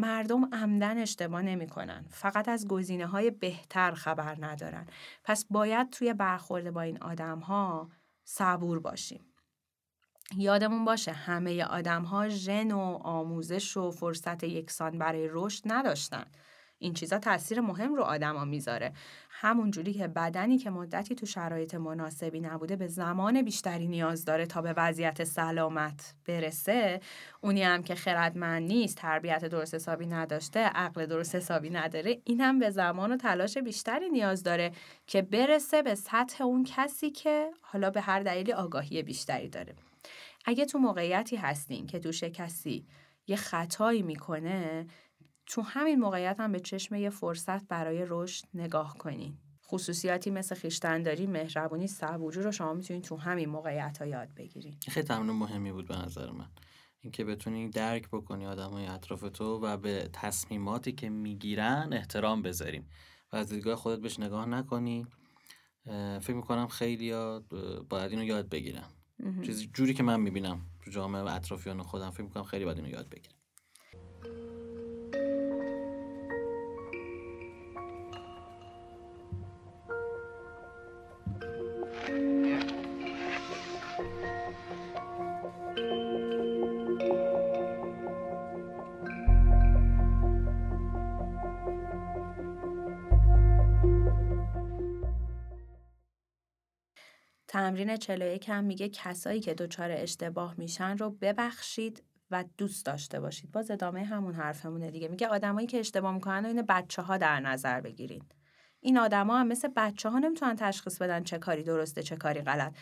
مردم 0.00 0.54
عمدن 0.54 0.98
اشتباه 0.98 1.42
نمی‌کنن. 1.42 2.04
فقط 2.10 2.48
از 2.48 2.68
گزینه 2.68 3.06
های 3.06 3.30
بهتر 3.30 3.92
خبر 3.92 4.36
ندارن. 4.40 4.86
پس 5.24 5.44
باید 5.50 5.90
توی 5.90 6.14
برخورد 6.14 6.70
با 6.70 6.80
این 6.80 7.02
آدم 7.02 7.38
ها 7.38 7.90
صبور 8.24 8.80
باشیم. 8.80 9.24
یادمون 10.36 10.84
باشه 10.84 11.12
همه 11.12 11.64
آدم 11.64 12.02
ها 12.02 12.28
ژن 12.28 12.72
و 12.72 12.98
آموزش 13.02 13.76
و 13.76 13.90
فرصت 13.90 14.44
یکسان 14.44 14.98
برای 14.98 15.28
رشد 15.32 15.62
نداشتن. 15.66 16.24
این 16.82 16.92
چیزا 16.92 17.18
تاثیر 17.18 17.60
مهم 17.60 17.94
رو 17.94 18.02
آدما 18.02 18.44
می‌ذاره. 18.44 18.92
همون 19.30 19.70
جوری 19.70 19.92
که 19.92 20.08
بدنی 20.08 20.58
که 20.58 20.70
مدتی 20.70 21.14
تو 21.14 21.26
شرایط 21.26 21.74
مناسبی 21.74 22.40
نبوده 22.40 22.76
به 22.76 22.86
زمان 22.86 23.42
بیشتری 23.42 23.88
نیاز 23.88 24.24
داره 24.24 24.46
تا 24.46 24.62
به 24.62 24.74
وضعیت 24.76 25.24
سلامت 25.24 26.14
برسه 26.26 27.00
اونی 27.40 27.62
هم 27.62 27.82
که 27.82 27.94
خردمند 27.94 28.62
نیست 28.62 28.96
تربیت 28.96 29.44
درست 29.44 29.74
حسابی 29.74 30.06
نداشته 30.06 30.60
عقل 30.60 31.06
درست 31.06 31.34
حسابی 31.34 31.70
نداره 31.70 32.20
این 32.24 32.40
هم 32.40 32.58
به 32.58 32.70
زمان 32.70 33.12
و 33.12 33.16
تلاش 33.16 33.58
بیشتری 33.58 34.08
نیاز 34.08 34.42
داره 34.42 34.72
که 35.06 35.22
برسه 35.22 35.82
به 35.82 35.94
سطح 35.94 36.44
اون 36.44 36.64
کسی 36.64 37.10
که 37.10 37.50
حالا 37.60 37.90
به 37.90 38.00
هر 38.00 38.20
دلیلی 38.20 38.52
آگاهی 38.52 39.02
بیشتری 39.02 39.48
داره. 39.48 39.74
اگه 40.44 40.64
تو 40.64 40.78
موقعیتی 40.78 41.36
هستین 41.36 41.86
که 41.86 41.98
تو 41.98 42.10
کسی 42.10 42.86
یه 43.26 43.36
خطایی 43.36 44.02
می‌کنه 44.02 44.86
تو 45.50 45.62
همین 45.62 46.00
موقعیت 46.00 46.40
هم 46.40 46.52
به 46.52 46.60
چشم 46.60 46.94
یه 46.94 47.10
فرصت 47.10 47.68
برای 47.68 48.04
رشد 48.08 48.44
نگاه 48.54 48.98
کنین. 48.98 49.38
خصوصیاتی 49.66 50.30
مثل 50.30 50.54
خیشتنداری، 50.54 51.26
مهربونی، 51.26 51.86
صبوری 51.86 52.42
رو 52.42 52.52
شما 52.52 52.74
می‌تونید 52.74 53.04
تو 53.04 53.16
همین 53.16 53.48
موقعیت 53.48 53.98
ها 53.98 54.06
یاد 54.06 54.34
بگیرید. 54.34 54.84
خیلی 54.88 55.06
تمرین 55.06 55.30
مهمی 55.30 55.72
بود 55.72 55.88
به 55.88 55.96
نظر 55.96 56.30
من. 56.30 56.48
اینکه 57.00 57.24
بتونی 57.24 57.68
درک 57.68 58.08
بکنی 58.08 58.46
آدمای 58.46 58.86
اطراف 58.86 59.20
تو 59.20 59.60
و 59.66 59.76
به 59.76 60.10
تصمیماتی 60.12 60.92
که 60.92 61.08
می‌گیرن 61.08 61.88
احترام 61.92 62.42
بذاریم 62.42 62.88
و 63.32 63.36
از 63.36 63.48
دیدگاه 63.48 63.76
خودت 63.76 64.00
بهش 64.00 64.20
نگاه 64.20 64.46
نکنی 64.46 65.06
فکر 66.20 66.34
می‌کنم 66.34 66.66
خیلی 66.66 67.10
باید 67.88 68.10
اینو 68.10 68.24
یاد 68.24 68.48
بگیرم 68.48 68.88
چیزی 69.42 69.70
جوری 69.74 69.94
که 69.94 70.02
من 70.02 70.20
می‌بینم 70.20 70.60
تو 70.84 70.90
جامعه 70.90 71.32
اطرافیان 71.32 71.82
خودم 71.82 72.10
فکر 72.10 72.22
می‌کنم 72.22 72.42
خیلی 72.42 72.64
باید 72.64 72.76
اینو 72.76 72.90
یاد 72.90 73.08
بگیرم 73.08 73.39
تمرین 97.70 97.96
41 97.96 98.48
هم 98.48 98.64
میگه 98.64 98.88
کسایی 98.88 99.40
که 99.40 99.54
دچار 99.54 99.90
اشتباه 99.92 100.54
میشن 100.58 100.96
رو 100.96 101.10
ببخشید 101.10 102.02
و 102.30 102.44
دوست 102.58 102.86
داشته 102.86 103.20
باشید. 103.20 103.52
باز 103.52 103.70
ادامه 103.70 104.04
همون 104.04 104.34
حرفمونه 104.34 104.90
دیگه. 104.90 105.08
میگه 105.08 105.28
آدمایی 105.28 105.66
که 105.66 105.78
اشتباه 105.78 106.14
می‌کنن 106.14 106.44
و 106.44 106.48
این 106.48 106.62
بچه 106.62 107.02
ها 107.02 107.16
در 107.16 107.40
نظر 107.40 107.80
بگیرین. 107.80 108.22
این 108.80 108.98
آدما 108.98 109.38
هم 109.38 109.46
مثل 109.46 109.68
بچه 109.76 110.08
ها 110.08 110.18
نمی‌تونن 110.18 110.56
تشخیص 110.56 110.98
بدن 111.02 111.22
چه 111.22 111.38
کاری 111.38 111.62
درسته 111.62 112.02
چه 112.02 112.16
کاری 112.16 112.40
غلط. 112.40 112.74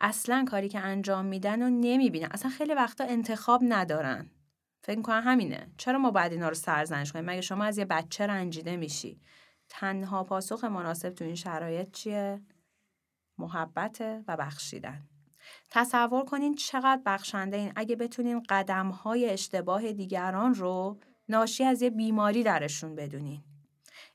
اصلا 0.00 0.44
کاری 0.50 0.68
که 0.68 0.80
انجام 0.80 1.24
میدن 1.24 1.62
و 1.62 1.70
نمی‌بینن. 1.70 2.28
اصلا 2.30 2.50
خیلی 2.50 2.74
وقتا 2.74 3.04
انتخاب 3.04 3.60
ندارن. 3.64 4.30
فکر 4.82 4.96
می‌کنن 4.96 5.22
همینه. 5.22 5.66
چرا 5.76 5.98
ما 5.98 6.10
بعد 6.10 6.32
اینا 6.32 6.48
رو 6.48 6.54
سرزنش 6.54 7.12
کنیم؟ 7.12 7.24
مگه 7.24 7.40
شما 7.40 7.64
از 7.64 7.78
یه 7.78 7.84
بچه 7.84 8.26
رنجیده 8.26 8.76
میشی؟ 8.76 9.20
تنها 9.68 10.24
پاسخ 10.24 10.64
مناسب 10.64 11.10
تو 11.10 11.24
این 11.24 11.34
شرایط 11.34 11.90
چیه؟ 11.90 12.40
محبت 13.38 14.22
و 14.28 14.36
بخشیدن 14.36 15.02
تصور 15.70 16.24
کنین 16.24 16.54
چقدر 16.54 17.02
بخشنده 17.06 17.56
این 17.56 17.72
اگه 17.76 17.96
بتونین 17.96 18.42
قدم 18.48 18.88
های 18.88 19.30
اشتباه 19.30 19.92
دیگران 19.92 20.54
رو 20.54 20.98
ناشی 21.28 21.64
از 21.64 21.82
یه 21.82 21.90
بیماری 21.90 22.42
درشون 22.42 22.94
بدونین. 22.94 23.42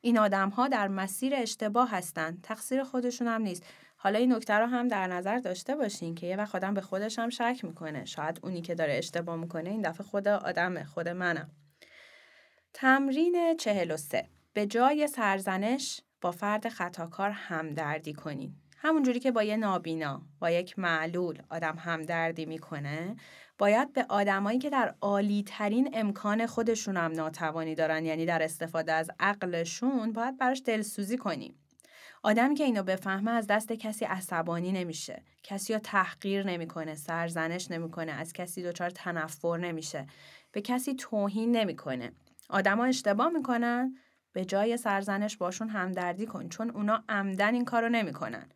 این 0.01 0.19
آدم 0.19 0.49
ها 0.49 0.67
در 0.67 0.87
مسیر 0.87 1.35
اشتباه 1.35 1.91
هستن. 1.91 2.37
تقصیر 2.43 2.83
خودشون 2.83 3.27
هم 3.27 3.41
نیست. 3.41 3.65
حالا 3.97 4.19
این 4.19 4.33
نکته 4.33 4.53
رو 4.53 4.65
هم 4.65 4.87
در 4.87 5.07
نظر 5.07 5.37
داشته 5.37 5.75
باشین 5.75 6.15
که 6.15 6.27
یه 6.27 6.35
وقت 6.35 6.55
آدم 6.55 6.73
به 6.73 6.81
خودش 6.81 7.19
هم 7.19 7.29
شک 7.29 7.59
می‌کنه. 7.63 8.05
شاید 8.05 8.39
اونی 8.43 8.61
که 8.61 8.75
داره 8.75 8.93
اشتباه 8.93 9.35
می‌کنه 9.35 9.69
این 9.69 9.81
دفعه 9.81 10.07
خود 10.07 10.27
آدمه. 10.27 10.83
خود 10.83 11.07
منم. 11.09 11.51
تمرین 12.73 13.57
43 13.57 14.29
به 14.53 14.65
جای 14.65 15.07
سرزنش 15.07 16.01
با 16.21 16.31
فرد 16.31 16.69
خطاکار 16.69 17.29
همدردی 17.29 18.13
کنین. 18.13 18.55
همونجوری 18.83 19.19
که 19.19 19.31
با 19.31 19.43
یه 19.43 19.57
نابینا 19.57 20.21
با 20.39 20.49
یک 20.49 20.79
معلول 20.79 21.41
آدم 21.49 21.75
همدردی 21.75 22.45
می‌کنه 22.45 23.15
باید 23.57 23.93
به 23.93 24.05
آدمایی 24.09 24.59
که 24.59 24.69
در 24.69 24.95
عالی 25.01 25.43
ترین 25.47 25.89
امکان 25.93 26.45
خودشون 26.45 26.97
هم 26.97 27.11
ناتوانی 27.11 27.75
دارن 27.75 28.05
یعنی 28.05 28.25
در 28.25 28.43
استفاده 28.43 28.93
از 28.93 29.11
عقلشون 29.19 30.13
باید 30.13 30.37
براش 30.37 30.61
دلسوزی 30.65 31.17
کنیم. 31.17 31.55
آدمی 32.23 32.55
که 32.55 32.63
اینو 32.63 32.83
بفهمه 32.83 33.31
از 33.31 33.47
دست 33.47 33.71
کسی 33.71 34.05
عصبانی 34.05 34.71
نمیشه. 34.71 35.23
کسی 35.43 35.73
رو 35.73 35.79
تحقیر 35.79 36.47
نمی‌کنه 36.47 36.95
سرزنش 36.95 37.71
نمی‌کنه 37.71 38.11
از 38.11 38.33
کسی 38.33 38.63
دچار 38.63 38.89
تنفر 38.89 39.57
نمیشه. 39.57 40.07
به 40.51 40.61
کسی 40.61 40.95
توهین 40.95 41.55
نمی‌کنه. 41.55 42.11
آدما 42.49 42.85
اشتباه 42.85 43.29
می‌کنن 43.29 43.95
به 44.33 44.45
جای 44.45 44.77
سرزنش 44.77 45.37
باشون 45.37 45.69
همدردی 45.69 46.25
کن 46.25 46.49
چون 46.49 46.69
اونا 46.69 47.03
عمدن 47.09 47.53
این 47.53 47.65
کارو 47.65 47.89
نمی‌کنن. 47.89 48.49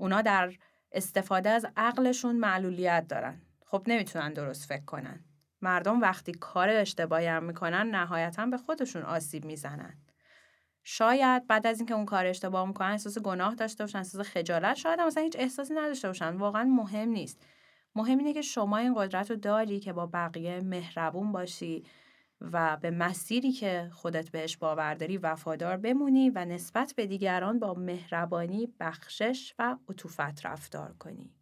اونا 0.00 0.22
در 0.22 0.52
استفاده 0.92 1.50
از 1.50 1.66
عقلشون 1.76 2.36
معلولیت 2.36 3.08
دارن. 3.08 3.40
خب 3.66 3.82
نمی‌تونن 3.86 4.32
درست 4.32 4.64
فکر 4.68 4.84
کنن. 4.84 5.24
مردم 5.62 6.00
وقتی 6.00 6.32
کار 6.32 6.68
اشتباهی 6.68 7.26
هم 7.26 7.44
می‌کنن 7.44 7.90
نهایتا 7.94 8.46
به 8.46 8.56
خودشون 8.56 9.02
آسیب 9.02 9.44
می‌زنن. 9.44 9.98
شاید 10.82 11.46
بعد 11.46 11.66
از 11.66 11.78
اینکه 11.78 11.94
اون 11.94 12.04
کار 12.04 12.26
اشتباه 12.26 12.68
می‌کنن 12.68 12.90
احساس 12.90 13.18
گناه 13.18 13.54
داشته 13.54 13.84
باشن 13.84 13.98
احساس 13.98 14.26
خجالت 14.26 14.76
شاید 14.76 15.00
مثلا 15.00 15.22
هیچ 15.22 15.36
احساسی 15.38 15.74
نداشته 15.74 16.08
باشن 16.08 16.36
واقعا 16.36 16.64
مهم 16.64 17.08
نیست 17.08 17.46
مهم 17.94 18.18
اینه 18.18 18.34
که 18.34 18.42
شما 18.42 18.76
این 18.76 18.94
قدرت 18.94 19.30
رو 19.30 19.36
داری 19.36 19.80
که 19.80 19.92
با 19.92 20.06
بقیه 20.06 20.60
مهربون 20.60 21.32
باشی 21.32 21.84
و 22.40 22.76
به 22.76 22.90
مسیری 22.90 23.52
که 23.52 23.90
خودت 23.92 24.30
بهش 24.30 24.56
باور 24.56 24.94
داری 24.94 25.18
وفادار 25.18 25.76
بمونی 25.76 26.30
و 26.30 26.44
نسبت 26.44 26.92
به 26.96 27.06
دیگران 27.06 27.58
با 27.58 27.74
مهربانی، 27.74 28.74
بخشش 28.80 29.54
و 29.58 29.76
عطوفت 29.88 30.46
رفتار 30.46 30.92
کنی. 30.92 31.34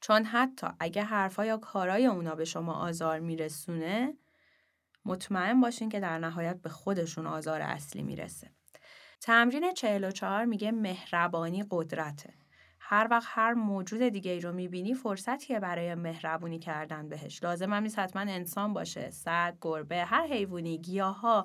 چون 0.00 0.24
حتی 0.24 0.66
اگه 0.80 1.02
حرفا 1.02 1.46
یا 1.46 1.56
کارای 1.56 2.06
اونا 2.06 2.34
به 2.34 2.44
شما 2.44 2.72
آزار 2.72 3.20
میرسونه 3.20 4.14
مطمئن 5.04 5.60
باشین 5.60 5.88
که 5.88 6.00
در 6.00 6.18
نهایت 6.18 6.62
به 6.62 6.68
خودشون 6.68 7.26
آزار 7.26 7.60
اصلی 7.60 8.02
می‌رسه. 8.02 8.50
تمرین 9.20 9.74
44 9.74 10.44
میگه 10.44 10.72
مهربانی 10.72 11.64
قدرته. 11.70 12.39
هر 12.92 13.08
وقت 13.10 13.26
هر 13.28 13.54
موجود 13.54 14.02
دیگه 14.02 14.30
ای 14.30 14.40
رو 14.40 14.52
می‌بینی 14.52 14.94
فرصتیه 14.94 15.60
برای 15.60 15.94
مهربونی 15.94 16.58
کردن 16.58 17.08
بهش. 17.08 17.42
لازم 17.42 17.72
هم 17.72 17.82
نیست 17.82 17.98
حتما 17.98 18.22
انسان 18.22 18.72
باشه. 18.72 19.10
سگ 19.10 19.54
گربه 19.60 20.04
هر 20.04 20.26
حیوانی 20.26 20.78
گیاها. 20.78 21.44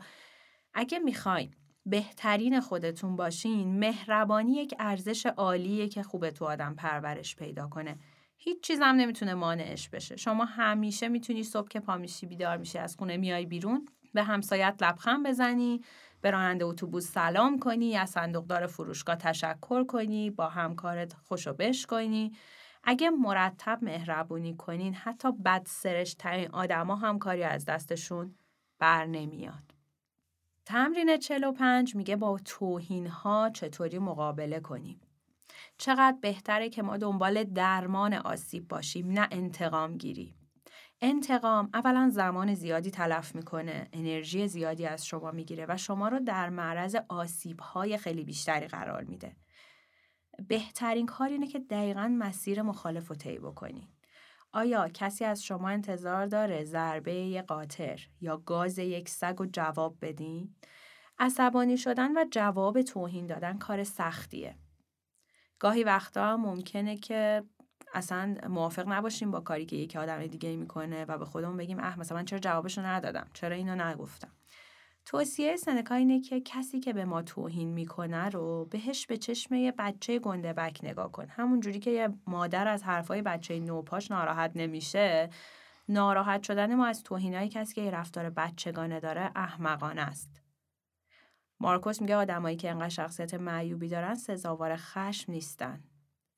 اگه 0.73 0.99
می‌خواین 0.99 1.53
بهترین 1.85 2.59
خودتون 2.59 3.15
باشین 3.15 3.79
مهربانی 3.79 4.53
یک 4.53 4.75
ارزش 4.79 5.25
عالیه 5.25 5.87
که 5.87 6.03
خوبه 6.03 6.31
تو 6.31 6.45
آدم 6.45 6.75
پرورش 6.75 7.35
پیدا 7.35 7.67
کنه. 7.67 7.97
هیچ 8.37 8.61
چیز 8.61 8.79
هم 8.81 8.95
نمی‌تونه 8.95 9.33
مانعش 9.33 9.89
بشه. 9.89 10.15
شما 10.15 10.45
همیشه 10.45 11.07
می‌تونی 11.07 11.43
صبح 11.43 11.67
که 11.67 11.79
پامیشی 11.79 12.25
بیدار 12.25 12.57
میشی 12.57 12.77
از 12.77 12.95
خونه 12.95 13.17
میای 13.17 13.45
بیرون 13.45 13.87
به 14.13 14.23
همسایت 14.23 14.75
لبخند 14.81 15.27
بزنی. 15.27 15.81
به 16.21 16.31
راننده 16.31 16.65
اتوبوس 16.65 17.11
سلام 17.11 17.59
کنی 17.59 17.97
از 17.97 18.09
صندوقدار 18.09 18.67
فروشگاه 18.67 19.15
تشکر 19.15 19.83
کنی 19.83 20.29
با 20.29 20.47
همکارت 20.47 21.13
خوشو 21.13 21.53
بش 21.53 21.85
کنی. 21.85 22.31
اگه 22.83 23.09
مرتب 23.09 23.79
مهربونی 23.81 24.55
کنین 24.55 24.93
حتی 24.93 25.31
بد 25.31 25.63
سرش 25.65 26.13
ترین 26.13 26.51
آدما 26.51 26.95
هم 26.95 27.19
کاری 27.19 27.43
از 27.43 27.65
دستشون 27.65 28.35
بر 28.79 29.05
نمیاد. 29.05 29.75
تمرین 30.65 31.17
45 31.17 31.95
میگه 31.95 32.15
با 32.15 32.39
توهین 32.45 33.07
ها 33.07 33.49
چطوری 33.49 33.99
مقابله 33.99 34.59
کنیم. 34.59 35.01
چقدر 35.77 36.17
بهتره 36.21 36.69
که 36.69 36.81
ما 36.83 36.97
دنبال 36.97 37.43
درمان 37.43 38.13
آسیب 38.13 38.67
باشیم 38.67 39.11
نه 39.11 39.27
انتقام 39.31 39.97
گیری 39.97 40.35
انتقام 41.01 41.69
اولا 41.73 42.09
زمان 42.09 42.53
زیادی 42.53 42.91
تلف 42.91 43.35
می‌کنه 43.35 43.87
انرژی 43.93 44.47
زیادی 44.47 44.85
از 44.85 45.05
شما 45.05 45.31
می‌گیره 45.31 45.65
و 45.69 45.77
شما 45.77 46.07
رو 46.07 46.19
در 46.19 46.49
معرض 46.49 46.95
آسیب 47.09 47.59
های 47.59 47.97
خیلی 47.97 48.23
بیشتری 48.23 48.67
قرار 48.67 49.03
میده 49.03 49.35
بهترین 50.47 51.05
کار 51.05 51.29
اینه 51.29 51.47
که 51.47 51.59
دقیقا 51.59 52.07
مسیر 52.19 52.61
مخالف 52.61 53.07
رو 53.07 53.15
طی 53.15 53.39
بکنی 53.39 53.89
آیا 54.55 54.89
کسی 54.89 55.25
از 55.25 55.43
شما 55.43 55.69
انتظار 55.69 56.25
داره 56.25 56.63
ضربه 56.63 57.13
یه 57.13 57.41
قاطر 57.41 58.07
یا 58.21 58.37
گاز 58.37 58.79
یک 58.79 59.09
سگ 59.09 59.41
و 59.41 59.45
جواب 59.45 59.97
بدین؟ 60.01 60.55
عصبانی 61.19 61.77
شدن 61.77 62.17
و 62.17 62.25
جواب 62.31 62.81
توهین 62.81 63.27
دادن 63.27 63.57
کار 63.57 63.83
سختیه. 63.83 64.55
گاهی 65.59 65.83
وقتا 65.83 66.37
ممکنه 66.37 66.97
که 66.97 67.43
اصلا 67.95 68.35
موافق 68.49 68.87
نباشیم 68.87 69.31
با 69.31 69.39
کاری 69.39 69.65
که 69.65 69.75
یک 69.75 69.95
آدم 69.95 70.27
دیگه 70.27 70.55
می‌کنه 70.55 71.05
و 71.05 71.17
به 71.17 71.25
خودمون 71.25 71.57
بگیم 71.57 71.79
اه 71.79 71.99
مثلا 71.99 72.17
من 72.17 72.25
چرا 72.25 72.39
جوابشو 72.39 72.81
ندادم؟ 72.81 73.27
چرا 73.33 73.55
اینو 73.55 73.75
نگفتم؟ 73.75 74.31
توصیه 75.05 75.55
سنکا 75.55 75.95
اینه 75.95 76.21
که 76.21 76.41
کسی 76.41 76.79
که 76.79 76.93
به 76.93 77.05
ما 77.05 77.21
توهین 77.21 77.69
می‌کنه 77.69 78.29
رو 78.29 78.65
بهش 78.65 79.05
به 79.05 79.17
چشم 79.17 79.55
یه 79.55 79.71
بچه 79.71 80.19
گنده 80.19 80.53
بک 80.53 80.79
نگاه 80.83 81.11
کن. 81.11 81.27
همون 81.29 81.59
جوری 81.59 81.79
که 81.79 81.91
یه 81.91 82.09
مادر 82.27 82.67
از 82.67 82.83
حرفای 82.83 83.21
بچه 83.21 83.59
نوپاش 83.59 84.11
ناراحت 84.11 84.51
نمیشه 84.55 85.29
ناراحت 85.89 86.43
شدن 86.43 86.75
ما 86.75 86.85
از 86.85 87.03
توهینای 87.03 87.49
کسی 87.49 87.73
که 87.73 87.81
یه 87.81 87.91
رفتار 87.91 88.29
بچگانه 88.29 88.99
داره 88.99 89.31
احمقانه 89.35 90.01
است. 90.01 90.41
مارکوس 91.59 92.01
میگه 92.01 92.15
آدمایی 92.15 92.57
که 92.57 92.71
انقدر 92.71 92.89
شخصیت 92.89 93.33
معیوبی 93.33 93.89
دارن 93.89 94.15
سزاوار 94.15 94.75
خشم 94.75 95.31
نیستن. 95.31 95.83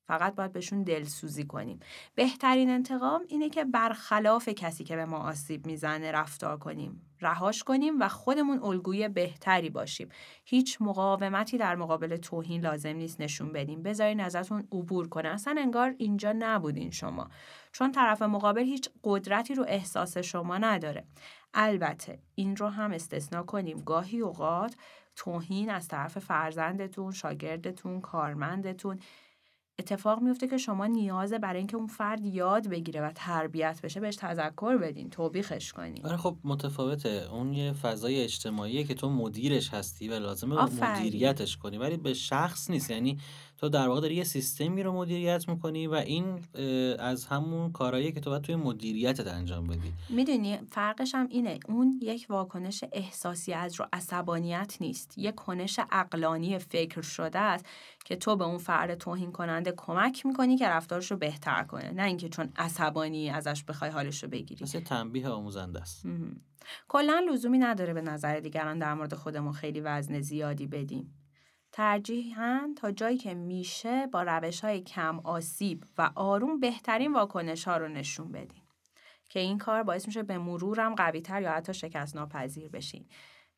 فقط 0.07 0.35
باید 0.35 0.53
بهشون 0.53 0.83
دلسوزی 0.83 1.45
کنیم. 1.45 1.79
بهترین 2.15 2.69
انتقام 2.69 3.21
اینه 3.27 3.49
که 3.49 3.65
برخلاف 3.65 4.49
کسی 4.49 4.83
که 4.83 4.95
به 4.95 5.05
ما 5.05 5.17
آسیب 5.17 5.65
می‌زنه 5.65 6.11
رفتار 6.11 6.57
کنیم. 6.57 7.01
رهاش 7.21 7.63
کنیم 7.63 7.99
و 7.99 8.07
خودمون 8.07 8.63
الگوی 8.63 9.09
بهتری 9.09 9.69
باشیم. 9.69 10.09
هیچ 10.45 10.77
مقاومتی 10.81 11.57
در 11.57 11.75
مقابل 11.75 12.17
توهین 12.17 12.61
لازم 12.61 12.95
نیست 12.95 13.21
نشون 13.21 13.51
بدیم. 13.51 13.83
بذارین 13.83 14.19
ازتون 14.19 14.67
عبور 14.71 15.07
کنه. 15.09 15.29
اصلا 15.29 15.55
انگار 15.59 15.95
اینجا 15.97 16.33
نبودین 16.39 16.91
شما. 16.91 17.29
چون 17.71 17.91
طرف 17.91 18.21
مقابل 18.21 18.63
هیچ 18.63 18.89
قدرتی 19.03 19.55
رو 19.55 19.65
احساس 19.67 20.17
شما 20.17 20.57
نداره. 20.57 21.05
البته 21.53 22.19
این 22.35 22.55
رو 22.55 22.67
هم 22.67 22.91
استثنا 22.91 23.43
کنیم. 23.43 23.77
گاهی 23.77 24.19
اوقات 24.19 24.75
توهین 25.15 25.69
از 25.69 25.87
طرف 25.87 26.19
فرزندتون 26.19 27.11
شاگردتون 27.11 28.01
کارمندتون 28.01 28.99
اتفاق 29.79 30.21
میفته 30.21 30.47
که 30.47 30.57
شما 30.57 30.85
نیازه 30.85 31.39
برای 31.39 31.57
اینکه 31.57 31.77
اون 31.77 31.87
فرد 31.87 32.25
یاد 32.25 32.67
بگیره 32.67 33.01
و 33.01 33.11
تربیت 33.15 33.79
بشه 33.83 33.99
بهش 33.99 34.15
تذکر 34.15 34.77
بدین 34.77 35.09
توبیخش 35.09 35.73
کنین. 35.73 36.05
آره 36.05 36.17
خب 36.17 36.37
متفاوته. 36.43 37.27
اون 37.31 37.53
یه 37.53 37.73
فضای 37.73 38.23
اجتماعیه 38.23 38.83
که 38.83 38.93
تو 38.93 39.09
مدیرش 39.09 39.69
هستی 39.73 40.09
و 40.09 40.13
لازمه 40.19 40.83
مدیریتش 40.83 41.57
کنی. 41.57 41.77
ولی 41.77 41.97
به 41.97 42.13
شخص 42.13 42.69
نیست. 42.69 42.91
یعنی 42.91 43.17
تو 43.57 43.69
در 43.69 43.87
واقع 43.87 44.01
داری 44.01 44.15
یه 44.15 44.23
سیستمی 44.23 44.83
رو 44.83 44.93
مدیریت 44.93 45.49
می‌کنی 45.49 45.87
و 45.87 45.93
این 45.93 46.39
از 46.99 47.25
همون 47.25 47.71
کارهایی 47.71 48.11
که 48.11 48.19
تو 48.19 48.29
باید 48.29 48.41
توی 48.41 48.55
مدیریتت 48.55 49.27
انجام 49.27 49.67
بدی. 49.67 49.93
می‌دونی 50.09 50.57
فرقش 50.71 51.15
هم 51.15 51.27
اینه. 51.29 51.59
اون 51.67 51.99
یک 52.01 52.25
واکنش 52.29 52.83
احساسی 52.91 53.53
از 53.53 53.79
رو 53.79 53.85
عصبانیت 53.93 54.77
نیست. 54.81 55.17
یک 55.17 55.35
کنش 55.35 55.79
اقلانی 55.91 56.59
فکر 56.59 57.01
شده 57.01 57.39
است 57.39 57.65
که 58.05 58.15
تو 58.15 58.35
به 58.35 58.43
اون 58.43 58.57
فرد 58.57 58.95
توهین 58.95 59.31
کننده 59.31 59.73
کمک 59.77 60.25
می‌کنی 60.25 60.57
که 60.57 60.67
رفتارش 60.67 61.11
رو 61.11 61.17
بهتر 61.17 61.63
کنه. 61.63 61.91
نه 61.91 62.03
اینکه 62.03 62.29
چون 62.29 62.49
عصبانی 62.55 63.29
ازش 63.29 63.63
بخوای 63.63 63.91
حالش 63.91 64.23
رو 64.23 64.29
بگیری. 64.29 64.63
مثل 64.63 64.79
تنبیه 64.79 65.29
آموزنده 65.29 65.81
است. 65.81 66.05
کلا 66.87 67.23
لزومی 67.31 67.57
نداره 67.57 67.93
به 67.93 68.01
نظر 68.01 68.39
دیگران 68.39 68.79
در 68.79 68.93
مورد 68.93 69.13
خودمون 69.13 69.53
خیلی 69.53 69.79
وزن 69.79 70.21
زیادی 70.21 70.67
بدیم. 70.67 71.13
ترجیحاً 71.77 72.73
تا 72.75 72.91
جایی 72.91 73.17
که 73.17 73.33
میشه 73.33 74.07
با 74.07 74.23
روش 74.23 74.59
های 74.59 74.81
کم 74.81 75.19
آسیب 75.19 75.83
و 75.97 76.11
آروم 76.15 76.59
بهترین 76.59 77.13
واکنش 77.13 77.67
ها 77.67 77.77
رو 77.77 77.87
نشون 77.87 78.31
بدین. 78.31 78.61
که 79.29 79.39
این 79.39 79.57
کار 79.57 79.83
باعث 79.83 80.07
میشه 80.07 80.23
به 80.23 80.37
مرورم 80.37 80.95
قوی 80.95 81.21
تر 81.21 81.41
یا 81.41 81.51
حتی 81.51 81.73
شکست 81.73 82.15
ناپذیر 82.15 82.69
بشین. 82.69 83.05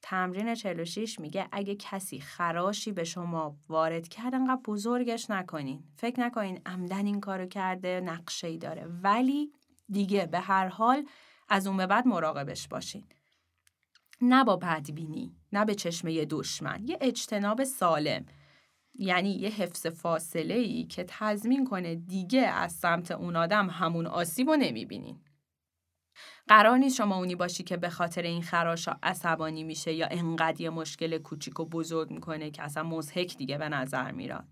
تمرین 0.01 0.55
46 0.55 1.20
میگه 1.20 1.47
اگه 1.51 1.76
کسی 1.76 2.20
خراشی 2.20 2.91
به 2.91 3.03
شما 3.03 3.57
وارد 3.70 4.07
کرد 4.07 4.36
انقدر 4.36 4.61
بزرگش 4.65 5.30
نکنین. 5.30 5.84
فکر 5.97 6.20
نکنین 6.20 6.61
عمدن 6.65 7.05
این 7.05 7.20
کارو 7.20 7.45
کرده 7.45 8.01
نقشه 8.01 8.47
ای 8.47 8.57
داره. 8.57 8.86
ولی 9.03 9.51
دیگه 9.89 10.26
به 10.26 10.39
هر 10.39 10.67
حال 10.67 11.07
از 11.49 11.67
اون 11.67 11.78
به 11.78 11.88
بعد 11.88 12.07
مراقبش 12.07 12.67
باشین. 12.67 13.03
نه 14.22 14.43
با 14.43 14.55
بدبینی 14.55 15.36
نه 15.53 15.65
به 15.65 15.76
چشمه 15.76 16.26
دشمن 16.26 16.84
یه 16.88 16.97
اجتناب 17.01 17.63
سالم 17.63 18.26
یعنی 18.93 19.32
یه 19.32 19.49
حفظ 19.49 19.88
فاصله 19.88 20.53
ای 20.53 20.84
که 20.84 21.05
تضمین 21.07 21.65
کنه 21.65 21.95
دیگه 21.95 22.41
از 22.41 22.74
سمت 22.74 23.11
اون 23.11 23.36
آدم 23.36 23.70
همون 23.70 24.07
آسیب 24.07 24.49
رو 24.49 24.55
نمی‌بینین. 24.55 25.20
قرار 26.47 26.78
نیست 26.78 26.95
شما 26.95 27.17
اونی 27.17 27.36
باشی 27.36 27.63
که 27.63 27.78
به 27.78 27.89
خاطر 27.89 28.22
این 28.22 28.41
خراشا 28.41 28.99
عصبانی 29.03 29.63
میشه 29.63 29.93
یا 29.93 30.07
انقدر 30.11 30.61
یه 30.61 30.70
مشکل 30.70 31.17
کوچیک 31.17 31.59
و 31.59 31.65
بزرگ 31.65 32.11
می‌کنه 32.11 32.51
که 32.51 32.63
اصلا 32.63 32.84
مزهک 32.84 33.38
دیگه 33.38 33.57
به 33.57 33.70
نظر 33.70 34.11
میراد. 34.11 34.47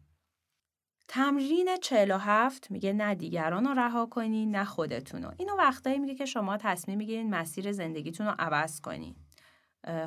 تمرین 1.07 1.77
47 1.81 2.71
میگه 2.71 2.93
نه 2.93 3.15
دیگران 3.15 3.65
رو 3.65 3.73
رها 3.73 4.05
کنین 4.05 4.55
نه 4.55 4.65
خودتون 4.65 5.23
رو. 5.23 5.31
اینو 5.37 5.55
وقتایی 5.57 5.99
میگه 5.99 6.15
که 6.15 6.25
شما 6.25 6.57
تصمیم 6.57 6.97
می‌گیرین 6.97 7.29
مسیر 7.29 7.71
زندگیتون 7.71 8.27
رو 8.27 8.35
عوض 8.39 8.81
کنین. 8.81 9.15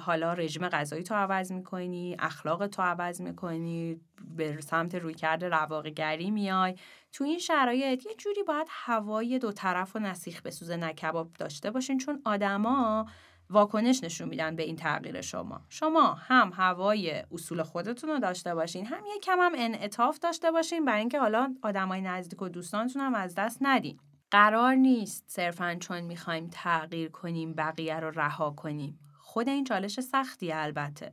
حالا 0.00 0.32
رژیم 0.32 0.68
غذایی 0.68 1.02
تو 1.02 1.14
عوض 1.14 1.52
می‌کنی 1.52 2.16
اخلاق 2.18 2.66
تو 2.66 2.82
عوض 2.82 3.20
می‌کنی 3.20 4.00
به 4.36 4.60
سمت 4.60 4.94
رویکرد 4.94 5.44
رواقگری 5.44 6.30
میای. 6.30 6.74
تو 7.12 7.24
این 7.24 7.38
شرایط 7.38 8.06
یه 8.06 8.14
جوری 8.14 8.42
باید 8.42 8.66
هوای 8.70 9.38
دو 9.38 9.52
طرف 9.52 9.96
و 9.96 9.98
نسیخ 9.98 10.42
بسوزه 10.42 10.76
نکباب 10.76 11.32
داشته 11.32 11.70
باشین 11.70 11.98
چون 11.98 12.22
آدما 12.24 13.06
واکنش 13.50 14.04
نشون 14.04 14.28
میدن 14.28 14.56
به 14.56 14.62
این 14.62 14.76
تغییر 14.76 15.20
شما. 15.20 15.60
شما 15.68 16.14
هم 16.14 16.52
هوای 16.54 17.24
اصول 17.32 17.62
خودتون 17.62 18.10
رو 18.10 18.18
داشته 18.18 18.54
باشین 18.54 18.86
هم 18.86 19.06
یه 19.06 19.20
کم 19.22 19.38
هم 19.40 19.52
انعطاف 19.56 20.18
داشته 20.18 20.50
باشین 20.50 20.84
برای 20.84 21.00
اینکه 21.00 21.20
حالا 21.20 21.54
آدمای 21.62 22.00
نزدیک 22.00 22.42
و 22.42 22.48
دوستانتون 22.48 23.02
هم 23.02 23.14
از 23.14 23.34
دست 23.34 23.58
ندین. 23.60 24.00
قرار 24.30 24.74
نیست 24.74 25.24
صرفا 25.26 25.76
چون 25.80 26.00
می‌خوایم 26.00 26.48
تغییر 26.52 27.10
کنیم 27.10 27.54
بقیه 27.54 28.00
رو 28.00 28.10
رها 28.10 28.50
کنیم. 28.50 28.98
خود 29.30 29.48
این 29.48 29.64
چالش 29.64 30.00
سختی 30.00 30.52
البته. 30.52 31.12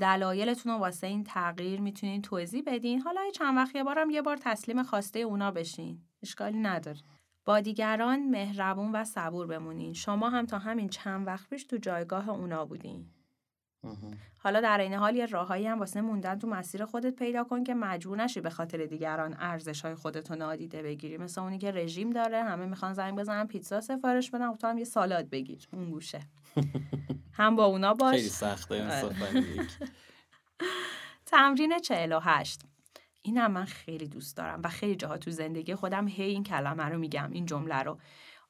دلایلتون 0.00 0.72
رو 0.72 0.78
واسه 0.78 1.06
این 1.06 1.24
تغییر 1.24 1.80
می‌تونین 1.80 2.22
توضیح 2.22 2.62
بدین. 2.66 3.00
حالا 3.00 3.20
چند 3.34 3.56
وقت 3.56 3.74
یه 3.74 3.84
بارم 3.84 4.10
یه 4.10 4.22
بار 4.22 4.36
تسلیم 4.36 4.82
خواسته 4.82 5.18
اونا 5.18 5.50
بشین. 5.50 6.00
اشکالی 6.22 6.58
نداره. 6.58 6.98
با 7.44 7.60
دیگران 7.60 8.30
مهربون 8.30 8.92
و 8.92 9.04
صبور 9.04 9.46
بمونین. 9.46 9.92
شما 9.92 10.30
هم 10.30 10.46
تا 10.46 10.58
همین 10.58 10.88
چند 10.88 11.26
وقت 11.26 11.48
پیش 11.50 11.64
تو 11.64 11.76
جایگاه 11.76 12.28
اونا 12.28 12.64
بودین. 12.64 13.06
حالا 14.38 14.60
در 14.60 14.78
این 14.78 14.94
حال 14.94 15.16
یه 15.16 15.26
راههایی 15.26 15.66
هم 15.66 15.78
واسه 15.78 16.00
موندن 16.00 16.38
تو 16.38 16.46
مسیر 16.46 16.84
خودت 16.84 17.16
پیدا 17.16 17.44
کن 17.44 17.64
که 17.64 17.74
مجبور 17.74 18.22
نشی 18.22 18.40
به 18.40 18.50
خاطر 18.50 18.86
دیگران 18.86 19.36
ارزش 19.38 19.80
های 19.80 19.94
خودتو 19.94 20.34
نادیده 20.34 20.82
بگیری. 20.82 21.18
مثل 21.18 21.40
اونی 21.40 21.58
که 21.58 21.70
رژیم 21.70 22.10
داره 22.10 22.42
همه 22.42 22.66
می‌خوان 22.66 22.92
زنگ 22.92 23.18
بزنن 23.18 23.46
پیتزا 23.46 23.80
سفارش 23.80 24.30
بدن 24.30 24.54
تو 24.54 24.66
هم 24.66 24.78
یه 24.78 24.84
سالاد 24.84 25.30
بگیر. 25.30 25.68
اون 25.72 25.90
گوشه. 25.90 26.20
هم 27.32 27.56
با 27.56 27.64
اونا 27.64 27.94
باش. 27.94 28.14
خیلی 28.14 28.28
سخته 28.28 28.84
آره. 28.84 29.14
تمرین 31.26 31.78
48 31.78 32.60
این 33.22 33.38
هم 33.38 33.52
من 33.52 33.64
خیلی 33.64 34.08
دوست 34.08 34.36
دارم 34.36 34.60
و 34.64 34.68
خیلی 34.68 34.96
جاها 34.96 35.18
تو 35.18 35.30
زندگی 35.30 35.74
خودم 35.74 36.08
هی 36.08 36.24
این 36.24 36.44
کلمه 36.44 36.84
رو 36.84 36.98
میگم 36.98 37.30
این 37.32 37.46
جمله 37.46 37.82
رو. 37.82 37.98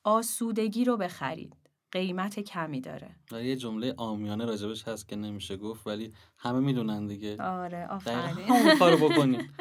آسودگی 0.05 0.85
رو 0.85 0.97
بخرید. 0.97 1.57
قیمت 1.93 2.41
کمی 2.41 2.81
داره. 2.81 3.11
یه 3.33 3.57
جمله 3.57 3.95
آمیانه 3.97 4.45
راجبش 4.45 4.89
هست 4.89 5.09
که 5.09 5.17
نمیشه 5.17 5.57
گفت 5.57 5.87
ولی 5.87 6.13
همه 6.39 6.59
می‌دونن 6.59 7.07
دیگه. 7.07 7.43
آره 7.43 7.87
آفرین. 7.87 8.19
همون 8.19 8.79
کارو 8.79 9.09
بکنیم. 9.09 9.55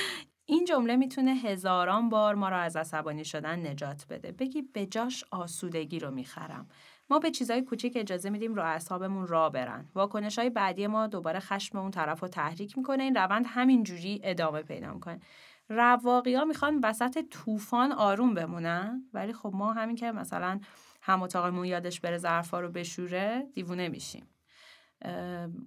این 0.46 0.64
جمله 0.64 0.96
می‌تونه 0.96 1.30
هزاران 1.34 2.08
بار 2.08 2.34
ما 2.34 2.48
رو 2.48 2.56
از 2.56 2.76
عصبانی 2.76 3.24
شدن 3.24 3.66
نجات 3.66 4.06
بده. 4.10 4.32
بگی 4.32 4.62
به 4.62 4.86
جاش 4.86 5.24
آسودگی 5.30 5.98
رو 5.98 6.10
می‌خرم. 6.10 6.68
ما 7.10 7.18
به 7.18 7.30
چیزای 7.30 7.62
کوچیک 7.62 7.96
اجازه 7.96 8.30
میدیم 8.30 8.54
رو 8.54 8.62
اعصابمون 8.62 9.26
را 9.26 9.50
برن. 9.50 9.88
واکنش 9.94 10.38
های 10.38 10.50
بعدی 10.50 10.86
ما 10.86 11.06
دوباره 11.06 11.40
خشم 11.40 11.78
اون 11.78 11.90
طرف 11.90 12.20
رو 12.20 12.28
تحریک 12.28 12.78
می‌کنه. 12.78 13.02
این 13.02 13.14
روند 13.14 13.44
همینجوری 13.48 14.20
ادامه 14.24 14.62
پیدا 14.62 14.94
می‌کنه. 14.94 15.20
رواقی 15.68 16.34
ها 16.34 16.44
می‌خوان 16.44 16.80
وسط 16.82 17.24
طوفان 17.30 17.92
آروم 17.92 18.34
بمونن؟ 18.34 19.04
ولی 19.12 19.32
خب 19.32 19.50
ما 19.54 19.72
همین 19.72 19.96
که 19.96 20.12
مثلا 20.12 20.60
هم 21.02 21.22
اتاقمون 21.22 21.64
یادش 21.64 22.00
بره 22.00 22.18
ظرفا 22.18 22.60
رو 22.60 22.68
بشوره 22.68 23.46
دیوونه 23.54 23.88
میشیم. 23.88 24.26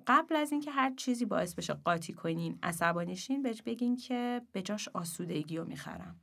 قبل 0.08 0.36
از 0.36 0.52
اینکه 0.52 0.72
هر 0.72 0.94
چیزی 0.96 1.26
باعث 1.26 1.56
بشه 1.56 1.74
قاطی 1.74 2.14
کنین 2.14 2.60
عصبانیشین 2.64 3.42
بهش 3.42 3.62
بگین 3.62 3.96
که 3.96 4.42
به 4.52 4.62
جاش 4.62 4.90
آسودگی 4.94 5.58
رو 5.58 5.66
می‌خرم. 5.66 6.16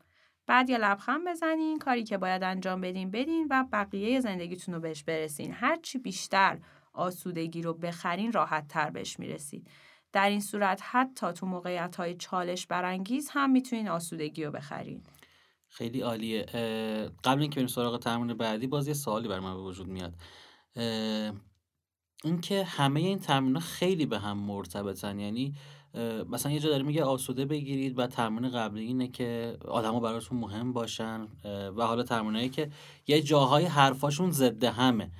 بعد 0.51 0.71
یه 0.71 0.79
لبخند 0.79 1.29
بزنین 1.29 1.79
کاری 1.79 2.05
که 2.05 2.19
باید 2.19 2.43
انجام 2.43 2.81
بدین 2.81 3.11
بدین 3.11 3.47
و 3.51 3.65
بقیه 3.73 4.21
زندگیتون 4.21 4.75
رو 4.75 4.81
بهش 4.81 5.03
برسین. 5.03 5.53
هرچی 5.53 5.99
بیشتر 5.99 6.59
آسودگی 6.93 7.63
رو 7.63 7.75
بخرین 7.75 8.33
راحت 8.33 8.69
تر 8.69 8.91
بهش 8.91 9.19
می‌رسید. 9.19 9.71
در 10.13 10.29
این 10.29 10.41
صورت 10.41 10.81
حتی 10.85 11.33
تو 11.33 11.47
موقعیت 11.47 11.97
های 11.97 12.15
چالش 12.15 12.67
برانگیز 12.67 13.31
هم 13.33 13.51
می‌تونین 13.51 13.89
آسودگی 13.89 14.45
رو 14.45 14.51
بخرین. 14.51 15.03
خیلی 15.69 16.01
عالیه. 16.01 16.43
قبل 17.25 17.41
اینکه 17.41 17.57
بریم 17.57 17.67
سراغ 17.67 17.99
تمرین 17.99 18.37
بعدی 18.37 18.67
باز 18.67 18.89
یه 18.89 18.95
سوالی 18.95 19.29
بر 19.29 19.41
من 19.41 19.55
به 19.55 19.63
وجود 19.63 19.89
میاد. 19.89 20.15
اینکه 22.25 22.65
همه 22.65 23.01
این 23.01 23.19
تمرین 23.19 23.59
خیلی 23.59 24.07
به 24.07 24.19
هم 24.19 24.39
مرتبطن. 24.39 25.19
یعنی 25.19 25.55
مثلا 26.29 26.53
یه 26.53 26.61
جا 26.61 26.71
داره 26.71 26.83
میگه 26.83 27.05
آسوده 27.05 27.45
بگیرید 27.45 27.99
و 27.99 28.07
تمرین 28.07 28.51
قبلی 28.51 28.85
اینه 28.85 29.09
که 29.09 29.57
آدما 29.69 30.01
براتون 30.01 30.39
مهم 30.39 30.73
باشن. 30.73 31.29
و 31.77 31.87
حالا 31.87 32.03
تمرینایی 32.03 32.49
که 32.49 32.71
یه 33.07 33.23
جاهای 33.23 33.65
حرفاشون 33.65 34.31
ضد 34.31 34.65
همه. 34.65 35.11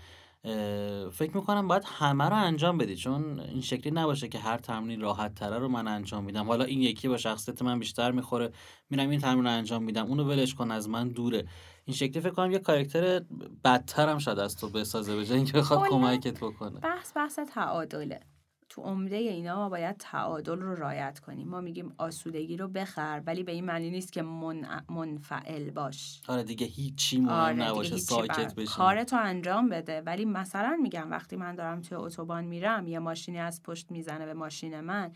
فکر 1.13 1.31
می‌کنم 1.35 1.69
باید 1.69 1.83
همه 1.87 2.25
رو 2.25 2.37
انجام 2.37 2.79
بدی. 2.79 2.97
چون 2.97 3.41
این 3.41 3.61
شکلی 3.61 3.91
نباشه 3.91 4.29
که 4.29 4.39
هر 4.39 4.59
تمرین 4.59 5.01
راحت 5.01 5.35
تره 5.35 5.59
رو 5.59 5.69
من 5.69 5.89
انجام 5.89 6.25
میدم. 6.25 6.47
حالا 6.47 6.65
این 6.65 6.83
یکی 6.83 7.09
با 7.09 7.17
شخصیت 7.17 7.63
من 7.63 7.79
بیشتر 7.79 8.11
می‌خوره. 8.11 8.53
میرم 8.91 9.11
این 9.11 9.21
تمرین 9.21 9.45
رو 9.45 9.51
انجام 9.51 9.83
میدم. 9.83 10.07
اونو 10.07 10.25
ولش 10.25 10.55
کن 10.55 10.71
از 10.71 10.89
من 10.89 11.09
دوره. 11.09 11.47
این 11.91 11.97
شکلی 11.97 12.21
فکر 12.23 12.31
کنم 12.31 12.51
یه 12.51 12.59
کاراکتر 12.59 13.23
بدتر 13.65 14.09
هم 14.09 14.19
شاید 14.19 14.39
از 14.39 14.57
تو 14.57 14.69
بسازه 14.69 15.17
به 15.17 15.35
اینکه 15.35 15.53
بخواد 15.53 15.89
کمکت 15.89 16.39
بکنه. 16.39 16.81
بحث 16.81 17.17
بحث 17.17 17.39
تعادله. 17.39 18.21
تو 18.69 18.83
عمده 18.83 19.17
اینا 19.17 19.57
ما 19.57 19.69
باید 19.69 19.97
تعادل 19.97 20.59
رو 20.59 20.75
رایت 20.75 21.19
کنیم. 21.19 21.49
ما 21.49 21.61
میگیم 21.61 21.95
آسودگی 21.99 22.57
رو 22.57 22.69
بخر 22.69 23.23
ولی 23.27 23.43
به 23.43 23.53
این 23.53 23.65
معنی 23.65 23.91
نیست 23.91 24.13
که 24.13 24.23
من... 24.23 24.85
منفعل 24.91 25.71
باش. 25.71 26.23
آره 26.29 26.43
دیگه 26.43 26.67
هیچی 26.67 27.21
مهم 27.21 27.31
آره 27.31 27.55
نباشه 27.55 27.97
ساکت 27.97 28.55
بشی 28.55 28.67
کارتو 28.67 29.17
انجام 29.23 29.69
بده. 29.69 30.01
ولی 30.01 30.25
مثلا 30.25 30.79
میگم 30.83 31.11
وقتی 31.11 31.37
من 31.37 31.55
دارم 31.55 31.81
توی 31.81 31.99
اتوبان 31.99 32.45
میرم 32.45 32.87
یه 32.87 32.99
ماشینی 32.99 33.39
از 33.39 33.63
پشت 33.63 33.91
می‌زنه 33.91 34.27
به 34.27 34.35
ماشین 34.35 34.81
من 34.81 35.13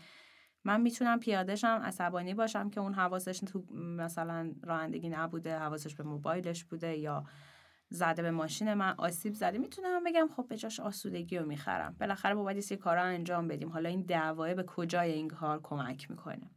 من 0.65 0.81
می‌تونم 0.81 1.19
پیادهشم 1.19 1.81
عصبانی 1.83 2.33
باشم 2.33 2.69
که 2.69 2.79
اون 2.79 2.93
حواسش 2.93 3.39
تو 3.39 3.63
مثلا 3.75 4.53
رانندگی 4.63 5.09
نبوده 5.09 5.59
حواسش 5.59 5.95
به 5.95 6.03
موبایلش 6.03 6.63
بوده 6.63 6.97
یا 6.97 7.23
زده 7.89 8.21
به 8.21 8.31
ماشین 8.31 8.73
من 8.73 8.95
آسیب 8.97 9.33
زده. 9.33 9.57
می‌تونم 9.57 10.03
بگم 10.03 10.27
خب 10.35 10.47
به 10.47 10.57
جاش 10.57 10.79
آسودگی 10.79 11.37
رو 11.37 11.45
می‌خرم. 11.45 11.95
بالاخره 11.99 12.35
باید 12.35 12.71
یه 12.71 12.77
کارا 12.77 13.03
انجام 13.03 13.47
بدیم. 13.47 13.69
حالا 13.69 13.89
این 13.89 14.01
دعوای 14.01 14.53
به 14.53 14.63
کجای 14.63 15.11
این 15.11 15.27
کار 15.27 15.59
کمک 15.63 16.11
می‌کنه. 16.11 16.51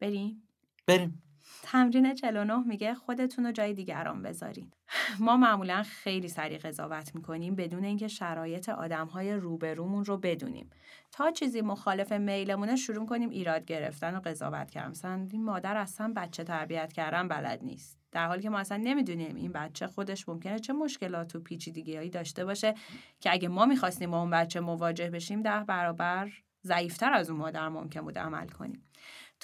بریم؟ 0.00 0.48
بریم. 0.86 1.21
تمرین 1.62 2.14
49 2.14 2.58
میگه 2.58 2.94
خودتون 2.94 3.46
رو 3.46 3.52
جای 3.52 3.74
دیگران 3.74 4.22
بذارین. 4.22 4.70
ما 5.20 5.36
معمولا 5.36 5.82
خیلی 5.82 6.28
سریع 6.28 6.58
قضاوت 6.58 7.14
می‌کنیم 7.14 7.54
بدون 7.54 7.84
اینکه 7.84 8.08
شرایط 8.08 8.68
آدمهای 8.68 9.32
روبرومون 9.32 10.04
رو 10.04 10.16
بدونیم. 10.16 10.70
تا 11.12 11.30
چیزی 11.30 11.60
مخالف 11.60 12.12
میلمونه 12.12 12.76
شروع 12.76 13.06
کنیم 13.06 13.30
ایراد 13.30 13.64
گرفتن 13.64 14.16
و 14.16 14.20
قضاوت 14.20 14.70
کردن. 14.70 14.90
مثلا 14.90 15.26
این 15.32 15.44
مادر 15.44 15.76
اصلا 15.76 16.12
بچه 16.16 16.44
تربیت 16.44 16.92
کردن 16.92 17.28
بلد 17.28 17.62
نیست. 17.62 17.98
در 18.12 18.26
حالی 18.26 18.42
که 18.42 18.50
ما 18.50 18.58
اصلا 18.58 18.76
نمی‌دونیم 18.76 19.36
این 19.36 19.52
بچه 19.52 19.86
خودش 19.86 20.28
ممکنه 20.28 20.58
چه 20.58 20.72
مشکلات 20.72 21.36
و 21.36 21.40
پیچیدگیهایی 21.40 22.10
داشته 22.10 22.44
باشه 22.44 22.74
که 23.20 23.32
اگه 23.32 23.48
ما 23.48 23.66
می‌خواستیم 23.66 24.10
با 24.10 24.20
اون 24.20 24.30
بچه 24.30 24.60
مواجه 24.60 25.10
بشیم 25.10 25.42
ده 25.42 25.64
برابر 25.64 26.30
ضعیفتر 26.64 27.12
از 27.12 27.30
اون 27.30 27.38
مادر 27.38 27.68
ممکن 27.68 28.00
بود 28.00 28.18
عمل 28.18 28.48
کنیم. 28.48 28.82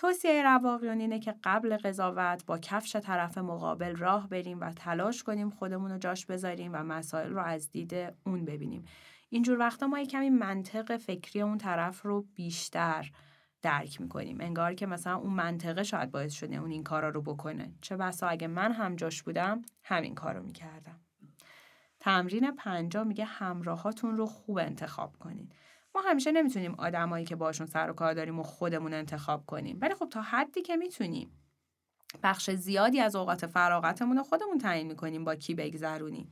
توصیه 0.01 0.43
رواقیون 0.43 1.01
اینه 1.01 1.19
که 1.19 1.35
قبل 1.45 1.77
قضاوت 1.77 2.47
با 2.47 2.59
کفش 2.59 2.97
طرف 2.97 3.39
مقابل 3.39 3.97
راه 3.97 4.29
بریم 4.29 4.61
و 4.61 4.73
تلاش 4.73 5.23
کنیم 5.23 5.51
خودمون 5.51 5.91
رو 5.91 5.99
جاش 5.99 6.27
بذاریم 6.27 6.71
و 6.75 6.77
مسائل 6.77 7.31
رو 7.31 7.41
از 7.41 7.71
دید 7.71 7.95
اون 8.27 8.45
ببینیم. 8.45 8.85
اینجور 9.29 9.59
وقتا 9.59 9.87
ما 9.87 10.05
کمی 10.05 10.31
منطق 10.31 10.97
فکری 10.97 11.43
اون 11.43 11.59
طرف 11.59 12.03
رو 12.03 12.27
بیشتر 12.35 13.11
درک 13.63 14.01
می‌کنیم. 14.01 14.41
انگار 14.41 14.75
که 14.75 14.87
مثلا 14.87 15.17
اون 15.17 15.33
منطقه 15.33 15.83
شاید 15.83 16.11
باعث 16.11 16.33
شده 16.33 16.57
اون 16.57 16.71
این 16.71 16.85
کارا 16.85 17.09
رو 17.09 17.23
بکنه. 17.23 17.73
چه 17.81 17.97
بسا 17.97 18.27
اگه 18.27 18.47
من 18.47 18.73
هم 18.73 18.97
جاش 18.97 19.23
بودم 19.23 19.63
همین 19.83 20.15
کارو 20.15 20.43
می‌کردم. 20.43 21.01
تمرین 22.01 22.51
پنجا 22.51 23.05
میگه 23.05 23.25
همراهاتون 23.25 24.17
رو 24.17 24.27
خوب 24.27 24.59
انتخاب 24.59 25.17
کنید 25.17 25.55
ما 25.99 26.05
همیشه 26.11 26.33
نمی‌تونیم 26.33 26.75
آدمایی 26.75 27.25
که 27.25 27.37
باشون 27.37 27.67
سر 27.67 27.91
و 27.91 27.93
کار 27.93 28.15
داریم 28.15 28.39
و 28.39 28.43
خودمون 28.43 28.95
انتخاب 28.95 29.47
کنیم. 29.47 29.79
ولی 29.81 29.95
خب 29.95 30.09
تا 30.09 30.23
حدی 30.23 30.63
که 30.63 30.77
می‌تونیم 30.77 31.31
بخش 32.23 32.51
زیادی 32.51 33.01
از 33.01 33.17
اوقات 33.17 33.47
فراغتمون 33.47 34.17
رو 34.17 34.23
خودمون 34.23 34.59
تعیین 34.59 34.87
می‌کنیم 34.87 35.25
با 35.25 35.35
کی 35.35 35.55
بگذرونیم. 35.55 36.31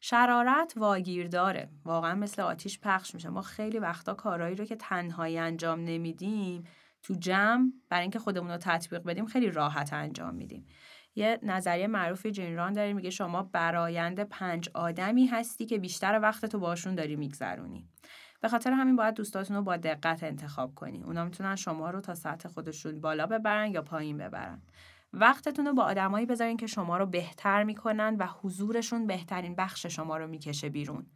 شرارت 0.00 0.74
واگیر 0.76 1.28
داره 1.28 1.68
واقعا 1.84 2.14
مثل 2.14 2.42
آتیش 2.42 2.80
پخش 2.80 3.14
میشه. 3.14 3.28
ما 3.28 3.42
خیلی 3.42 3.78
وقتا 3.78 4.14
کارهایی 4.14 4.54
رو 4.54 4.64
که 4.64 4.76
تنهایی 4.76 5.38
انجام 5.38 5.80
نمیدیم 5.80 6.64
تو 7.02 7.14
جمع 7.14 7.72
برای 7.88 8.02
اینکه 8.02 8.18
خودمون 8.18 8.50
رو 8.50 8.56
تطبیق 8.56 9.02
بدیم 9.02 9.26
خیلی 9.26 9.50
راحت 9.50 9.92
انجام 9.92 10.34
میدیم. 10.34 10.66
یه 11.14 11.38
نظریه 11.42 11.86
معروفی 11.86 12.30
جنران 12.30 12.72
داره 12.72 12.92
میگه 12.92 13.10
شما 13.10 13.42
برایند 13.42 14.20
پنج 14.20 14.68
آدمی 14.74 15.26
هستی 15.26 15.66
که 15.66 15.78
بیشتر 15.78 16.20
وقت 16.22 16.46
تو 16.46 16.58
باشون 16.58 16.94
داری 16.94 17.16
میگذرونی. 17.16 17.88
به 18.40 18.48
خاطر 18.48 18.72
همین 18.72 18.96
باید 18.96 19.14
دوستاتون 19.14 19.56
رو 19.56 19.62
با 19.62 19.76
دقت 19.76 20.22
انتخاب 20.22 20.74
کنی. 20.74 21.02
اونا 21.02 21.24
می‌تونن 21.24 21.56
شما 21.56 21.90
رو 21.90 22.00
تا 22.00 22.14
سطح 22.14 22.48
خودشون 22.48 23.00
بالا 23.00 23.26
ببرن 23.26 23.70
یا 23.70 23.82
پایین 23.82 24.18
ببرن. 24.18 24.62
وقتتون 25.12 25.66
رو 25.66 25.74
با 25.74 25.82
آدمایی 25.82 26.26
بذارین 26.26 26.56
که 26.56 26.66
شما 26.66 26.96
رو 26.96 27.06
بهتر 27.06 27.64
می‌کنن 27.64 28.16
و 28.18 28.26
حضورشون 28.26 29.06
بهترین 29.06 29.54
بخش 29.54 29.86
شما 29.86 30.16
رو 30.16 30.26
می‌کشه 30.26 30.68
بیرون. 30.68 31.06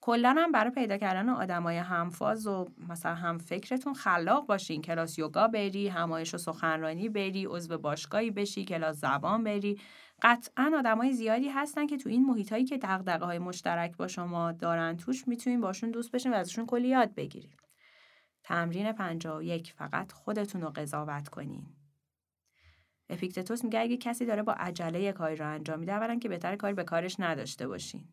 کلا 0.00 0.34
هم 0.38 0.52
برای 0.52 0.70
پیدا 0.70 0.96
کردن 0.96 1.28
آدمای 1.28 1.76
همفاز 1.76 2.46
و 2.46 2.68
مثلا 2.88 3.14
هم 3.14 3.38
فکرتون 3.38 3.94
خلاق 3.94 4.46
باشین. 4.46 4.82
کلاس 4.82 5.18
یوگا 5.18 5.48
بری 5.48 5.88
همایش 5.88 6.34
و 6.34 6.38
سخنرانی 6.38 7.08
بری 7.08 7.46
عضو 7.46 7.78
باشگاهی 7.78 8.30
بشی 8.30 8.64
کلاس 8.64 8.96
زبان 8.96 9.44
بری. 9.44 9.80
قطعا 10.22 10.72
آدمای 10.78 11.12
زیادی 11.12 11.48
هستن 11.48 11.86
که 11.86 11.96
تو 11.96 12.08
این 12.08 12.26
محیط 12.26 12.52
هایی 12.52 12.64
که 12.64 12.78
دغدغه 12.78 13.24
های 13.24 13.38
مشترک 13.38 13.96
با 13.96 14.08
شما 14.08 14.52
دارن 14.52 14.96
توش 14.96 15.28
می‌تونین 15.28 15.60
باشون 15.60 15.90
دوست 15.90 16.10
بشین 16.10 16.32
و 16.32 16.36
ازشون 16.36 16.66
کلی 16.66 16.88
یاد 16.88 17.14
بگیرید 17.14 17.60
تمرین 18.42 18.92
51 18.92 19.72
فقط 19.72 20.12
خودتون 20.12 20.60
رو 20.60 20.70
قضاوت 20.70 21.28
کنین. 21.28 21.66
اپیکتتوس 23.10 23.64
میگه 23.64 23.80
اگه 23.80 23.96
کسی 23.96 24.26
داره 24.26 24.42
با 24.42 24.52
عجله 24.52 25.12
کاری 25.12 25.36
رو 25.36 25.48
انجام 25.48 25.78
میده 25.78 25.92
اولا 25.92 26.18
که 26.18 26.28
بهتر 26.28 26.56
کاری 26.56 26.74
به 26.74 26.84
کارش 26.84 27.20
نداشته 27.20 27.68
باشین. 27.68 28.04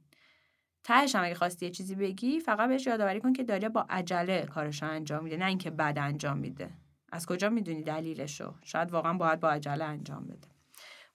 تهش 0.84 1.16
هم 1.16 1.24
اگه 1.24 1.36
خواستی 1.36 1.66
یه 1.66 1.72
چیزی 1.72 1.96
بگی 1.96 2.40
فقط 2.40 2.70
بهش 2.70 2.88
یادآوری 2.88 3.20
کن 3.20 3.34
که 3.34 3.44
داره 3.44 3.70
با 3.70 3.86
عجله 3.90 4.46
کارش 4.46 4.84
رو 4.84 4.90
انجام 4.90 5.24
میده 5.24 5.38
نه 5.38 5.46
اینکه 5.46 5.72
بد 5.72 5.98
انجام 5.98 6.38
میده. 6.38 6.70
از 7.12 7.26
کجا 7.26 7.50
می‌دونی 7.50 7.84
دلیلشو؟ 7.84 8.54
شاید 8.64 8.92
واقعا 8.92 9.14
باید 9.14 9.40
با 9.40 9.50
عجله 9.50 9.86
انجام 9.86 10.28
بده. 10.28 10.57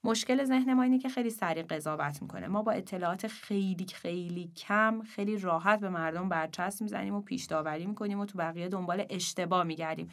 مشکل 0.04 0.44
ذهن 0.44 0.74
ما 0.74 0.82
اینه 0.82 0.98
که 0.98 1.08
خیلی 1.08 1.30
سریع 1.30 1.62
قضاوت 1.62 2.22
می‌کنه. 2.22 2.48
ما 2.48 2.62
با 2.62 2.72
اطلاعات 2.72 3.26
خیلی 3.26 3.86
خیلی 3.94 4.52
کم 4.56 5.02
خیلی 5.02 5.38
راحت 5.38 5.80
به 5.80 5.88
مردم 5.88 6.28
برچسب 6.28 6.82
می‌زنیم 6.82 7.14
و 7.14 7.20
پیش 7.20 7.44
داوری 7.44 7.86
می‌کنیم 7.86 8.20
و 8.20 8.26
تو 8.26 8.38
بقیه 8.38 8.68
دنبال 8.68 9.06
اشتباه 9.10 9.64
میگردیم. 9.64 10.08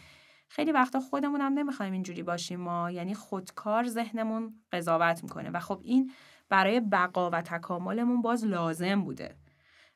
خیلی 0.50 0.72
وقتا 0.72 1.00
خودمون 1.00 1.42
هم 1.42 1.54
نمی‌خوایم 1.54 1.94
اینجوری 1.94 2.24
باشیم 2.24 2.60
ما. 2.60 2.92
یعنی 2.92 3.14
خودکار 3.14 3.88
ذهنمون 3.88 4.54
قضاوت 4.72 5.24
می‌کنه. 5.24 5.50
و 5.50 5.60
خب 5.60 5.80
این 5.84 6.12
برای 6.50 6.80
بقا 6.80 7.30
و 7.30 7.42
تکاملمون 7.42 8.22
باز 8.22 8.46
لازم 8.46 9.02
بوده. 9.02 9.36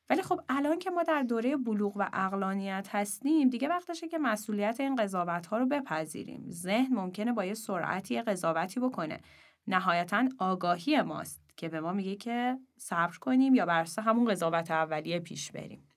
ولی 0.10 0.22
خب 0.22 0.42
الان 0.50 0.80
که 0.80 0.90
ما 0.90 1.04
در 1.04 1.24
دوره 1.24 1.58
بلوغ 1.58 1.98
و 1.98 2.10
اقلانیت 2.14 2.88
هستیم 2.92 3.50
دیگه 3.50 3.68
وقتشه 3.68 4.08
که 4.08 4.18
مسئولیت 4.18 4.80
این 4.80 4.96
قضاوت 4.96 5.46
ها 5.46 5.58
رو 5.58 5.66
بپذیریم. 5.66 6.46
ذهن 6.50 6.94
ممکنه 6.94 7.34
با 7.34 7.46
یه 7.46 7.54
سرعتی 7.54 8.22
قضاوتی 8.22 8.80
بکنه. 8.80 9.20
نهایتا 9.68 10.30
آگاهی 10.40 11.02
ماست 11.02 11.44
که 11.58 11.70
به 11.70 11.82
ما 11.82 11.94
میگه 11.94 12.16
که 12.16 12.60
صبر 12.78 13.18
کنیم 13.18 13.56
یا 13.56 13.66
بر 13.66 13.88
همون 13.98 14.26
قضاوت 14.26 14.72
اولیه 14.72 15.20
پیش 15.20 15.52
بریم 15.52 15.90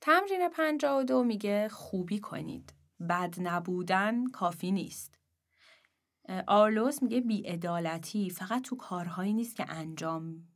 تمرین 0.00 0.48
52 0.48 1.24
میگه 1.24 1.68
خوبی 1.68 2.18
کنید. 2.18 2.74
بد 3.08 3.34
نبودن 3.38 4.26
کافی 4.26 4.72
نیست. 4.72 5.18
آرلوس 6.46 7.02
میگه 7.02 7.20
بیعدالتی 7.20 8.30
فقط 8.30 8.62
تو 8.62 8.76
کارهایی 8.76 9.32
نیست 9.32 9.56
که 9.56 9.64
انجام 9.68 10.48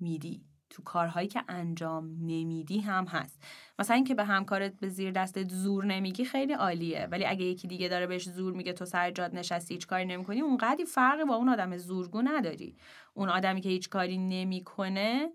میدی. 0.00 0.53
تو 0.74 0.82
کارهایی 0.82 1.28
که 1.28 1.44
انجام 1.48 2.04
نمیدی 2.20 2.80
هم 2.80 3.04
هست. 3.04 3.42
مثلا 3.78 3.96
اینکه 3.96 4.14
به 4.14 4.24
همکارت 4.24 4.80
به 4.80 4.88
زیر 4.88 5.10
دستت 5.10 5.48
زور 5.48 5.84
نمیگی 5.84 6.24
خیلی 6.24 6.52
عالیه. 6.52 7.08
ولی 7.10 7.26
اگه 7.26 7.44
یکی 7.44 7.68
دیگه 7.68 7.88
داره 7.88 8.06
بهش 8.06 8.28
زور 8.28 8.54
میگه 8.54 8.72
تو 8.72 8.84
سر 8.84 9.10
جاد 9.10 9.34
نشستی 9.34 9.74
هیچ 9.74 9.86
کاری 9.86 10.04
نمی‌کنی 10.04 10.40
اونقدی 10.40 10.84
فرقی 10.84 11.24
با 11.24 11.34
اون 11.34 11.48
آدم 11.48 11.76
زورگو 11.76 12.22
نداری. 12.22 12.76
اون 13.14 13.28
آدمی 13.28 13.60
که 13.60 13.68
هیچ 13.68 13.88
کاری 13.88 14.18
نمی‌کنه 14.18 15.30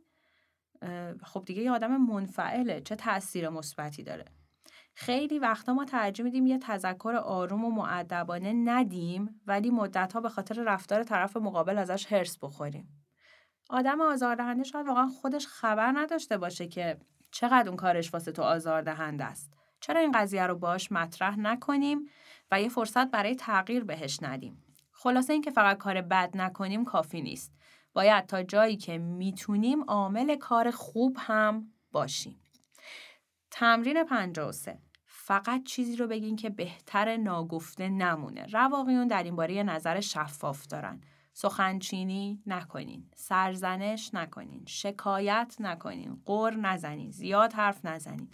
خب 1.24 1.44
دیگه 1.46 1.62
یه 1.62 1.72
آدم 1.72 1.98
منفعله. 1.98 2.82
چه 2.82 2.96
تاثیر 2.96 3.50
مثبتی 3.50 4.04
داره؟ 4.04 4.26
خیلی 4.94 5.40
وقتا 5.40 5.74
ما 5.74 5.86
ترجیح 5.86 6.26
میدیم 6.26 6.48
یه 6.48 6.58
تذکر 6.58 7.14
آروم 7.24 7.66
و 7.66 7.72
معدبانه 7.72 8.54
ندیم 8.54 9.42
ولی 9.48 9.70
مدتها 9.70 10.22
به 10.22 10.30
خاطر 10.30 10.64
رفتار 10.64 11.04
طرف 11.04 11.38
مقابل 11.38 11.78
ازش 11.78 12.14
هرس 12.14 12.38
بخوریم. 12.42 12.99
آدم 13.70 14.02
آزاردهنده 14.02 14.64
شاید 14.64 14.88
واقعا 14.88 15.08
خودش 15.08 15.48
خبر 15.48 15.92
نداشته 15.96 16.38
باشه 16.38 16.68
که 16.68 16.98
چقدر 17.32 17.68
اون 17.68 17.78
کارش 17.78 18.14
واسه 18.14 18.32
تو 18.32 18.42
آزاردهنده 18.42 19.24
است 19.24 19.54
چرا 19.80 20.00
این 20.00 20.12
قضیه 20.12 20.48
رو 20.48 20.56
باش 20.56 20.92
مطرح 20.92 21.40
نکنیم 21.40 22.10
و 22.52 22.62
یه 22.62 22.70
فرصت 22.70 23.12
برای 23.12 23.36
تغییر 23.36 23.84
بهش 23.84 24.20
ندیم 24.22 24.64
خلاصه 24.92 25.34
اینکه 25.34 25.52
فقط 25.52 25.78
کار 25.78 26.02
بد 26.02 26.38
نکنیم 26.38 26.86
کافی 26.86 27.22
نیست. 27.22 27.54
باید 27.94 28.26
تا 28.26 28.44
جایی 28.44 28.78
که 28.78 28.98
می‌تونیم 28.98 29.84
عامل 29.84 30.36
کار 30.36 30.72
خوب 30.72 31.18
هم 31.20 31.74
باشیم. 31.92 32.42
تمرین 33.52 34.04
53 34.04 34.80
فقط 35.06 35.64
چیزی 35.64 35.96
رو 35.96 36.08
بگین 36.08 36.36
که 36.36 36.50
بهتر 36.50 37.18
ناگفته 37.18 37.90
نمونه. 37.90 38.46
رواقیون 38.46 39.08
در 39.08 39.24
این 39.24 39.36
باره 39.36 39.64
نظر 39.64 40.00
شفاف 40.00 40.68
دارن. 40.68 41.02
سخنچینی 41.42 42.42
نکنین، 42.46 43.10
سرزنش 43.16 44.14
نکنین، 44.14 44.64
شکایت 44.68 45.56
نکنین، 45.60 46.22
قر 46.26 46.52
نزنین، 46.52 47.12
زیاد 47.12 47.54
حرف 47.54 47.86
نزنین. 47.86 48.28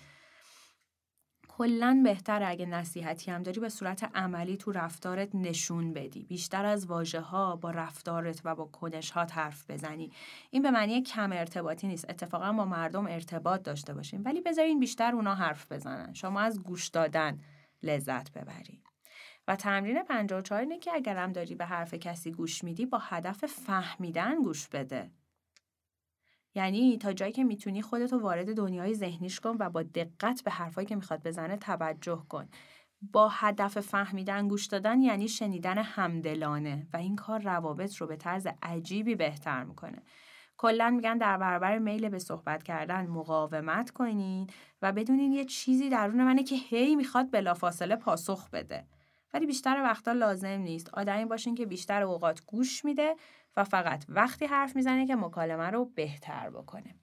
کلا 1.48 2.02
بهتر 2.04 2.44
اگه 2.44 2.66
نصیحتی 2.66 3.32
هم 3.32 3.44
داری 3.44 3.60
به 3.60 3.70
صورت 3.70 4.04
عملی 4.16 4.58
تو 4.58 4.72
رفتارت 4.72 5.36
نشون 5.36 5.94
بدی. 5.94 6.24
بیشتر 6.24 6.66
از 6.66 6.86
واژه 6.86 7.20
ها 7.20 7.56
با 7.56 7.72
رفتارت 7.72 8.42
و 8.44 8.56
با 8.56 8.66
کنش 8.66 9.12
ها 9.12 9.28
حرف 9.32 9.72
بزنی. 9.72 10.12
این 10.52 10.62
به 10.62 10.72
معنی 10.72 11.02
کم 11.02 11.32
ارتباطی 11.32 11.88
نیست. 11.88 12.10
اتفاقا 12.10 12.54
با 12.54 12.66
مردم 12.66 13.08
ارتباط 13.08 13.64
داشته 13.64 13.94
باشیم 13.94 14.22
ولی 14.26 14.42
بذارین 14.42 14.80
بیشتر 14.80 15.16
اونا 15.16 15.36
حرف 15.36 15.72
بزنن. 15.72 16.14
شما 16.14 16.40
از 16.40 16.64
گوش 16.64 16.88
دادن 16.88 17.40
لذت 17.84 18.32
ببری 18.32 18.85
و 19.48 19.56
تمرین 19.56 20.04
54 20.04 20.60
اینه 20.60 20.80
که 20.80 20.92
اگرم 20.94 21.32
داری 21.32 21.56
به 21.56 21.66
حرف 21.66 21.94
کسی 21.94 22.32
گوش 22.32 22.64
میدی 22.64 22.86
با 22.86 22.98
هدف 22.98 23.46
فهمیدن 23.46 24.44
گوش 24.44 24.68
بده. 24.68 25.12
یعنی 26.56 26.98
تا 26.98 27.14
جایی 27.14 27.32
که 27.32 27.44
می‌تونی 27.44 27.82
خودتو 27.82 28.20
وارد 28.20 28.58
دنیای 28.58 28.94
ذهنیش 28.94 29.40
کن 29.40 29.56
و 29.60 29.70
با 29.70 29.84
دقت 29.84 30.44
به 30.44 30.52
حرفایی 30.52 30.88
که 30.88 30.96
می‌خواد 30.96 31.24
بزنه 31.24 31.58
توجه 31.58 32.26
کن. 32.30 32.50
با 33.02 33.30
هدف 33.30 33.80
فهمیدن 33.80 34.48
گوش 34.48 34.66
دادن 34.66 35.02
یعنی 35.02 35.28
شنیدن 35.28 35.78
همدلانه 35.78 36.88
و 36.94 36.98
این 36.98 37.16
کار 37.16 37.42
روابط 37.42 37.96
رو 37.96 38.08
به 38.08 38.16
طرز 38.16 38.48
عجیبی 38.64 39.16
بهتر 39.16 39.64
می‌کنه. 39.64 40.04
کلا 40.58 40.90
میگن 40.90 41.18
در 41.18 41.38
برابر 41.38 41.78
میل 41.78 42.10
به 42.10 42.20
صحبت 42.20 42.64
کردن 42.64 43.08
مقاومت 43.08 43.92
کنین 43.92 44.48
و 44.82 44.92
بدونین 44.92 45.32
یه 45.32 45.46
چیزی 45.46 45.90
درون 45.90 46.24
منه 46.24 46.44
که 46.44 46.56
هی 46.56 46.96
می‌خواد 46.96 47.32
بلافاصله 47.32 47.96
پاسخ 47.96 48.50
بده. 48.50 48.86
ولی 49.36 49.46
بیشتر 49.46 49.82
وقتا 49.84 50.12
لازم 50.12 50.48
نیست 50.48 50.90
آدمی 50.94 51.26
باشین 51.26 51.56
که 51.56 51.66
بیشتر 51.66 52.04
اوقات 52.04 52.46
گوش 52.46 52.86
میده 52.86 53.16
و 53.58 53.64
فقط 53.64 54.06
وقتی 54.10 54.46
حرف 54.46 54.76
می‌زنه 54.76 55.08
که 55.08 55.16
مکالمه 55.16 55.70
رو 55.70 55.86
بهتر 55.86 56.50
بکنه. 56.50 56.96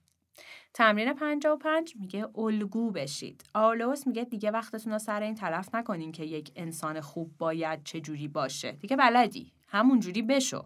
تمرین 0.75 1.13
55 1.13 1.95
میگه 2.01 2.39
الگو 2.39 2.91
بشید. 2.91 3.45
آولوس 3.55 4.07
میگه 4.07 4.25
دیگه 4.25 4.51
وقتتون 4.51 4.93
رو 4.93 4.99
سر 4.99 5.23
این 5.23 5.35
تلف 5.35 5.75
نکنین 5.75 6.13
که 6.13 6.25
یک 6.25 6.53
انسان 6.57 7.01
خوب 7.01 7.39
باید 7.39 7.85
چه 7.85 8.01
جوری 8.01 8.29
باشه. 8.29 8.73
دیگه 8.73 8.97
بلدی. 8.97 9.53
همون 9.69 10.01
جوری 10.01 10.23
بشو. 10.23 10.65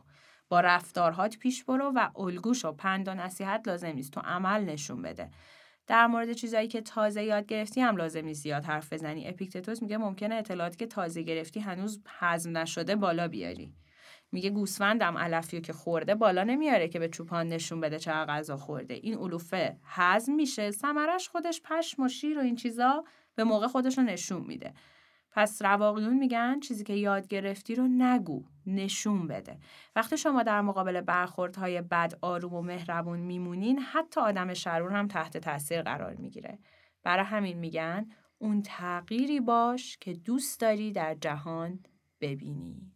با 0.48 0.60
رفتارهات 0.60 1.38
پیش 1.38 1.64
برو 1.64 1.92
و 1.94 2.08
الگوش 2.16 2.64
و 2.64 2.72
پند 2.72 3.08
و 3.08 3.14
نصیحت 3.14 3.68
لازم 3.68 3.88
نیست 3.88 4.12
تو 4.12 4.20
عمل 4.20 4.64
نشون 4.64 5.02
بده. 5.02 5.30
در 5.86 6.06
مورد 6.06 6.32
چیزایی 6.32 6.68
که 6.68 6.80
تازه 6.80 7.22
یاد 7.22 7.46
گرفتی 7.46 7.80
هم 7.80 7.96
لازم 7.96 8.24
نیست 8.24 8.42
زیاد 8.42 8.64
حرف 8.64 8.92
بزنی. 8.92 9.28
اپیکتتوس 9.28 9.82
میگه 9.82 9.98
ممکنه 9.98 10.34
اطلاعاتی 10.34 10.76
که 10.76 10.86
تازه 10.86 11.22
گرفتی 11.22 11.60
هنوز 11.60 12.00
هضم 12.06 12.58
نشده 12.58 12.96
بالا 12.96 13.28
بیاری. 13.28 13.72
میگه 14.32 14.50
گوسفندم 14.50 15.18
علفیو 15.18 15.60
که 15.60 15.72
خورده 15.72 16.14
بالا 16.14 16.44
نمیاره 16.44 16.88
که 16.88 16.98
به 16.98 17.08
چوپان 17.08 17.48
نشون 17.48 17.80
بده 17.80 17.98
چه 17.98 18.10
غذا 18.10 18.56
خورده 18.56 18.94
این 18.94 19.18
علوفه 19.18 19.76
هضم 19.84 20.34
میشه 20.34 20.70
ثمرش 20.70 21.28
خودش 21.28 21.60
پشم 21.64 22.02
و 22.02 22.08
شیر 22.08 22.38
و 22.38 22.40
این 22.40 22.56
چیزا 22.56 23.04
به 23.34 23.44
موقع 23.44 23.66
خودش 23.66 23.98
رو 23.98 24.04
نشون 24.04 24.42
میده 24.42 24.72
پس 25.36 25.62
رواقیون 25.62 26.18
میگن 26.18 26.60
چیزی 26.60 26.84
که 26.84 26.92
یاد 26.92 27.28
گرفتی 27.28 27.74
رو 27.74 27.88
نگو 27.88 28.44
نشون 28.66 29.26
بده. 29.26 29.58
وقتی 29.96 30.16
شما 30.16 30.42
در 30.42 30.60
مقابل 30.60 31.00
برخوردهای 31.00 31.82
بد 31.82 32.12
آروم 32.22 32.54
و 32.54 32.62
مهربون 32.62 33.18
میمونین 33.18 33.78
حتی 33.78 34.20
آدم 34.20 34.54
شرور 34.54 34.92
هم 34.92 35.08
تحت 35.08 35.36
تاثیر 35.36 35.82
قرار 35.82 36.14
می‌گیره. 36.14 36.58
برای 37.02 37.24
همین 37.24 37.58
میگن 37.58 38.06
اون 38.38 38.62
تغییری 38.62 39.40
باش 39.40 39.96
که 39.96 40.12
دوست 40.12 40.60
داری 40.60 40.92
در 40.92 41.14
جهان 41.14 41.80
ببینی. 42.20 42.95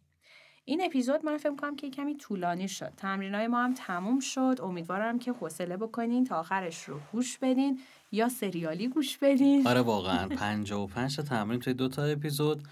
این 0.71 0.81
اپیزود 0.85 1.25
من 1.25 1.37
فکر 1.37 1.55
کنم 1.55 1.75
که 1.75 1.89
کمی 1.89 2.15
طولانی 2.17 2.67
شد. 2.67 2.91
های 3.03 3.47
ما 3.47 3.63
هم 3.63 3.73
تموم 3.73 4.19
شد. 4.19 4.55
امیدوارم 4.63 5.19
که 5.19 5.31
حوصله 5.31 5.77
بکنین 5.77 6.25
تا 6.25 6.39
آخرش 6.39 6.83
رو 6.83 6.99
گوش 7.11 7.37
بدین 7.37 7.79
یا 8.11 8.29
سریالی 8.29 8.87
گوش 8.87 9.17
بدین. 9.17 9.67
آره 9.67 9.81
واقعا. 9.81 10.27
55 10.27 11.15
تا 11.15 11.23
تمرین 11.23 11.59
توی 11.59 11.73
دو 11.73 11.87
تا 11.89 12.03
اپیزود. 12.03 12.63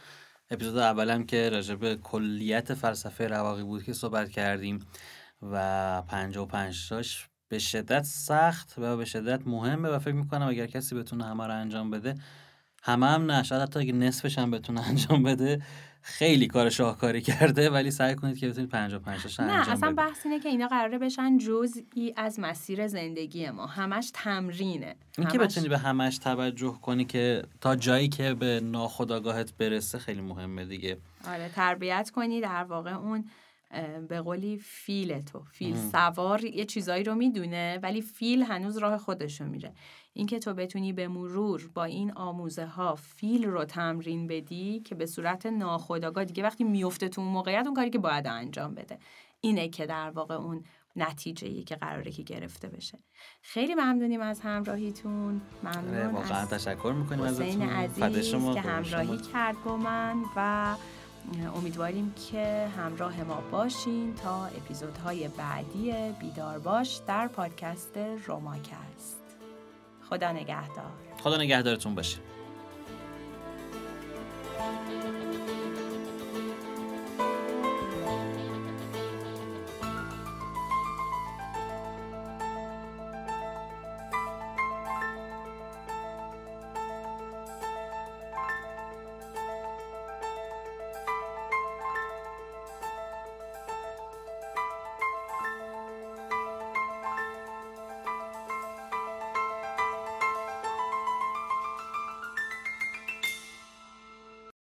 اپیزود 0.52 0.78
اولم 0.78 1.26
که 1.26 1.50
راجع 1.50 1.96
کلیت 1.96 2.74
فلسفه 2.74 3.28
رواقی 3.28 3.64
بود 3.64 3.84
که 3.84 3.94
صحبت 3.94 4.30
کردیم 4.30 4.80
و 5.42 6.02
55 6.02 6.90
تاش 6.90 7.30
به 7.48 7.60
شدت 7.60 8.04
سخت 8.04 8.74
و 8.78 8.98
به 8.98 9.06
شدت 9.06 9.48
مهمه 9.48 9.90
و 9.90 10.00
فکر 10.00 10.16
می‌کنم 10.16 10.48
اگر 10.48 10.68
کسی 10.68 10.96
بتونه 10.96 11.26
همه 11.26 11.48
رو 11.48 11.54
انجام 11.54 11.90
بده 11.90 12.16
همه 12.84 13.08
هم 13.08 13.32
نه. 13.32 13.44
شاید 13.44 13.62
حتی 13.62 13.80
اگه 13.80 13.94
نصفش 13.94 14.40
هم 14.40 14.52
بتونه 14.52 14.82
انجام 14.90 15.24
بده 15.24 15.62
خیلی 16.10 16.48
کار 16.48 16.70
شاهکاری 16.70 17.22
کرده 17.22 17.70
ولی 17.70 17.92
سعی 17.92 18.16
کنید 18.16 18.38
که 18.38 18.50
بتونید 18.50 18.70
55 18.70 19.24
تاش 19.24 19.40
انجام 19.40 19.58
نه 19.58 19.72
اصلا 19.72 19.92
بحث 19.92 20.26
اینه 20.26 20.40
که 20.40 20.50
اینا 20.50 20.68
قراره 20.68 20.98
بشن 20.98 21.38
جزئی 21.38 22.14
از 22.18 22.40
مسیر 22.40 22.88
زندگی 22.88 23.50
ما. 23.50 23.66
همش 23.66 24.12
تمرینه. 24.14 24.96
اینکه 25.18 25.38
همش... 25.38 25.48
بتونی 25.48 25.70
به 25.70 25.78
همش 25.78 26.18
توجه 26.18 26.78
کنی 26.82 27.06
که 27.06 27.44
تا 27.62 27.76
جایی 27.76 28.10
که 28.10 28.34
به 28.34 28.62
ناخودآگاهت 28.64 29.58
برسه 29.58 29.98
خیلی 29.98 30.22
مهمه 30.22 30.66
دیگه. 30.66 30.98
آره 31.28 31.50
تربیت 31.50 32.10
کنی 32.16 32.42
در 32.42 32.64
واقع 32.64 32.94
اون 32.94 33.26
به 34.10 34.22
قولی 34.22 34.58
فیل 34.58 35.22
تو 35.22 35.44
فیل 35.52 35.76
سوار 35.92 36.44
یه 36.44 36.66
چیزایی 36.66 37.04
رو 37.04 37.16
می‌دونه 37.16 37.80
ولی 37.84 38.02
فیل 38.02 38.44
هنوز 38.44 38.78
راه 38.78 38.98
خودشو 38.98 39.46
میره. 39.46 39.74
اینکه 40.14 40.40
تو 40.40 40.54
بتونی 40.54 40.94
به 40.94 41.08
مرور 41.08 41.70
با 41.74 41.84
این 41.84 42.12
آموزه 42.12 42.66
ها 42.66 42.96
فیل 42.96 43.46
رو 43.46 43.66
تمرین 43.66 44.28
بدی 44.28 44.80
که 44.80 44.96
به 44.96 45.06
صورت 45.06 45.46
ناخودآگاه 45.46 46.26
دیگه 46.26 46.44
وقتی 46.44 46.64
میفته 46.64 47.10
تو 47.10 47.22
اون 47.22 47.32
موقعیت 47.32 47.66
اون 47.66 47.76
کاری 47.76 47.90
که 47.90 48.00
باید 48.00 48.28
انجام 48.28 48.76
بده. 48.76 49.00
اینه 49.42 49.70
که 49.70 49.86
در 49.86 50.10
واقع 50.10 50.36
اون 50.36 50.64
نتیجه 50.96 51.48
ای 51.48 51.64
که 51.64 51.76
قراره 51.76 52.12
که 52.12 52.24
گرفته 52.24 52.68
بشه. 52.68 52.98
خیلی 53.42 53.76
ممنونیم 53.76 54.22
از 54.22 54.40
همراهیتون. 54.40 55.42
ممنون 55.64 55.96
آره، 55.96 56.08
واقعا 56.08 56.46
تشکر 56.46 56.94
می‌کنیم 56.98 57.22
ازتون. 57.22 57.62
عزیز 57.62 58.32
که 58.32 58.62
همراهی 58.62 59.18
کرد 59.18 59.64
با 59.64 59.78
من 59.78 60.24
و 60.36 60.76
امیدواریم 61.56 62.14
که 62.32 62.68
همراه 62.78 63.24
ما 63.24 63.44
باشین 63.52 64.16
تا 64.16 64.46
اپیزودهای 64.46 65.28
بعدی 65.28 65.94
بیدار 66.20 66.60
باش 66.60 67.02
در 67.08 67.28
پادکست 67.28 67.98
روماکست. 67.98 69.19
خدا 70.10 70.32
نگهدار. 70.32 70.92
خدا 71.24 71.38
نگهدارتون 71.38 71.96
باشه. 71.96 72.18